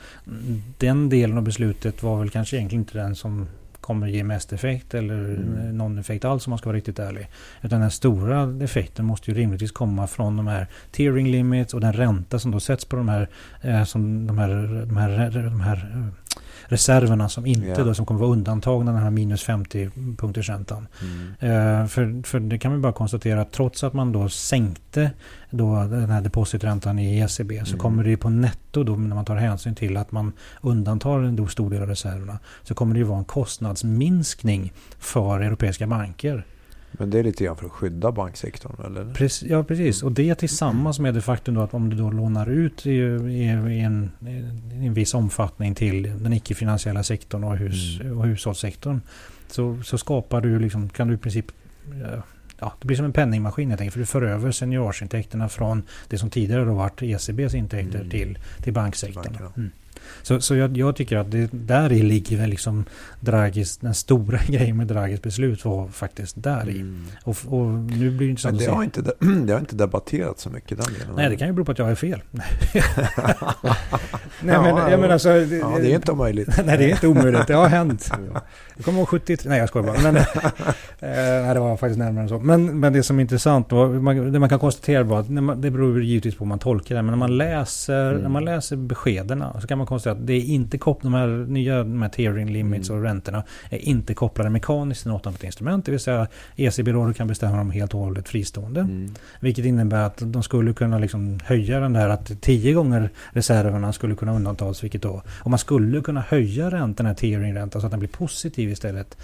den 0.77 1.09
delen 1.09 1.37
av 1.37 1.43
beslutet 1.43 2.03
var 2.03 2.19
väl 2.19 2.29
kanske 2.29 2.57
egentligen 2.57 2.81
inte 2.81 2.97
den 2.97 3.15
som 3.15 3.47
kommer 3.85 4.07
ge 4.07 4.23
mest 4.23 4.53
effekt 4.53 4.93
eller 4.93 5.15
Mm. 5.15 5.77
någon 5.77 5.97
effekt 5.97 6.25
alls 6.25 6.47
om 6.47 6.51
man 6.51 6.57
ska 6.57 6.69
vara 6.69 6.77
riktigt 6.77 6.99
ärlig. 6.99 7.27
Utan 7.61 7.81
den 7.81 7.91
stora 7.91 8.63
effekten 8.63 9.05
måste 9.05 9.31
ju 9.31 9.37
rimligtvis 9.37 9.71
komma 9.71 10.07
från 10.07 10.37
de 10.37 10.47
här 10.47 10.67
tearing 10.91 11.31
limits 11.31 11.73
och 11.73 11.81
den 11.81 11.93
ränta 11.93 12.39
som 12.39 12.51
då 12.51 12.59
sätts 12.59 12.85
på 12.85 12.95
de 12.95 13.09
här, 13.09 13.29
eh, 13.61 13.83
som 13.83 14.27
de 14.27 14.37
här, 14.37 14.85
de 14.85 14.97
här, 14.97 15.31
de 15.49 15.61
här 15.61 15.77
eh, 15.93 16.24
reserverna 16.67 17.29
som 17.29 17.45
inte 17.45 17.67
Ja. 17.67 17.83
då, 17.83 17.93
som 17.93 18.05
kommer 18.05 18.19
vara 18.19 18.29
undantagna 18.31 18.91
den 18.91 19.01
här 19.01 19.09
minus 19.09 19.43
50 19.43 19.89
punkters 20.17 20.49
räntan. 20.49 20.87
Mm. 21.01 21.81
Eh, 21.81 21.87
för, 21.87 22.27
för 22.27 22.39
det 22.39 22.57
kan 22.57 22.71
man 22.71 22.81
bara 22.81 22.93
konstatera 22.93 23.41
att 23.41 23.51
trots 23.51 23.83
att 23.83 23.93
man 23.93 24.11
då 24.11 24.29
sänkte 24.29 25.11
då 25.49 25.75
den 25.75 26.09
här 26.09 26.21
depositräntan 26.21 26.99
i 26.99 27.19
ECB 27.19 27.59
så 27.65 27.67
Mm. 27.71 27.79
kommer 27.79 28.03
det 28.03 28.09
ju 28.09 28.17
på 28.17 28.29
netto 28.29 28.83
då 28.83 28.95
när 28.95 29.15
man 29.15 29.25
tar 29.25 29.35
hänsyn 29.35 29.75
till 29.75 29.97
att 29.97 30.11
man 30.11 30.31
undantar 30.61 31.19
en 31.19 31.47
stor 31.49 31.69
del 31.69 31.81
av 31.81 31.87
reserverna 31.87 32.39
så 32.63 32.73
kommer 32.75 32.93
det 32.93 32.99
ju 32.99 33.05
vara 33.05 33.19
en 33.19 33.25
kostnadsminskning 33.25 34.73
för 34.99 35.39
europeiska 35.39 35.87
banker. 35.87 36.45
Men 36.99 37.09
det 37.09 37.19
är 37.19 37.23
lite 37.23 37.43
grann 37.43 37.57
för 37.57 37.65
att 37.65 37.71
skydda 37.71 38.11
banksektorn 38.11 38.85
eller? 38.85 39.03
Prec- 39.05 39.45
ja 39.49 39.63
precis 39.63 40.03
och 40.03 40.11
det 40.11 40.35
tillsammans 40.35 40.99
med 40.99 41.13
det 41.13 41.21
faktum 41.21 41.55
då 41.55 41.61
att 41.61 41.73
om 41.73 41.89
du 41.89 41.95
då 41.95 42.11
lånar 42.11 42.49
ut 42.49 42.85
i, 42.85 42.89
i, 42.91 43.43
en, 43.47 43.69
i 43.71 44.85
en 44.85 44.93
viss 44.93 45.13
omfattning 45.13 45.75
till 45.75 46.03
den 46.23 46.33
icke-finansiella 46.33 47.03
sektorn 47.03 47.43
och, 47.43 47.57
hus, 47.57 47.99
Mm. 48.01 48.17
och 48.17 48.25
hushållssektorn 48.27 49.01
så, 49.47 49.81
så 49.83 49.97
skapar 49.97 50.41
du 50.41 50.59
liksom, 50.59 50.89
kan 50.89 51.07
du 51.07 51.13
i 51.13 51.17
princip 51.17 51.45
Ja, 52.59 52.73
det 52.81 52.87
blir 52.87 52.97
som 52.97 53.05
en 53.05 53.13
penningmaskin 53.13 53.69
helt 53.69 53.81
enkelt. 53.81 53.93
För 53.93 53.99
du 53.99 54.05
för 54.05 54.21
över 54.21 54.51
seniorsintäkterna 54.51 55.49
från 55.49 55.83
det 56.09 56.17
som 56.17 56.29
tidigare 56.29 56.65
då 56.65 56.73
varit 56.73 57.01
ECBs 57.01 57.53
intäkter 57.55 57.99
Mm. 57.99 58.09
till, 58.09 58.37
till 58.63 58.73
banksektorn. 58.73 59.23
Bankerna. 59.23 59.51
Mm. 59.57 59.71
Så, 60.23 60.41
så 60.41 60.55
jag, 60.55 60.77
jag 60.77 60.95
tycker 60.95 61.17
att 61.17 61.31
det, 61.31 61.49
där 61.51 61.91
i 61.91 62.03
ligger 62.03 62.37
väl 62.37 62.49
liksom 62.49 62.85
Draghis, 63.19 63.77
den 63.77 63.93
stora 63.93 64.39
grejen 64.47 64.77
med 64.77 64.87
Draghis 64.87 65.21
beslut 65.21 65.65
var 65.65 65.87
faktiskt 65.87 66.43
där 66.43 66.69
i. 66.69 66.79
Mm. 66.81 67.05
Och, 67.23 67.37
och 67.47 67.65
nu 67.71 68.09
blir 68.11 68.27
det 68.27 68.29
intressant 68.29 68.51
Men 68.51 68.55
att 68.55 68.59
det 68.59 68.65
se. 68.65 68.71
har, 68.71 68.83
inte, 68.83 69.01
de- 69.19 69.35
det 69.47 69.53
har 69.53 69.59
inte 69.59 69.75
debatterats 69.75 70.43
så 70.43 70.49
mycket 70.49 70.77
den 70.77 70.93
delen. 70.99 71.15
Nej, 71.15 71.29
det 71.29 71.35
kan 71.35 71.47
ju 71.47 71.53
bero 71.53 71.65
på 71.65 71.71
att 71.71 71.79
jag 71.79 71.91
är 71.91 71.95
fel. 71.95 72.21
Nej, 72.31 72.45
Ja, 74.55 74.61
men, 74.61 74.91
jag 74.91 74.99
menar 74.99 75.13
alltså, 75.13 75.29
det, 75.29 75.57
Ja, 75.57 75.77
det 75.81 75.91
är 75.91 75.95
inte 75.95 76.11
omöjligt. 76.11 76.49
Nej, 76.65 76.77
det 76.77 76.85
är 76.85 76.89
inte 76.89 77.07
omöjligt. 77.07 77.47
Det 77.47 77.53
har 77.53 77.67
hänt. 77.67 78.11
Jag 78.75 78.85
kommer 78.85 78.99
ihåg 78.99 79.09
73... 79.09 79.49
Nej, 79.49 79.59
jag 79.59 79.69
skojar 79.69 79.87
bara. 79.87 80.01
Men, 80.11 80.15
eh, 80.15 80.25
nej, 81.45 81.53
det 81.53 81.59
var 81.59 81.77
faktiskt 81.77 81.99
närmare 81.99 82.23
än 82.23 82.29
så. 82.29 82.39
Men, 82.39 82.79
men 82.79 82.93
det 82.93 83.03
som 83.03 83.17
är 83.19 83.21
intressant, 83.21 83.69
då, 83.69 83.87
man, 83.87 84.31
det 84.31 84.39
man 84.39 84.49
kan 84.49 84.59
konstatera 84.59 85.03
var 85.03 85.19
att 85.19 85.29
när 85.29 85.41
man, 85.41 85.61
det 85.61 85.71
beror 85.71 85.97
ju 85.99 86.05
givetvis 86.05 86.35
på 86.35 86.43
hur 86.43 86.49
man 86.49 86.59
tolkar 86.59 86.95
det. 86.95 87.01
Men 87.01 87.11
när 87.11 87.17
man 87.17 87.37
läser, 87.37 88.09
Mm. 88.09 88.21
när 88.21 88.29
man 88.29 88.45
läser 88.45 88.75
beskeden 88.75 89.43
så 89.61 89.67
kan 89.67 89.77
man 89.77 89.87
konstatera 89.95 90.21
att 90.21 90.27
det 90.27 90.33
är 90.33 90.41
inte 90.41 90.77
kopplat, 90.77 91.03
de 91.03 91.13
här 91.13 91.27
nya 91.27 91.77
de 91.77 92.01
här 92.01 92.09
tearing 92.09 92.53
limits 92.53 92.89
Mm. 92.89 92.99
och 92.99 93.05
räntorna 93.05 93.43
är 93.69 93.77
inte 93.77 94.13
kopplade 94.13 94.49
mekaniskt 94.49 95.01
till 95.01 95.11
något 95.11 95.27
annat 95.27 95.43
instrument. 95.43 95.85
Det 95.85 95.91
vill 95.91 95.99
säga 95.99 96.27
ECB-rådet 96.55 97.17
kan 97.17 97.27
bestämma 97.27 97.57
dem 97.57 97.71
helt 97.71 97.93
och 97.93 97.99
hållet 97.99 98.29
fristående. 98.29 98.79
Mm. 98.81 99.13
Vilket 99.39 99.65
innebär 99.65 100.01
att 100.03 100.17
de 100.21 100.43
skulle 100.43 100.73
kunna 100.73 100.99
liksom 100.99 101.39
höja 101.43 101.79
den 101.79 101.93
där 101.93 102.09
att 102.09 102.41
tio 102.41 102.73
gånger 102.73 103.09
reserverna 103.31 103.93
skulle 103.93 104.15
kunna 104.15 104.35
undantas. 104.35 104.83
Vilket 104.83 105.01
då, 105.01 105.21
och 105.43 105.49
man 105.49 105.59
skulle 105.59 106.01
kunna 106.01 106.21
höja 106.21 106.65
räntan, 106.71 106.93
den 106.95 107.05
här 107.05 107.13
tearing-räntan 107.13 107.81
så 107.81 107.87
att 107.87 107.91
den 107.91 107.99
blir 107.99 108.09
positiv 108.09 108.69
istället. 108.69 109.17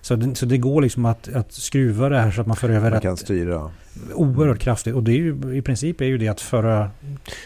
Så 0.00 0.16
det, 0.16 0.34
så 0.34 0.46
det 0.46 0.58
går 0.58 0.82
liksom 0.82 1.04
att, 1.04 1.28
att 1.34 1.52
skruva 1.52 2.08
det 2.08 2.20
här 2.20 2.30
så 2.30 2.40
att 2.40 2.46
man 2.46 2.56
för 2.56 2.68
över 2.68 2.80
Man 2.80 2.92
rätt 2.92 3.02
kan 3.02 3.16
styra. 3.16 3.70
Oerhört 4.14 4.58
kraftigt. 4.58 4.94
Och 4.94 5.02
det 5.02 5.12
är 5.12 5.16
ju, 5.16 5.54
i 5.54 5.62
princip 5.62 6.00
är 6.00 6.04
ju 6.04 6.18
det 6.18 6.28
att 6.28 6.40
föra 6.40 6.90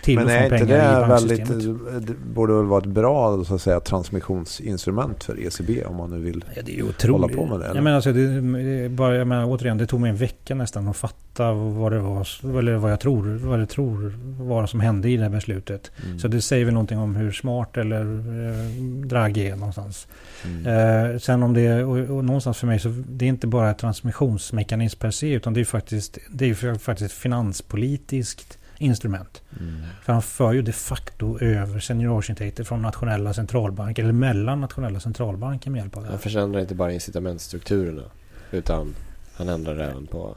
till 0.03 0.15
Men 0.15 0.25
och 0.25 0.31
från 0.31 0.51
pengar 0.51 0.67
det 0.67 0.75
i 0.75 1.09
väldigt, 1.09 1.49
banksystemet. 1.49 2.07
det 2.07 2.15
borde 2.35 2.55
väl 2.55 2.65
vara 2.65 2.81
ett 2.81 2.87
bra 2.87 3.45
så 3.45 3.55
att 3.55 3.63
säga, 3.63 3.81
transmissionsinstrument 3.81 5.25
för 5.25 5.47
ECB 5.47 5.85
om 5.85 5.97
man 5.97 6.11
nu 6.11 6.19
vill. 6.19 6.45
Ja, 6.55 6.63
det 6.65 6.79
är 6.79 7.09
hålla 7.13 7.29
på 7.29 7.47
med 7.47 7.61
det, 7.61 7.65
eller? 7.65 7.75
Jag 7.75 7.85
menar, 7.85 7.97
alltså, 7.97 8.13
det, 8.13 8.41
det 8.41 8.89
bara, 8.89 9.17
jag 9.17 9.27
menar, 9.27 9.47
återigen, 9.47 9.79
det 9.79 9.87
tog 9.87 10.01
mig 10.01 10.11
en 10.11 10.17
vecka 10.17 10.55
nästan 10.55 10.89
att 10.89 10.97
fatta 10.97 11.53
vad 11.53 11.93
det 11.93 11.99
var, 11.99 12.29
eller 12.59 12.77
vad 12.77 12.93
jag 12.93 13.01
tror, 13.01 13.39
vad 13.43 13.59
det 13.59 13.67
tror 13.67 14.15
var 14.45 14.67
som 14.67 14.81
hände 14.81 15.11
i 15.11 15.17
det 15.17 15.23
här 15.23 15.31
beslutet. 15.31 15.91
Mm. 16.05 16.19
Så 16.19 16.29
det 16.29 16.41
säger 16.41 16.65
väl 16.65 16.75
någonting 16.75 16.99
om 16.99 17.17
hur 17.17 17.33
smart 17.33 17.77
eller 17.77 18.01
eh, 18.01 18.85
Draghi 19.07 19.49
är 19.49 19.57
någonstans. 19.57 20.07
Mm. 20.45 21.13
Eh, 21.13 21.19
sen 21.19 21.43
om 21.43 21.55
det 21.55 21.85
och, 21.85 22.17
och 22.17 22.25
någonstans 22.25 22.59
för 22.59 22.67
mig 22.67 22.79
så 22.79 22.89
det 23.09 23.25
är 23.25 23.29
inte 23.29 23.47
bara 23.47 23.75
transmissionsmekanism 23.75 24.99
per 24.99 25.11
se 25.11 25.33
utan 25.33 25.55
det 25.55 25.61
är 25.61 25.65
faktiskt, 25.65 26.19
det 26.43 26.47
är 26.47 26.73
ju 26.73 26.79
faktiskt 26.79 27.13
ett 27.13 27.19
finanspolitiskt 27.19 28.59
instrument. 28.79 29.43
Mm. 29.61 29.75
För 30.03 30.13
han 30.13 30.23
för 30.23 30.53
ju 30.53 30.63
de 30.63 30.73
facto 30.73 31.39
över 31.41 31.81
seniorsintäkter 31.81 32.65
från 32.65 32.83
nationella 32.83 33.35
centralbanker 33.35 34.03
eller 34.03 34.13
mellan 34.13 34.61
nationella 34.61 35.01
centralbanker 35.01 35.71
med 35.71 35.79
hjälp 35.79 35.97
av 35.97 36.03
det 36.03 36.09
Han 36.09 36.17
här. 36.17 36.23
försämrar 36.23 36.61
inte 36.61 36.75
bara 36.75 36.93
incitamentstrukturerna. 36.93 38.03
Utan 38.51 38.95
han 39.35 39.49
ändrar 39.49 39.79
även 39.79 40.07
på... 40.07 40.37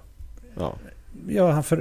Ja. 0.58 0.74
Ja, 1.28 1.52
han, 1.52 1.64
för, 1.64 1.78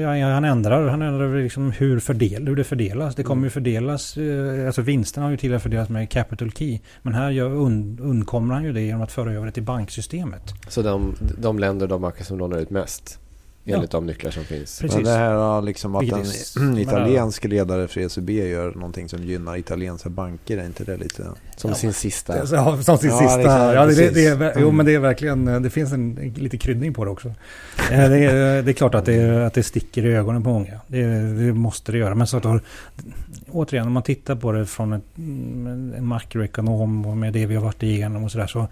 ja, 0.00 0.34
han 0.34 0.44
ändrar, 0.44 0.88
han 0.88 1.02
ändrar 1.02 1.42
liksom 1.42 1.70
hur, 1.70 2.00
fördel, 2.00 2.46
hur 2.48 2.56
det 2.56 2.64
fördelas. 2.64 3.14
Det 3.14 3.22
kommer 3.22 3.38
Mm. 3.40 3.44
ju 3.44 3.50
fördelas, 3.50 4.16
eh, 4.16 4.66
alltså 4.66 4.82
vinsterna 4.82 5.26
har 5.26 5.30
ju 5.30 5.36
tidigare 5.36 5.60
fördelats 5.60 5.90
med 5.90 6.10
capital 6.10 6.52
key. 6.52 6.78
Men 7.02 7.14
här 7.14 7.30
gör, 7.30 7.50
und, 7.50 8.00
undkommer 8.00 8.54
han 8.54 8.64
ju 8.64 8.72
det 8.72 8.80
genom 8.80 9.02
att 9.02 9.12
föra 9.12 9.32
över 9.32 9.46
det 9.46 9.52
till 9.52 9.62
banksystemet. 9.62 10.42
Så 10.68 10.82
de, 10.82 11.14
de 11.38 11.58
länder, 11.58 11.86
de 11.86 12.02
banker 12.02 12.24
som 12.24 12.38
lånar 12.38 12.58
ut 12.58 12.70
mest. 12.70 13.18
Ja. 13.64 13.74
Enligt 13.76 13.90
de 13.90 14.06
nycklar 14.06 14.30
som 14.30 14.44
finns. 14.44 14.78
Precis. 14.80 14.94
Men 14.96 15.04
det 15.04 15.10
här 15.10 15.62
liksom 15.62 15.94
att 15.96 16.04
en 16.56 16.78
italiensk 16.78 17.44
ledare 17.44 17.88
för 17.88 18.00
ECB 18.00 18.48
gör 18.48 18.74
någonting 18.74 19.08
som 19.08 19.22
gynnar 19.24 19.56
italienska 19.56 20.08
banker, 20.08 20.58
är 20.58 20.66
inte 20.66 20.84
det 20.84 20.96
lite... 20.96 21.22
Som 21.56 21.70
Ja. 21.70 21.76
sin 21.76 21.92
sista. 21.92 22.36
Ja, 22.38 22.46
som 22.82 22.98
sin 22.98 23.10
Ja, 23.10 23.18
sista. 23.18 23.40
exakt, 23.40 23.74
ja, 23.74 23.86
det, 23.86 23.94
det, 23.94 24.10
det 24.10 24.26
är, 24.26 24.52
jo, 24.56 24.62
Mm. 24.64 24.76
men 24.76 24.86
det 24.86 24.94
är 24.94 24.98
verkligen, 24.98 25.48
eh, 25.48 25.60
det 25.60 25.70
finns 25.70 25.92
en, 25.92 26.18
en 26.18 26.30
lite 26.32 26.58
kryddning 26.58 26.94
på 26.94 27.04
det 27.04 27.10
också. 27.10 27.28
Eh, 27.28 27.34
det, 28.10 28.18
är, 28.24 28.62
det 28.62 28.70
är 28.70 28.72
klart 28.72 28.94
att 28.94 29.04
det, 29.04 29.46
att 29.46 29.54
det 29.54 29.62
sticker 29.62 30.06
i 30.06 30.08
ögonen 30.14 30.42
på 30.42 30.50
många. 30.50 30.80
Det, 30.86 31.02
det 31.46 31.52
måste 31.52 31.92
det 31.92 31.98
göra. 31.98 32.14
Men 32.14 32.26
så 32.26 32.36
att 32.36 32.62
återigen, 33.50 33.86
om 33.86 33.92
man 33.92 34.02
tittar 34.02 34.36
på 34.36 34.52
det 34.52 34.66
från 34.66 34.92
ett, 34.92 35.02
mm, 35.18 35.94
en 35.96 36.06
makroekonom 36.06 37.06
och 37.06 37.16
med 37.16 37.32
det 37.32 37.46
vi 37.46 37.54
har 37.54 37.62
varit 37.62 37.82
igenom 37.82 38.24
och 38.24 38.30
sådär. 38.32 38.46
Så 38.46 38.58
eh, 38.60 38.66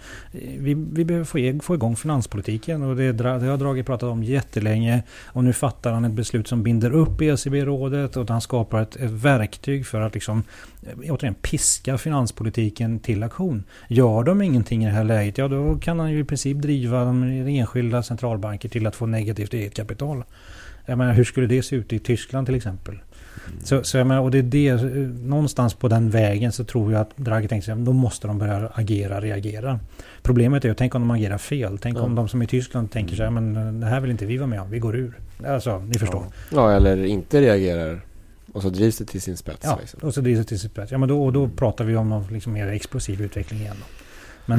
vi, 0.59 0.74
vi 0.92 1.05
behöver 1.05 1.24
få, 1.24 1.62
få 1.64 1.74
igång 1.74 1.96
finanspolitiken 1.96 2.83
och 2.83 2.96
det, 2.96 3.12
det 3.12 3.29
har 3.29 3.57
Draghi 3.57 3.83
pratat 3.83 4.09
om 4.09 4.22
jättelänge. 4.24 4.79
Och 5.26 5.44
nu 5.44 5.52
fattar 5.52 5.92
han 5.92 6.04
ett 6.04 6.12
beslut 6.12 6.48
som 6.48 6.62
binder 6.62 6.90
upp 6.90 7.22
ECB-rådet 7.22 8.16
och 8.16 8.22
att 8.22 8.28
han 8.28 8.40
skapar 8.40 8.82
ett, 8.82 8.96
ett 8.96 9.10
verktyg 9.10 9.86
för 9.86 10.00
att 10.00 10.14
liksom 10.14 10.42
eh, 10.82 11.12
återigen 11.12 11.34
piska 11.34 11.98
finanspolitiken 11.98 12.98
till 12.98 13.22
aktion. 13.22 13.64
Gör 13.88 14.22
de 14.22 14.42
ingenting 14.42 14.84
i 14.84 14.86
det 14.86 14.92
här 14.92 15.04
läget, 15.04 15.38
ja 15.38 15.48
då 15.48 15.78
kan 15.78 15.98
han 15.98 16.12
ju 16.12 16.20
i 16.20 16.24
princip 16.24 16.58
driva 16.58 17.04
de 17.04 17.22
enskilda 17.48 18.02
centralbanker 18.02 18.68
till 18.68 18.86
att 18.86 18.96
få 18.96 19.06
negativt 19.06 19.54
eget 19.54 19.74
kapital. 19.74 20.24
Jag 20.86 20.98
menar, 20.98 21.12
hur 21.12 21.24
skulle 21.24 21.46
det 21.46 21.62
se 21.62 21.76
ut 21.76 21.92
i 21.92 21.98
Tyskland 21.98 22.46
till 22.46 22.56
exempel? 22.56 22.98
Så, 23.64 23.84
så 23.84 23.96
jag 23.98 24.06
menar, 24.06 24.22
och 24.22 24.30
det 24.30 24.38
är 24.38 24.42
det, 24.42 24.82
någonstans 25.28 25.74
på 25.74 25.88
den 25.88 26.10
vägen 26.10 26.52
så 26.52 26.64
tror 26.64 26.92
jag 26.92 27.00
att 27.00 27.16
Draghi 27.16 27.48
tänkte 27.48 27.66
sig, 27.66 27.76
då 27.84 27.92
måste 27.92 28.26
de 28.26 28.38
börja 28.38 28.68
agera, 28.74 29.20
reagera. 29.20 29.80
Problemet 30.22 30.64
är 30.64 30.68
ju, 30.68 30.74
tänk 30.74 30.94
om 30.94 31.02
de 31.02 31.10
agerar 31.10 31.38
fel. 31.38 31.78
Tänk 31.78 31.96
Ja. 31.98 32.02
om 32.02 32.14
de 32.14 32.28
som 32.28 32.42
i 32.42 32.46
Tyskland 32.46 32.90
tänker 32.90 33.16
sig, 33.16 33.30
men 33.30 33.80
det 33.80 33.86
här 33.86 34.00
vill 34.00 34.10
inte 34.10 34.26
vi 34.26 34.36
vara 34.36 34.46
med 34.46 34.60
om, 34.60 34.70
vi 34.70 34.78
går 34.78 34.96
ur. 34.96 35.18
Alltså, 35.46 35.78
ni 35.78 35.94
förstår. 35.98 36.24
Ja, 36.52 36.72
eller 36.72 37.04
inte 37.04 37.40
reagerar. 37.40 38.00
Och 38.52 38.62
så 38.62 38.68
drivs 38.70 38.98
det 38.98 39.04
till 39.04 39.20
sin 39.22 39.36
spets. 39.36 39.60
Ja, 39.62 39.78
Liksom. 39.80 40.00
och 40.02 40.14
så 40.14 40.20
drivs 40.20 40.38
det 40.38 40.44
till 40.44 40.60
sin 40.60 40.70
spets. 40.70 40.92
Ja, 40.92 40.98
men 40.98 41.08
då, 41.08 41.24
och 41.24 41.32
då 41.32 41.48
pratar 41.48 41.84
vi 41.84 41.96
om 41.96 42.08
någon 42.08 42.24
liksom 42.32 42.52
mer 42.52 42.66
explosiv 42.68 43.22
utveckling 43.22 43.60
igen. 43.60 43.76
Då. 43.78 43.84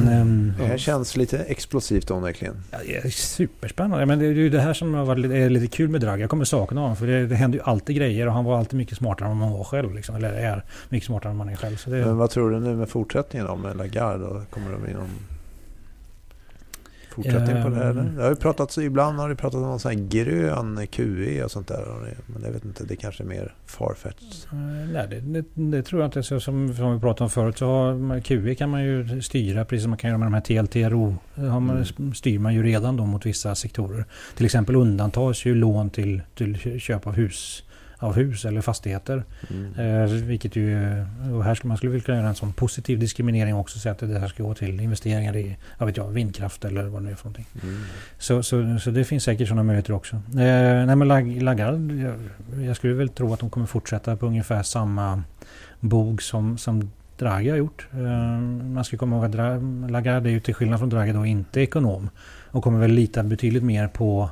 Men 0.00 0.08
ehm, 0.08 0.52
Det 0.58 0.64
här 0.66 0.78
känns 0.78 1.16
lite 1.16 1.38
explosivt 1.38 2.10
onekligen. 2.10 2.54
ja, 2.70 2.78
det 2.86 2.96
är 2.96 3.10
superspännande. 3.10 4.06
Men 4.06 4.18
det 4.18 4.26
är 4.26 4.30
ju 4.32 4.48
det 4.48 4.60
här 4.60 4.74
som 4.74 4.94
har 4.94 5.04
varit 5.04 5.18
lite, 5.20 5.36
är 5.36 5.50
lite 5.50 5.66
kul 5.76 5.88
med 5.88 6.00
Draghi. 6.00 6.20
Jag 6.20 6.30
kommer 6.30 6.44
sakna 6.44 6.80
honom. 6.80 6.96
För 6.96 7.06
det, 7.06 7.26
det 7.26 7.34
händer 7.34 7.58
ju 7.58 7.64
alltid 7.64 7.96
grejer. 7.96 8.26
Och 8.26 8.32
han 8.32 8.44
var 8.44 8.58
alltid 8.58 8.76
mycket 8.78 8.98
smartare 8.98 9.28
än 9.28 9.36
man 9.36 9.52
var 9.52 9.64
själv. 9.64 9.94
Liksom, 9.94 10.16
eller 10.16 10.32
är 10.32 10.64
mycket 10.88 11.06
smartare 11.06 11.30
än 11.30 11.36
man 11.36 11.48
är 11.48 11.56
själv. 11.56 11.76
Så 11.76 11.90
det, 11.90 11.96
Men 11.96 12.16
vad 12.16 12.30
tror 12.30 12.50
du 12.50 12.60
nu 12.60 12.76
med 12.76 12.88
fortsättningen 12.88 13.46
då 13.46 13.56
med 13.56 13.76
Lagarde? 13.76 14.44
Kommer 14.50 14.72
de 14.72 14.86
in 14.90 14.96
någon 14.96 15.10
fortsättning 17.12 17.62
på 17.62 17.68
det 17.68 17.76
här? 17.76 17.90
eller? 17.90 18.00
Ehm. 18.00 18.16
Det 18.16 18.22
har 18.22 18.30
ju 18.30 18.36
pratats, 18.36 18.78
ibland 18.78 19.18
har 19.18 19.28
det 19.28 19.36
pratat 19.36 19.54
om 19.54 19.62
någon 19.62 19.80
sån 19.80 19.92
här 19.92 20.08
grön 20.08 20.86
QE 20.86 21.44
och 21.44 21.50
sånt 21.50 21.68
där. 21.68 21.84
Men 22.26 22.42
jag 22.42 22.50
vet 22.50 22.64
inte, 22.64 22.84
det 22.84 22.96
kanske 22.96 23.22
är 23.22 23.26
mer 23.26 23.54
farfetched. 23.66 24.52
Eh, 24.52 24.58
Nej, 24.92 25.06
det, 25.10 25.20
det, 25.20 25.44
det 25.54 25.82
tror 25.82 26.02
jag 26.02 26.08
inte. 26.08 26.22
Så 26.22 26.40
som, 26.40 26.74
som 26.74 26.94
vi 26.94 27.00
pratade 27.00 27.24
om 27.24 27.30
förut 27.30 27.58
så 27.58 27.66
har 27.66 28.20
QE 28.20 28.54
kan 28.54 28.70
man 28.70 28.84
ju 28.84 29.22
styra 29.22 29.64
precis 29.64 29.82
som 29.82 29.90
man 29.90 29.98
kan 29.98 30.10
göra 30.10 30.18
med 30.18 30.26
de 30.26 30.34
här 30.34 30.62
TLTRO. 30.62 31.16
Har 31.34 31.60
man, 31.60 31.84
styr 32.14 32.38
man 32.38 32.54
ju 32.54 32.62
redan 32.62 32.96
då 32.96 33.06
mot 33.06 33.26
vissa 33.26 33.54
sektorer. 33.54 34.04
Till 34.36 34.44
exempel 34.44 34.76
undantas 34.76 35.44
ju 35.44 35.54
lån 35.54 35.90
till, 35.90 36.22
till 36.34 36.80
köp 36.80 37.06
av 37.06 37.12
hus, 37.12 37.64
av 38.02 38.14
hus 38.14 38.44
eller 38.44 38.60
fastigheter. 38.60 39.24
Mm. 39.50 40.02
Eh, 40.04 40.10
vilket 40.10 40.56
ju, 40.56 40.76
här 41.44 41.54
skulle 41.54 41.68
man 41.68 41.76
skulle 41.76 41.92
vilja 41.92 42.16
göra 42.16 42.28
en 42.28 42.34
sån 42.34 42.52
positiv 42.52 42.98
diskriminering 42.98 43.54
också. 43.54 43.78
Så 43.78 43.88
att 43.88 43.98
det 43.98 44.18
här 44.18 44.28
ska 44.28 44.42
gå 44.42 44.54
till 44.54 44.80
investeringar 44.80 45.36
i 45.36 45.56
jag 45.78 45.86
vet 45.86 45.96
jag, 45.96 46.08
vindkraft 46.08 46.64
eller 46.64 46.84
vad 46.84 47.02
det 47.02 47.06
nu 47.06 47.12
är 47.12 47.16
för 47.16 47.24
någonting. 47.24 47.46
Mm. 47.62 47.80
Så, 48.18 48.42
så, 48.42 48.78
så 48.78 48.90
det 48.90 49.04
finns 49.04 49.24
säkert 49.24 49.48
sådana 49.48 49.62
möjligheter 49.62 49.92
också. 49.92 50.16
Eh, 50.16 50.86
nej 50.86 50.96
men 50.96 51.08
Lag- 51.08 51.42
Lagarde, 51.42 51.94
jag, 51.94 52.14
jag 52.66 52.76
skulle 52.76 52.94
väl 52.94 53.08
tro 53.08 53.32
att 53.32 53.40
de 53.40 53.50
kommer 53.50 53.66
fortsätta 53.66 54.16
på 54.16 54.26
ungefär 54.26 54.62
samma 54.62 55.22
bog 55.80 56.22
som, 56.22 56.58
som 56.58 56.90
Draghi 57.18 57.50
har 57.50 57.56
gjort. 57.56 57.86
Eh, 57.92 58.40
man 58.74 58.84
ska 58.84 58.96
komma 58.96 59.16
ihåg 59.16 59.24
att 59.24 59.34
Lagarde 59.90 60.28
är 60.28 60.32
ju 60.32 60.40
till 60.40 60.54
skillnad 60.54 60.78
från 60.78 60.88
Draghi 60.88 61.12
då 61.12 61.26
inte 61.26 61.60
ekonom. 61.60 62.10
Och 62.50 62.64
kommer 62.64 62.78
väl 62.78 62.90
lita 62.90 63.22
betydligt 63.22 63.62
mer 63.62 63.88
på, 63.88 64.30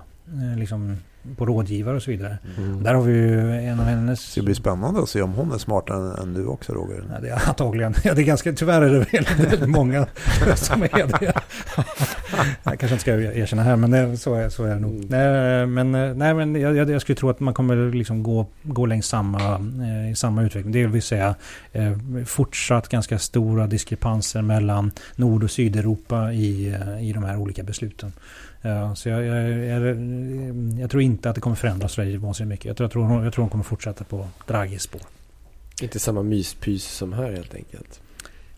liksom, 0.57 0.97
på 1.37 1.47
rådgivare 1.47 1.97
och 1.97 2.03
så 2.03 2.11
vidare. 2.11 2.38
Mm. 2.59 2.83
Där 2.83 2.95
har 2.95 3.03
vi 3.03 3.12
ju 3.12 3.55
en 3.55 3.81
av 3.81 3.87
hennes... 3.87 4.35
Det 4.35 4.43
blir 4.43 4.55
spännande 4.55 5.03
att 5.03 5.09
se 5.09 5.23
om 5.23 5.33
hon 5.33 5.53
är 5.53 5.59
smartare 5.59 5.97
än, 5.97 6.23
än 6.23 6.35
du 6.35 6.47
också 6.47 6.73
Roger. 6.73 7.05
Ja, 7.12 7.21
det 7.21 7.29
är 7.29 7.49
antagligen. 7.49 7.95
Ja, 8.05 8.14
det 8.14 8.23
är 8.23 8.25
ganska, 8.25 8.53
tyvärr 8.53 8.83
är 8.83 8.90
det 8.90 9.12
väldigt 9.40 9.69
många 9.69 10.07
som 10.57 10.83
är 10.83 11.21
det. 11.21 11.33
Jag 12.62 12.79
kanske 12.79 12.95
inte 12.95 12.99
ska 12.99 13.14
erkänna 13.14 13.62
här, 13.62 13.77
men 13.77 13.90
det, 13.90 14.16
så, 14.16 14.35
är, 14.35 14.49
så 14.49 14.64
är 14.64 14.75
det 14.75 14.81
nog. 14.81 14.93
Mm. 14.93 15.07
Nej, 15.09 15.66
men, 15.66 15.95
eh, 15.95 16.14
nej, 16.14 16.35
men 16.35 16.55
jag, 16.55 16.77
jag, 16.77 16.90
jag 16.90 17.01
skulle 17.01 17.16
tro 17.16 17.31
att 17.31 17.40
man 17.40 17.55
kommer 17.55 17.93
liksom 17.93 18.23
gå, 18.23 18.47
gå 18.62 18.87
längs 18.87 19.07
samma, 19.07 19.55
eh, 19.55 20.11
i 20.11 20.16
samma 20.16 20.43
utveckling. 20.43 20.73
Det 20.73 20.87
vill 20.87 21.03
säga 21.03 21.35
eh, 21.73 21.93
fortsatt 22.27 22.88
ganska 22.88 23.19
stora 23.19 23.66
diskrepanser 23.66 24.43
mellan 24.43 24.90
Nord 25.16 25.45
och 25.45 25.51
Sydeuropa 25.51 26.33
i, 26.33 26.69
eh, 26.69 27.09
i 27.09 27.12
de 27.12 27.25
här 27.25 27.37
olika 27.37 27.62
besluten. 27.62 28.12
Ja, 28.62 28.94
så 28.94 29.09
jag, 29.09 29.25
jag, 29.25 29.51
jag, 29.51 29.96
jag 30.81 30.90
tror 30.90 31.03
inte 31.03 31.29
att 31.29 31.35
det 31.35 31.40
kommer 31.40 31.57
förändras 31.57 31.92
så 31.92 32.03
vansinnigt 32.18 32.49
mycket. 32.49 32.64
Jag 32.64 32.77
tror, 32.77 32.85
jag, 32.85 32.92
tror, 32.92 33.03
hon- 33.05 33.25
jag 33.25 33.33
tror 33.33 33.42
hon 33.42 33.51
kommer 33.51 33.64
fortsätta 33.64 34.05
på 34.05 34.29
Draghis 34.46 34.83
spår. 34.83 35.01
Inte 35.83 36.01
samma 36.01 36.23
myspys 36.23 36.85
som 36.85 37.12
här 37.12 37.33
helt 37.33 37.55
enkelt. 37.55 38.01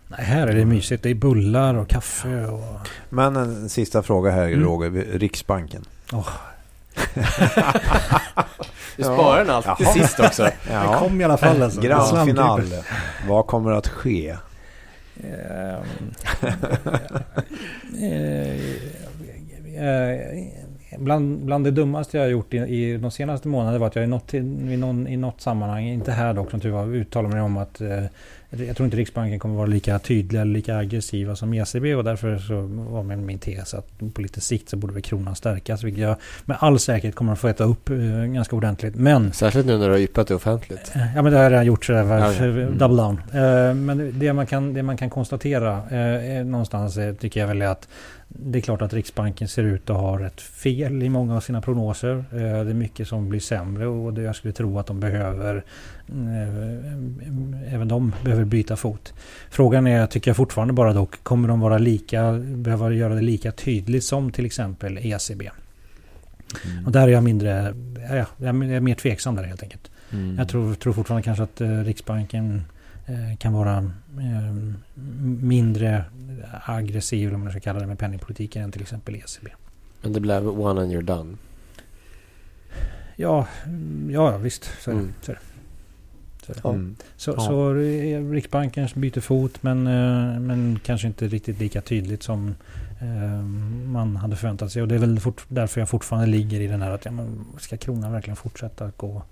Nej, 0.09 0.25
här 0.25 0.47
är 0.47 0.53
det 0.55 0.65
mysigt. 0.65 1.03
Det 1.03 1.11
är 1.11 1.15
bullar 1.15 1.75
och 1.75 1.89
kaffe 1.89 2.47
och... 2.47 2.89
Men 3.09 3.37
en 3.37 3.69
sista 3.69 4.03
fråga 4.03 4.31
här 4.31 4.47
Mm. 4.49 4.63
Roger. 4.65 4.91
Riksbanken. 5.19 5.85
Du 8.97 9.03
sparar 9.03 9.39
den 9.45 9.51
alltid 9.51 9.77
till 9.77 9.87
sist 10.03 10.21
också. 10.21 10.43
Det 10.69 10.95
kom 10.99 11.21
i 11.21 11.25
alla 11.25 11.37
fall 11.37 11.63
alltså. 11.63 11.81
Grand 11.81 12.27
final. 12.29 12.63
Vad 13.29 13.47
kommer 13.47 13.73
att 13.73 13.89
ske? 13.89 14.37
Eh, 19.77 20.45
Bland, 20.99 21.45
bland 21.45 21.65
det 21.65 21.71
dummaste 21.71 22.17
jag 22.17 22.25
har 22.25 22.31
gjort 22.31 22.55
i, 22.55 22.57
i 22.57 22.97
de 22.97 23.11
senaste 23.11 23.49
månaderna 23.49 23.79
var 23.79 23.87
att 23.87 23.95
jag 23.97 24.05
i 24.05 24.07
något, 24.07 24.35
i, 24.35 24.41
någon, 24.77 25.07
i 25.07 25.17
något 25.17 25.41
sammanhang, 25.41 25.85
inte 25.85 26.13
här 26.13 26.35
dock 26.35 26.51
som 26.51 26.61
tur 26.61 26.71
var, 26.71 26.87
uttalade 26.95 27.35
mig 27.35 27.43
om 27.43 27.57
att 27.57 27.81
eh, 27.81 28.05
jag 28.51 28.77
tror 28.77 28.85
inte 28.85 28.97
Riksbanken 28.97 29.39
kommer 29.39 29.55
vara 29.55 29.67
lika 29.67 29.99
tydliga 29.99 30.43
eller 30.43 30.53
lika 30.53 30.77
aggressiva 30.77 31.37
som 31.37 31.55
ECB 31.55 31.95
och 31.95 32.05
därför 32.05 32.39
så 32.39 32.61
var 32.91 33.03
min, 33.03 33.27
min 33.27 33.39
tes 33.39 33.75
att 33.75 33.89
på 34.15 34.21
lite 34.23 34.41
sikt 34.41 34.69
så 34.69 34.77
borde 34.77 34.93
väl 34.93 35.03
kronan 35.03 35.37
stärkas 35.37 35.83
vilket 35.85 36.03
jag 36.03 36.17
med 36.45 36.57
all 36.61 36.79
säkerhet 36.79 37.15
kommer 37.15 37.33
att 37.33 37.39
få 37.39 37.49
äta 37.49 37.65
upp 37.65 37.91
eh, 37.91 37.97
ganska 38.25 38.57
ordentligt. 38.57 38.95
Men 38.95 39.33
Särskilt 39.33 39.67
nu 39.67 39.79
när 39.79 39.87
du 39.87 39.93
har 39.93 40.01
yppat 40.01 40.29
det 40.29 40.35
offentligt. 40.35 40.93
Eh, 40.95 41.15
Ja 41.17 41.23
men 41.23 41.33
det 41.33 41.39
har 41.39 41.45
jag 41.45 41.53
redan 41.53 41.67
gjort 41.67 41.85
sådär, 41.85 42.19
Ja, 42.19 42.31
för 42.33 42.47
ja. 42.49 42.67
Mm. 42.67 42.79
double 42.79 42.97
down. 43.03 43.21
Eh, 43.33 43.75
Men 43.75 44.19
det 44.19 44.33
man 44.33 44.47
kan, 44.47 44.75
det 44.75 44.83
man 44.83 44.97
kan 44.97 45.11
konstatera 45.11 45.83
eh, 45.91 46.45
någonstans 46.45 46.97
eh, 46.97 47.15
tycker 47.15 47.41
jag 47.41 47.47
väl 47.47 47.63
är 47.63 47.67
att 47.67 47.89
det 48.39 48.59
är 48.59 48.61
klart 48.61 48.83
att 48.83 48.93
Riksbanken 48.93 49.49
ser 49.49 49.63
ut 49.63 49.91
att 49.91 49.97
ha 49.97 50.19
rätt 50.21 50.41
fel 50.41 51.03
i 51.03 51.09
många 51.09 51.37
av 51.37 51.41
sina 51.41 51.61
prognoser. 51.61 52.17
Eh, 52.17 52.65
Det 52.65 52.71
är 52.71 52.75
mycket 52.75 53.09
som 53.09 53.29
blir 53.29 53.41
sämre 53.41 53.87
och 53.87 54.23
jag 54.23 54.37
skulle 54.37 54.53
tro 54.53 54.79
att 54.79 54.87
de 54.87 55.01
behöver 55.01 55.65
eh, 56.09 57.75
även 57.75 57.89
de 57.89 58.13
behöver 58.25 58.45
byta 58.45 58.77
fot. 58.77 59.15
Frågan 59.51 59.87
är, 59.87 60.07
tycker 60.07 60.31
jag 60.31 60.37
fortfarande 60.37 60.75
bara 60.75 60.93
dock, 60.93 61.23
kommer 61.23 61.49
de 61.49 61.61
vara 61.61 61.79
lika, 61.79 62.33
behöva 62.43 62.93
göra 62.93 63.15
det 63.15 63.21
lika 63.23 63.53
tydligt 63.53 64.05
som 64.05 64.33
till 64.33 64.47
exempel 64.47 64.99
ECB? 65.03 65.51
Mm. 66.65 66.87
Och 66.87 66.93
där 66.93 67.03
är 67.03 67.13
jag 67.13 67.25
mindre, 67.25 67.75
ja, 68.11 68.27
jag 68.37 68.49
är 68.49 68.81
mer 68.81 68.95
tveksam 68.95 69.35
där 69.35 69.43
helt 69.45 69.63
enkelt. 69.63 69.91
Mm. 70.13 70.39
Jag 70.39 70.49
tror, 70.49 70.75
tror 70.75 70.93
fortfarande 70.93 71.23
kanske 71.23 71.43
att 71.45 71.61
eh, 71.61 71.69
Riksbanken 71.69 72.63
kan 73.39 73.53
vara 73.53 73.77
eh, 74.19 74.55
mindre 75.43 76.05
aggressiv, 76.65 77.29
eller 77.29 77.39
man 77.39 77.51
ska 77.51 77.61
kalla 77.61 77.81
det, 77.81 77.87
med 77.87 77.99
penningpolitiken 77.99 78.63
än 78.63 78.73
till 78.73 78.83
exempel 78.83 79.15
ECB. 79.15 79.49
Men 80.03 80.13
det 80.13 80.21
blev 80.21 80.49
one 80.49 80.81
and 80.81 80.93
you're 80.93 81.03
done. 81.03 81.37
Ja, 83.17 83.47
ja 84.11 84.37
visst. 84.37 84.71
Så 84.81 84.91
är 84.91 84.95
det. 84.95 85.01
Mm. 85.01 85.15
Så 85.23 85.33
är 85.33 85.35
det. 85.35 85.41
Så, 86.47 86.53
är 86.53 86.55
det. 86.55 86.61
Ja. 86.65 86.71
Mm. 86.71 86.97
så, 87.17 87.31
Ja. 87.31 87.41
så 87.41 87.77
eh, 87.77 88.31
Riksbanken 88.31 88.89
byter 88.95 89.21
fot 89.21 89.63
men, 89.63 89.87
eh, 89.87 90.41
men 90.41 90.79
kanske 90.85 91.07
inte 91.07 91.29
riktigt 91.29 91.59
lika 91.59 91.81
tydligt 91.81 92.23
som 92.23 92.55
eh, 93.01 93.43
man 93.87 94.17
hade 94.17 94.37
förväntat 94.37 94.73
sig. 94.73 94.83
Och 94.83 94.89
det 94.89 94.95
är 94.95 94.99
väl 94.99 95.21
fort, 95.21 95.45
därför 95.49 95.81
jag 95.81 95.89
fortfarande 95.89 96.27
ligger 96.27 96.61
i 96.61 96.67
den 96.67 96.83
här 96.83 96.91
att 96.91 97.05
ja, 97.05 97.11
men 97.11 97.45
ska 97.59 97.77
kronan 97.77 98.13
verkligen 98.13 98.37
fortsätta 98.37 98.93
gå 98.97 99.23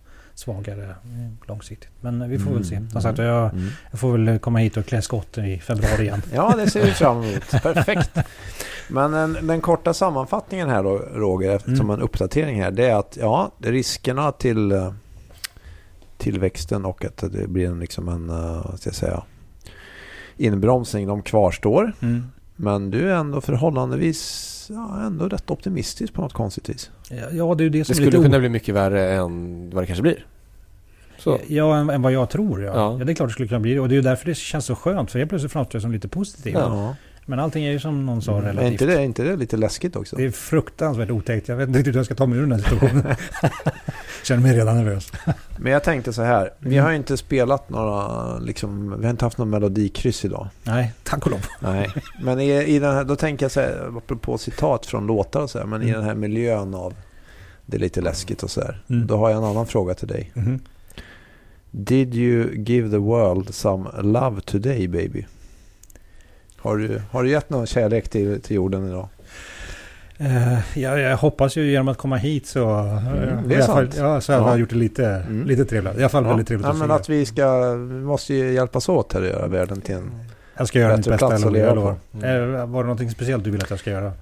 svagare 0.41 0.85
eh, 0.85 1.49
långsiktigt. 1.49 1.89
Men 2.01 2.31
vi 2.31 2.39
får 2.39 2.51
väl 2.51 2.65
se. 2.65 2.81
Som 2.93 3.03
sagt, 3.03 3.19
jag, 3.19 3.53
Mm. 3.55 3.69
jag 3.91 4.01
får 4.01 4.19
väl 4.19 4.39
komma 4.39 4.59
hit 4.59 4.77
och 4.77 4.87
klä 4.87 5.03
skotten 5.03 5.45
i 5.45 5.59
februari 5.59 6.03
igen. 6.03 6.23
Ja, 6.35 6.55
det 6.57 6.71
ser 6.71 6.85
vi 6.85 6.91
fram 6.91 7.23
emot. 7.23 7.51
Perfekt. 7.63 8.11
Men 8.89 9.15
en, 9.15 9.47
den 9.47 9.61
korta 9.61 9.95
sammanfattningen 9.95 10.69
här 10.71 10.83
då, 10.83 10.99
Roger, 10.99 11.59
som 11.59 11.75
Mm. 11.75 11.91
en 11.91 12.01
uppdatering 12.01 12.63
här, 12.63 12.71
det 12.71 12.87
är 12.87 12.95
att 12.97 13.17
ja, 13.21 13.51
riskerna 13.59 14.33
till 14.33 14.73
eh, 14.73 14.93
tillväxten 16.19 16.85
och 16.85 17.05
att 17.05 17.17
det 17.33 17.49
blir 17.49 17.67
en, 17.69 17.81
liksom 17.81 18.09
en, 18.09 18.31
eh, 18.31 18.67
vad 18.71 18.79
ska 18.81 18.89
jag 18.89 18.95
säga, 18.95 19.23
inbromsning, 20.37 21.07
de 21.07 21.23
kvarstår. 21.23 21.93
Mm. 22.01 22.25
Men 22.57 22.91
du 22.91 23.11
är 23.11 23.15
ändå 23.15 23.41
förhållandevis, 23.41 24.21
ja, 24.75 25.01
ändå 25.07 25.29
rätt 25.29 25.51
optimistisk 25.51 26.13
på 26.13 26.23
något 26.23 26.33
konstigt 26.33 26.69
vis. 26.69 26.91
Ja, 27.11 27.17
Ja, 27.33 27.55
det 27.55 27.63
är 27.63 27.65
ju 27.65 27.71
det 27.71 27.79
Det 27.79 27.85
som 27.85 27.93
är 27.93 27.95
skulle 27.95 28.11
lite 28.11 28.23
kunna 28.23 28.39
bli 28.39 28.49
mycket 28.49 28.75
värre 28.75 29.13
än 29.13 29.71
vad 29.71 29.83
det 29.83 29.87
kanske 29.87 30.03
blir. 30.03 30.27
Så. 31.19 31.39
Ja, 31.47 31.77
än, 31.77 31.91
än 31.91 32.03
vad 32.03 32.13
jag 32.13 32.31
tror. 32.31 32.63
Ja. 32.63 32.73
Ja. 32.75 32.99
Ja. 32.99 33.05
det 33.05 33.13
är 33.13 33.15
klart 33.15 33.29
det 33.29 33.33
skulle 33.33 33.49
kunna 33.49 33.61
bli 33.61 33.75
det. 33.75 33.81
Och 33.81 33.89
det 33.89 33.95
är 33.95 33.97
ju 33.97 34.03
därför 34.03 34.27
det 34.27 34.35
känns 34.35 34.65
så 34.67 34.75
skönt. 34.75 35.11
För 35.11 35.19
helt 35.19 35.29
plötsligt 35.29 35.53
framstår 35.53 35.79
det 35.79 35.83
som 35.83 35.93
lite 35.93 36.09
positivt. 36.09 36.55
Ja. 36.55 36.97
Men 37.31 37.39
allting 37.39 37.65
är 37.65 37.71
ju 37.73 37.79
som 37.81 38.07
någon 38.07 38.23
sa 38.23 38.39
Är 38.39 38.43
relativt. 38.43 38.71
inte 38.73 38.87
det, 38.87 38.95
är 38.95 39.01
inte 39.01 39.23
det 39.23 39.37
lite 39.37 39.57
läskigt 39.57 39.97
också? 39.97 40.17
Det 40.17 40.25
är 40.25 40.31
fruktansvärt 40.31 41.11
otäckt. 41.11 41.49
Jag 41.49 41.57
vet 41.57 41.69
inte 41.69 41.79
hur 41.91 41.97
jag 41.97 42.05
ska 42.05 42.15
ta 42.15 42.27
mig 42.27 42.39
ur 42.39 42.43
den 42.43 42.53
här 42.53 42.59
situationen. 42.59 43.17
Känner 44.25 44.43
mig 44.43 44.57
redan 44.57 44.77
nervös. 44.77 45.13
Men 45.59 45.73
jag 45.73 45.85
tänkte 45.85 46.13
så 46.13 46.23
här, 46.23 46.51
vi 46.59 46.69
Mm. 46.75 46.85
har 46.85 46.91
ju 46.91 46.97
inte 46.97 47.17
spelat 47.17 47.71
några, 47.71 48.39
liksom, 48.39 48.95
vi 49.01 49.05
har 49.07 49.11
inte 49.11 49.25
haft 49.25 49.39
någon 49.39 49.51
melodikryss 49.51 50.25
idag. 50.25 50.49
Nej, 50.63 50.93
tack 51.03 51.25
och 51.27 51.31
lov. 51.31 51.41
Nej, 51.61 51.91
men 52.23 52.41
i, 52.41 52.51
i 52.65 52.79
den 52.79 52.95
här, 52.95 53.05
då 53.05 53.17
tänker 53.17 53.45
jag 53.45 53.51
så 53.53 53.61
här, 53.61 53.93
apropå 53.99 54.39
citat 54.39 54.87
från 54.87 55.07
låtar 55.07 55.41
och 55.41 55.51
så 55.51 55.59
här, 55.59 55.67
men 55.67 55.83
i 55.83 55.85
Mm. 55.89 55.97
den 56.01 56.09
här 56.09 56.15
miljön 56.15 56.75
av 56.75 56.95
det 57.67 57.77
är 57.77 57.81
lite 57.81 58.01
läskigt 58.01 58.43
och 58.43 58.51
så 58.51 58.61
här. 58.61 58.83
Mm. 58.91 59.07
Då 59.07 59.17
har 59.17 59.31
jag 59.31 59.39
en 59.39 59.45
annan 59.45 59.67
fråga 59.67 59.95
till 59.95 60.09
dig. 60.09 60.31
Mhm. 60.35 60.61
Did 61.71 62.15
you 62.15 62.55
give 62.57 62.91
the 62.91 62.97
world 62.99 63.55
some 63.55 63.91
love 64.03 64.41
today 64.41 64.89
baby? 64.89 65.27
Har 66.63 66.77
du, 66.77 67.03
har 67.11 67.23
du 67.23 67.31
gett 67.31 67.51
någon 67.51 67.67
kärlek 67.67 68.09
till, 68.09 68.41
till 68.41 68.57
jorden 68.57 68.89
idag? 68.89 69.09
Eh, 70.19 70.79
jag, 70.79 71.01
jag 71.01 71.17
hoppas 71.17 71.57
ju 71.57 71.71
genom 71.71 71.89
att 71.89 71.99
komma 71.99 72.17
hit 72.17 72.47
så... 72.47 72.69
Mm, 72.71 73.49
det 73.49 73.55
är 73.55 73.63
fall, 73.67 73.89
ja, 73.99 74.21
så 74.21 74.33
har 74.33 74.41
Ja. 74.41 74.49
jag 74.51 74.61
gjort 74.61 74.71
det 74.71 74.77
lite, 74.77 75.07
Mm. 75.07 75.47
lite 75.47 75.65
trevligt. 75.65 75.95
I 75.95 75.99
alla 75.99 76.09
fall 76.09 76.25
väldigt 76.25 76.49
trevligt 76.49 76.67
ja, 76.67 76.73
att 76.73 76.79
men 76.79 76.91
att 76.91 77.09
vi 77.09 77.27
ska, 77.27 77.75
vi 77.75 78.01
måste 78.01 78.35
ju 78.35 78.53
hjälpas 78.53 78.89
åt 78.89 79.13
här 79.13 79.21
och 79.21 79.27
göra 79.27 79.47
världen 79.47 79.81
till 79.81 79.95
en... 79.95 80.11
Jag 80.57 80.69
ska 80.69 80.79
göra 80.79 80.97
mitt 80.97 81.07
bästa, 81.09 81.39
jag 81.59 81.77
lovar. 81.77 81.95
Mm. 82.15 82.55
Eh, 82.55 82.67
Var 82.67 82.83
det 82.83 82.87
någonting 82.87 83.11
speciellt 83.11 83.45
du 83.45 83.51
vill 83.51 83.63
att 83.63 83.71
jag 83.71 83.79
ska 83.79 83.91
göra? 83.91 84.13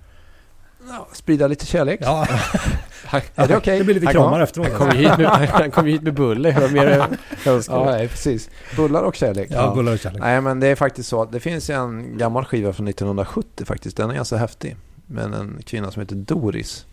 Ja, 0.88 1.08
sprida 1.12 1.46
lite 1.46 1.66
kärlek. 1.66 2.00
Ja, 2.02 2.26
Är 3.34 3.48
det 3.48 3.56
okej? 3.56 3.78
det 3.78 3.84
blir 3.84 3.94
lite 3.94 4.06
kramar 4.12 4.40
efteråt. 4.40 4.68
Han 4.68 4.78
kom 4.78 4.90
ju 4.90 5.08
hit 5.08 5.18
med, 5.18 5.28
han 5.50 5.70
kom 5.70 5.86
hit 5.86 6.02
med 6.02 6.14
bulle. 6.14 6.60
Vad 6.60 6.72
mer 6.72 7.06
Ja, 7.68 7.84
nej, 7.84 8.08
precis. 8.08 8.50
Bullar 8.76 9.02
och 9.02 9.14
kärlek. 9.14 9.48
Ja, 9.50 9.72
bullar 9.74 9.92
och 9.92 9.98
kärlek. 9.98 10.20
Nej, 10.20 10.40
men 10.40 10.60
det 10.60 10.66
är 10.66 10.74
faktiskt 10.74 11.08
så 11.08 11.22
att 11.22 11.32
det 11.32 11.40
finns 11.40 11.70
en 11.70 12.18
gammal 12.18 12.44
skiva 12.44 12.72
från 12.72 12.88
1970 12.88 13.64
faktiskt. 13.64 13.96
Den 13.96 14.10
är 14.10 14.14
ganska 14.14 14.36
häftig. 14.36 14.76
Men 15.06 15.34
en 15.34 15.58
kvinna 15.64 15.90
som 15.90 16.00
heter 16.00 16.16
Doris. 16.16 16.86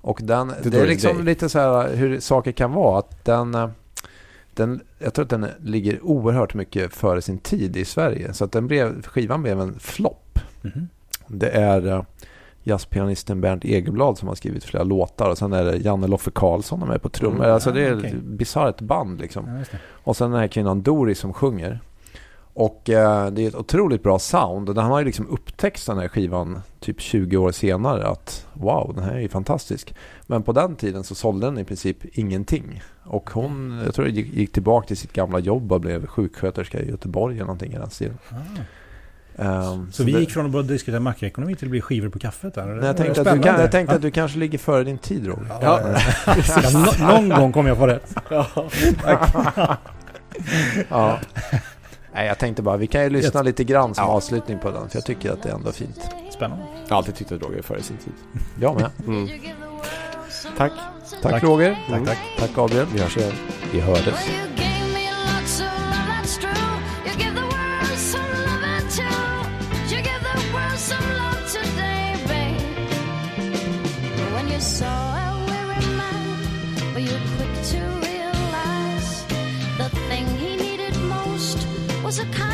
Och 0.00 0.18
den, 0.22 0.52
The 0.62 0.68
det 0.70 0.80
är 0.80 0.86
liksom 0.86 1.16
Day. 1.16 1.24
lite 1.24 1.48
så 1.48 1.58
här 1.58 1.96
hur 1.96 2.20
saker 2.20 2.52
kan 2.52 2.72
vara. 2.72 2.98
Att 2.98 3.24
den, 3.24 3.54
eh, 3.54 3.68
den, 4.54 4.80
jag 4.98 5.14
tror 5.14 5.22
att 5.24 5.30
den 5.30 5.46
ligger 5.62 6.04
oerhört 6.04 6.54
mycket 6.54 6.94
före 6.94 7.22
sin 7.22 7.38
tid 7.38 7.76
i 7.76 7.84
Sverige. 7.84 8.32
Så 8.32 8.44
att 8.44 8.52
den 8.52 8.66
blev, 8.66 9.02
skivan 9.02 9.42
blev 9.42 9.60
en 9.60 9.78
flopp. 9.78 10.38
Mhm. 10.62 10.88
Det 11.26 11.48
är 11.48 11.86
eh, 11.86 12.02
jazzpianisten 12.66 13.40
Bernt 13.40 13.64
Egerblad 13.64 14.18
som 14.18 14.28
har 14.28 14.34
skrivit 14.34 14.64
flera 14.64 14.84
låtar. 14.84 15.30
Och 15.30 15.38
sen 15.38 15.52
är 15.52 15.64
det 15.64 15.76
Janne 15.76 16.06
Loffe 16.06 16.30
Karlsson 16.30 16.80
som 16.80 16.90
är 16.90 16.98
på 16.98 17.08
trummor. 17.08 17.44
Mm, 17.44 17.54
alltså 17.54 17.72
det 17.72 17.86
är 17.86 17.98
okej. 17.98 18.10
ett 18.10 18.22
bisarrt 18.22 18.80
band 18.80 19.20
liksom. 19.20 19.64
Ja. 19.72 19.78
Och 19.88 20.16
sen 20.16 20.30
den 20.30 20.40
här 20.40 20.48
kvinnan 20.48 20.82
Doris 20.82 21.18
som 21.18 21.32
sjunger. 21.32 21.80
Och 22.54 22.90
eh, 22.90 23.30
det 23.30 23.44
är 23.44 23.48
ett 23.48 23.54
otroligt 23.54 24.02
bra 24.02 24.18
sound. 24.18 24.68
Och 24.68 24.76
han 24.76 24.90
har 24.90 24.98
ju 24.98 25.04
liksom 25.04 25.28
upptäckt 25.28 25.86
den 25.86 25.98
här 25.98 26.08
skivan 26.08 26.60
typ 26.80 27.00
20 27.00 27.36
år 27.36 27.52
senare. 27.52 28.06
Att 28.06 28.46
wow, 28.52 28.92
den 28.94 29.04
här 29.04 29.14
är 29.14 29.20
ju 29.20 29.28
fantastisk. 29.28 29.94
Men 30.26 30.42
på 30.42 30.52
den 30.52 30.76
tiden 30.76 31.04
så 31.04 31.14
sålde 31.14 31.46
den 31.46 31.58
i 31.58 31.64
princip 31.64 32.18
ingenting. 32.18 32.82
Och 33.04 33.30
hon, 33.30 33.82
jag 33.84 33.94
tror 33.94 34.08
gick, 34.08 34.34
gick 34.34 34.52
tillbaka 34.52 34.86
till 34.86 34.96
sitt 34.96 35.12
gamla 35.12 35.38
jobb 35.38 35.72
och 35.72 35.80
blev 35.80 36.06
sjuksköterska 36.06 36.80
i 36.80 36.90
Göteborg 36.90 37.34
eller 37.34 37.44
någonting 37.44 37.72
i 37.72 37.76
den 37.76 37.90
stilen. 37.90 38.18
Ah. 38.30 38.60
Ehm, 39.38 39.92
Så 39.92 40.04
vi 40.04 40.12
det- 40.12 40.20
gick 40.20 40.30
från 40.30 40.46
att 40.46 40.52
bara 40.52 40.62
diskutera 40.62 41.00
makroekonomi 41.00 41.54
till 41.54 41.66
att 41.66 41.70
bli 41.70 41.80
skivor 41.80 42.08
på 42.08 42.18
kaffet 42.18 42.54
där? 42.54 42.66
Nej, 42.66 42.86
jag, 42.86 42.96
tänkte 42.96 43.20
att 43.20 43.42
du, 43.42 43.48
jag 43.48 43.70
tänkte 43.72 43.94
att 43.96 44.02
du 44.02 44.10
kanske 44.10 44.38
ligger 44.38 44.58
före 44.58 44.84
din 44.84 44.98
tid 44.98 45.26
Roger. 45.26 45.46
Ja, 45.62 45.80
ja, 46.62 46.70
nå- 46.72 47.06
någon 47.06 47.28
gång 47.28 47.52
kommer 47.52 47.68
jag 47.70 47.78
få 47.78 47.86
rätt. 47.86 48.14
Ja. 50.88 51.18
Nej, 52.14 52.26
jag 52.26 52.38
tänkte 52.38 52.62
bara, 52.62 52.76
vi 52.76 52.86
kan 52.86 53.02
ju 53.02 53.10
lyssna 53.10 53.42
lite 53.42 53.64
grann 53.64 53.94
som 53.94 54.04
Ja. 54.04 54.10
avslutning 54.10 54.58
på 54.58 54.70
den. 54.70 54.88
För 54.88 54.96
jag 54.96 55.04
tycker 55.04 55.32
att 55.32 55.42
det 55.42 55.48
är 55.48 55.54
ändå 55.54 55.72
fint. 55.72 56.00
Spännande. 56.30 56.64
Jag 56.84 56.90
har 56.90 56.96
alltid 56.96 57.14
tyckt 57.14 57.32
att 57.32 57.42
Roger 57.42 57.58
är 57.58 57.62
före 57.62 57.82
sin 57.82 57.96
tid. 57.96 58.12
Jag 58.60 58.74
med. 58.80 58.90
Mm. 59.06 59.28
Tack. 60.56 60.72
Tack, 61.22 61.32
Tack. 61.32 61.42
Roger. 61.42 61.78
Tack, 61.90 62.04
tack. 62.06 62.18
Tack 62.38 62.54
Gabriel. 62.54 62.86
Vi 62.94 63.00
hörs 63.00 63.16
igen. 63.16 63.32
Vi 63.72 63.80
hördes. 63.80 64.14
was 82.06 82.20
a 82.20 82.45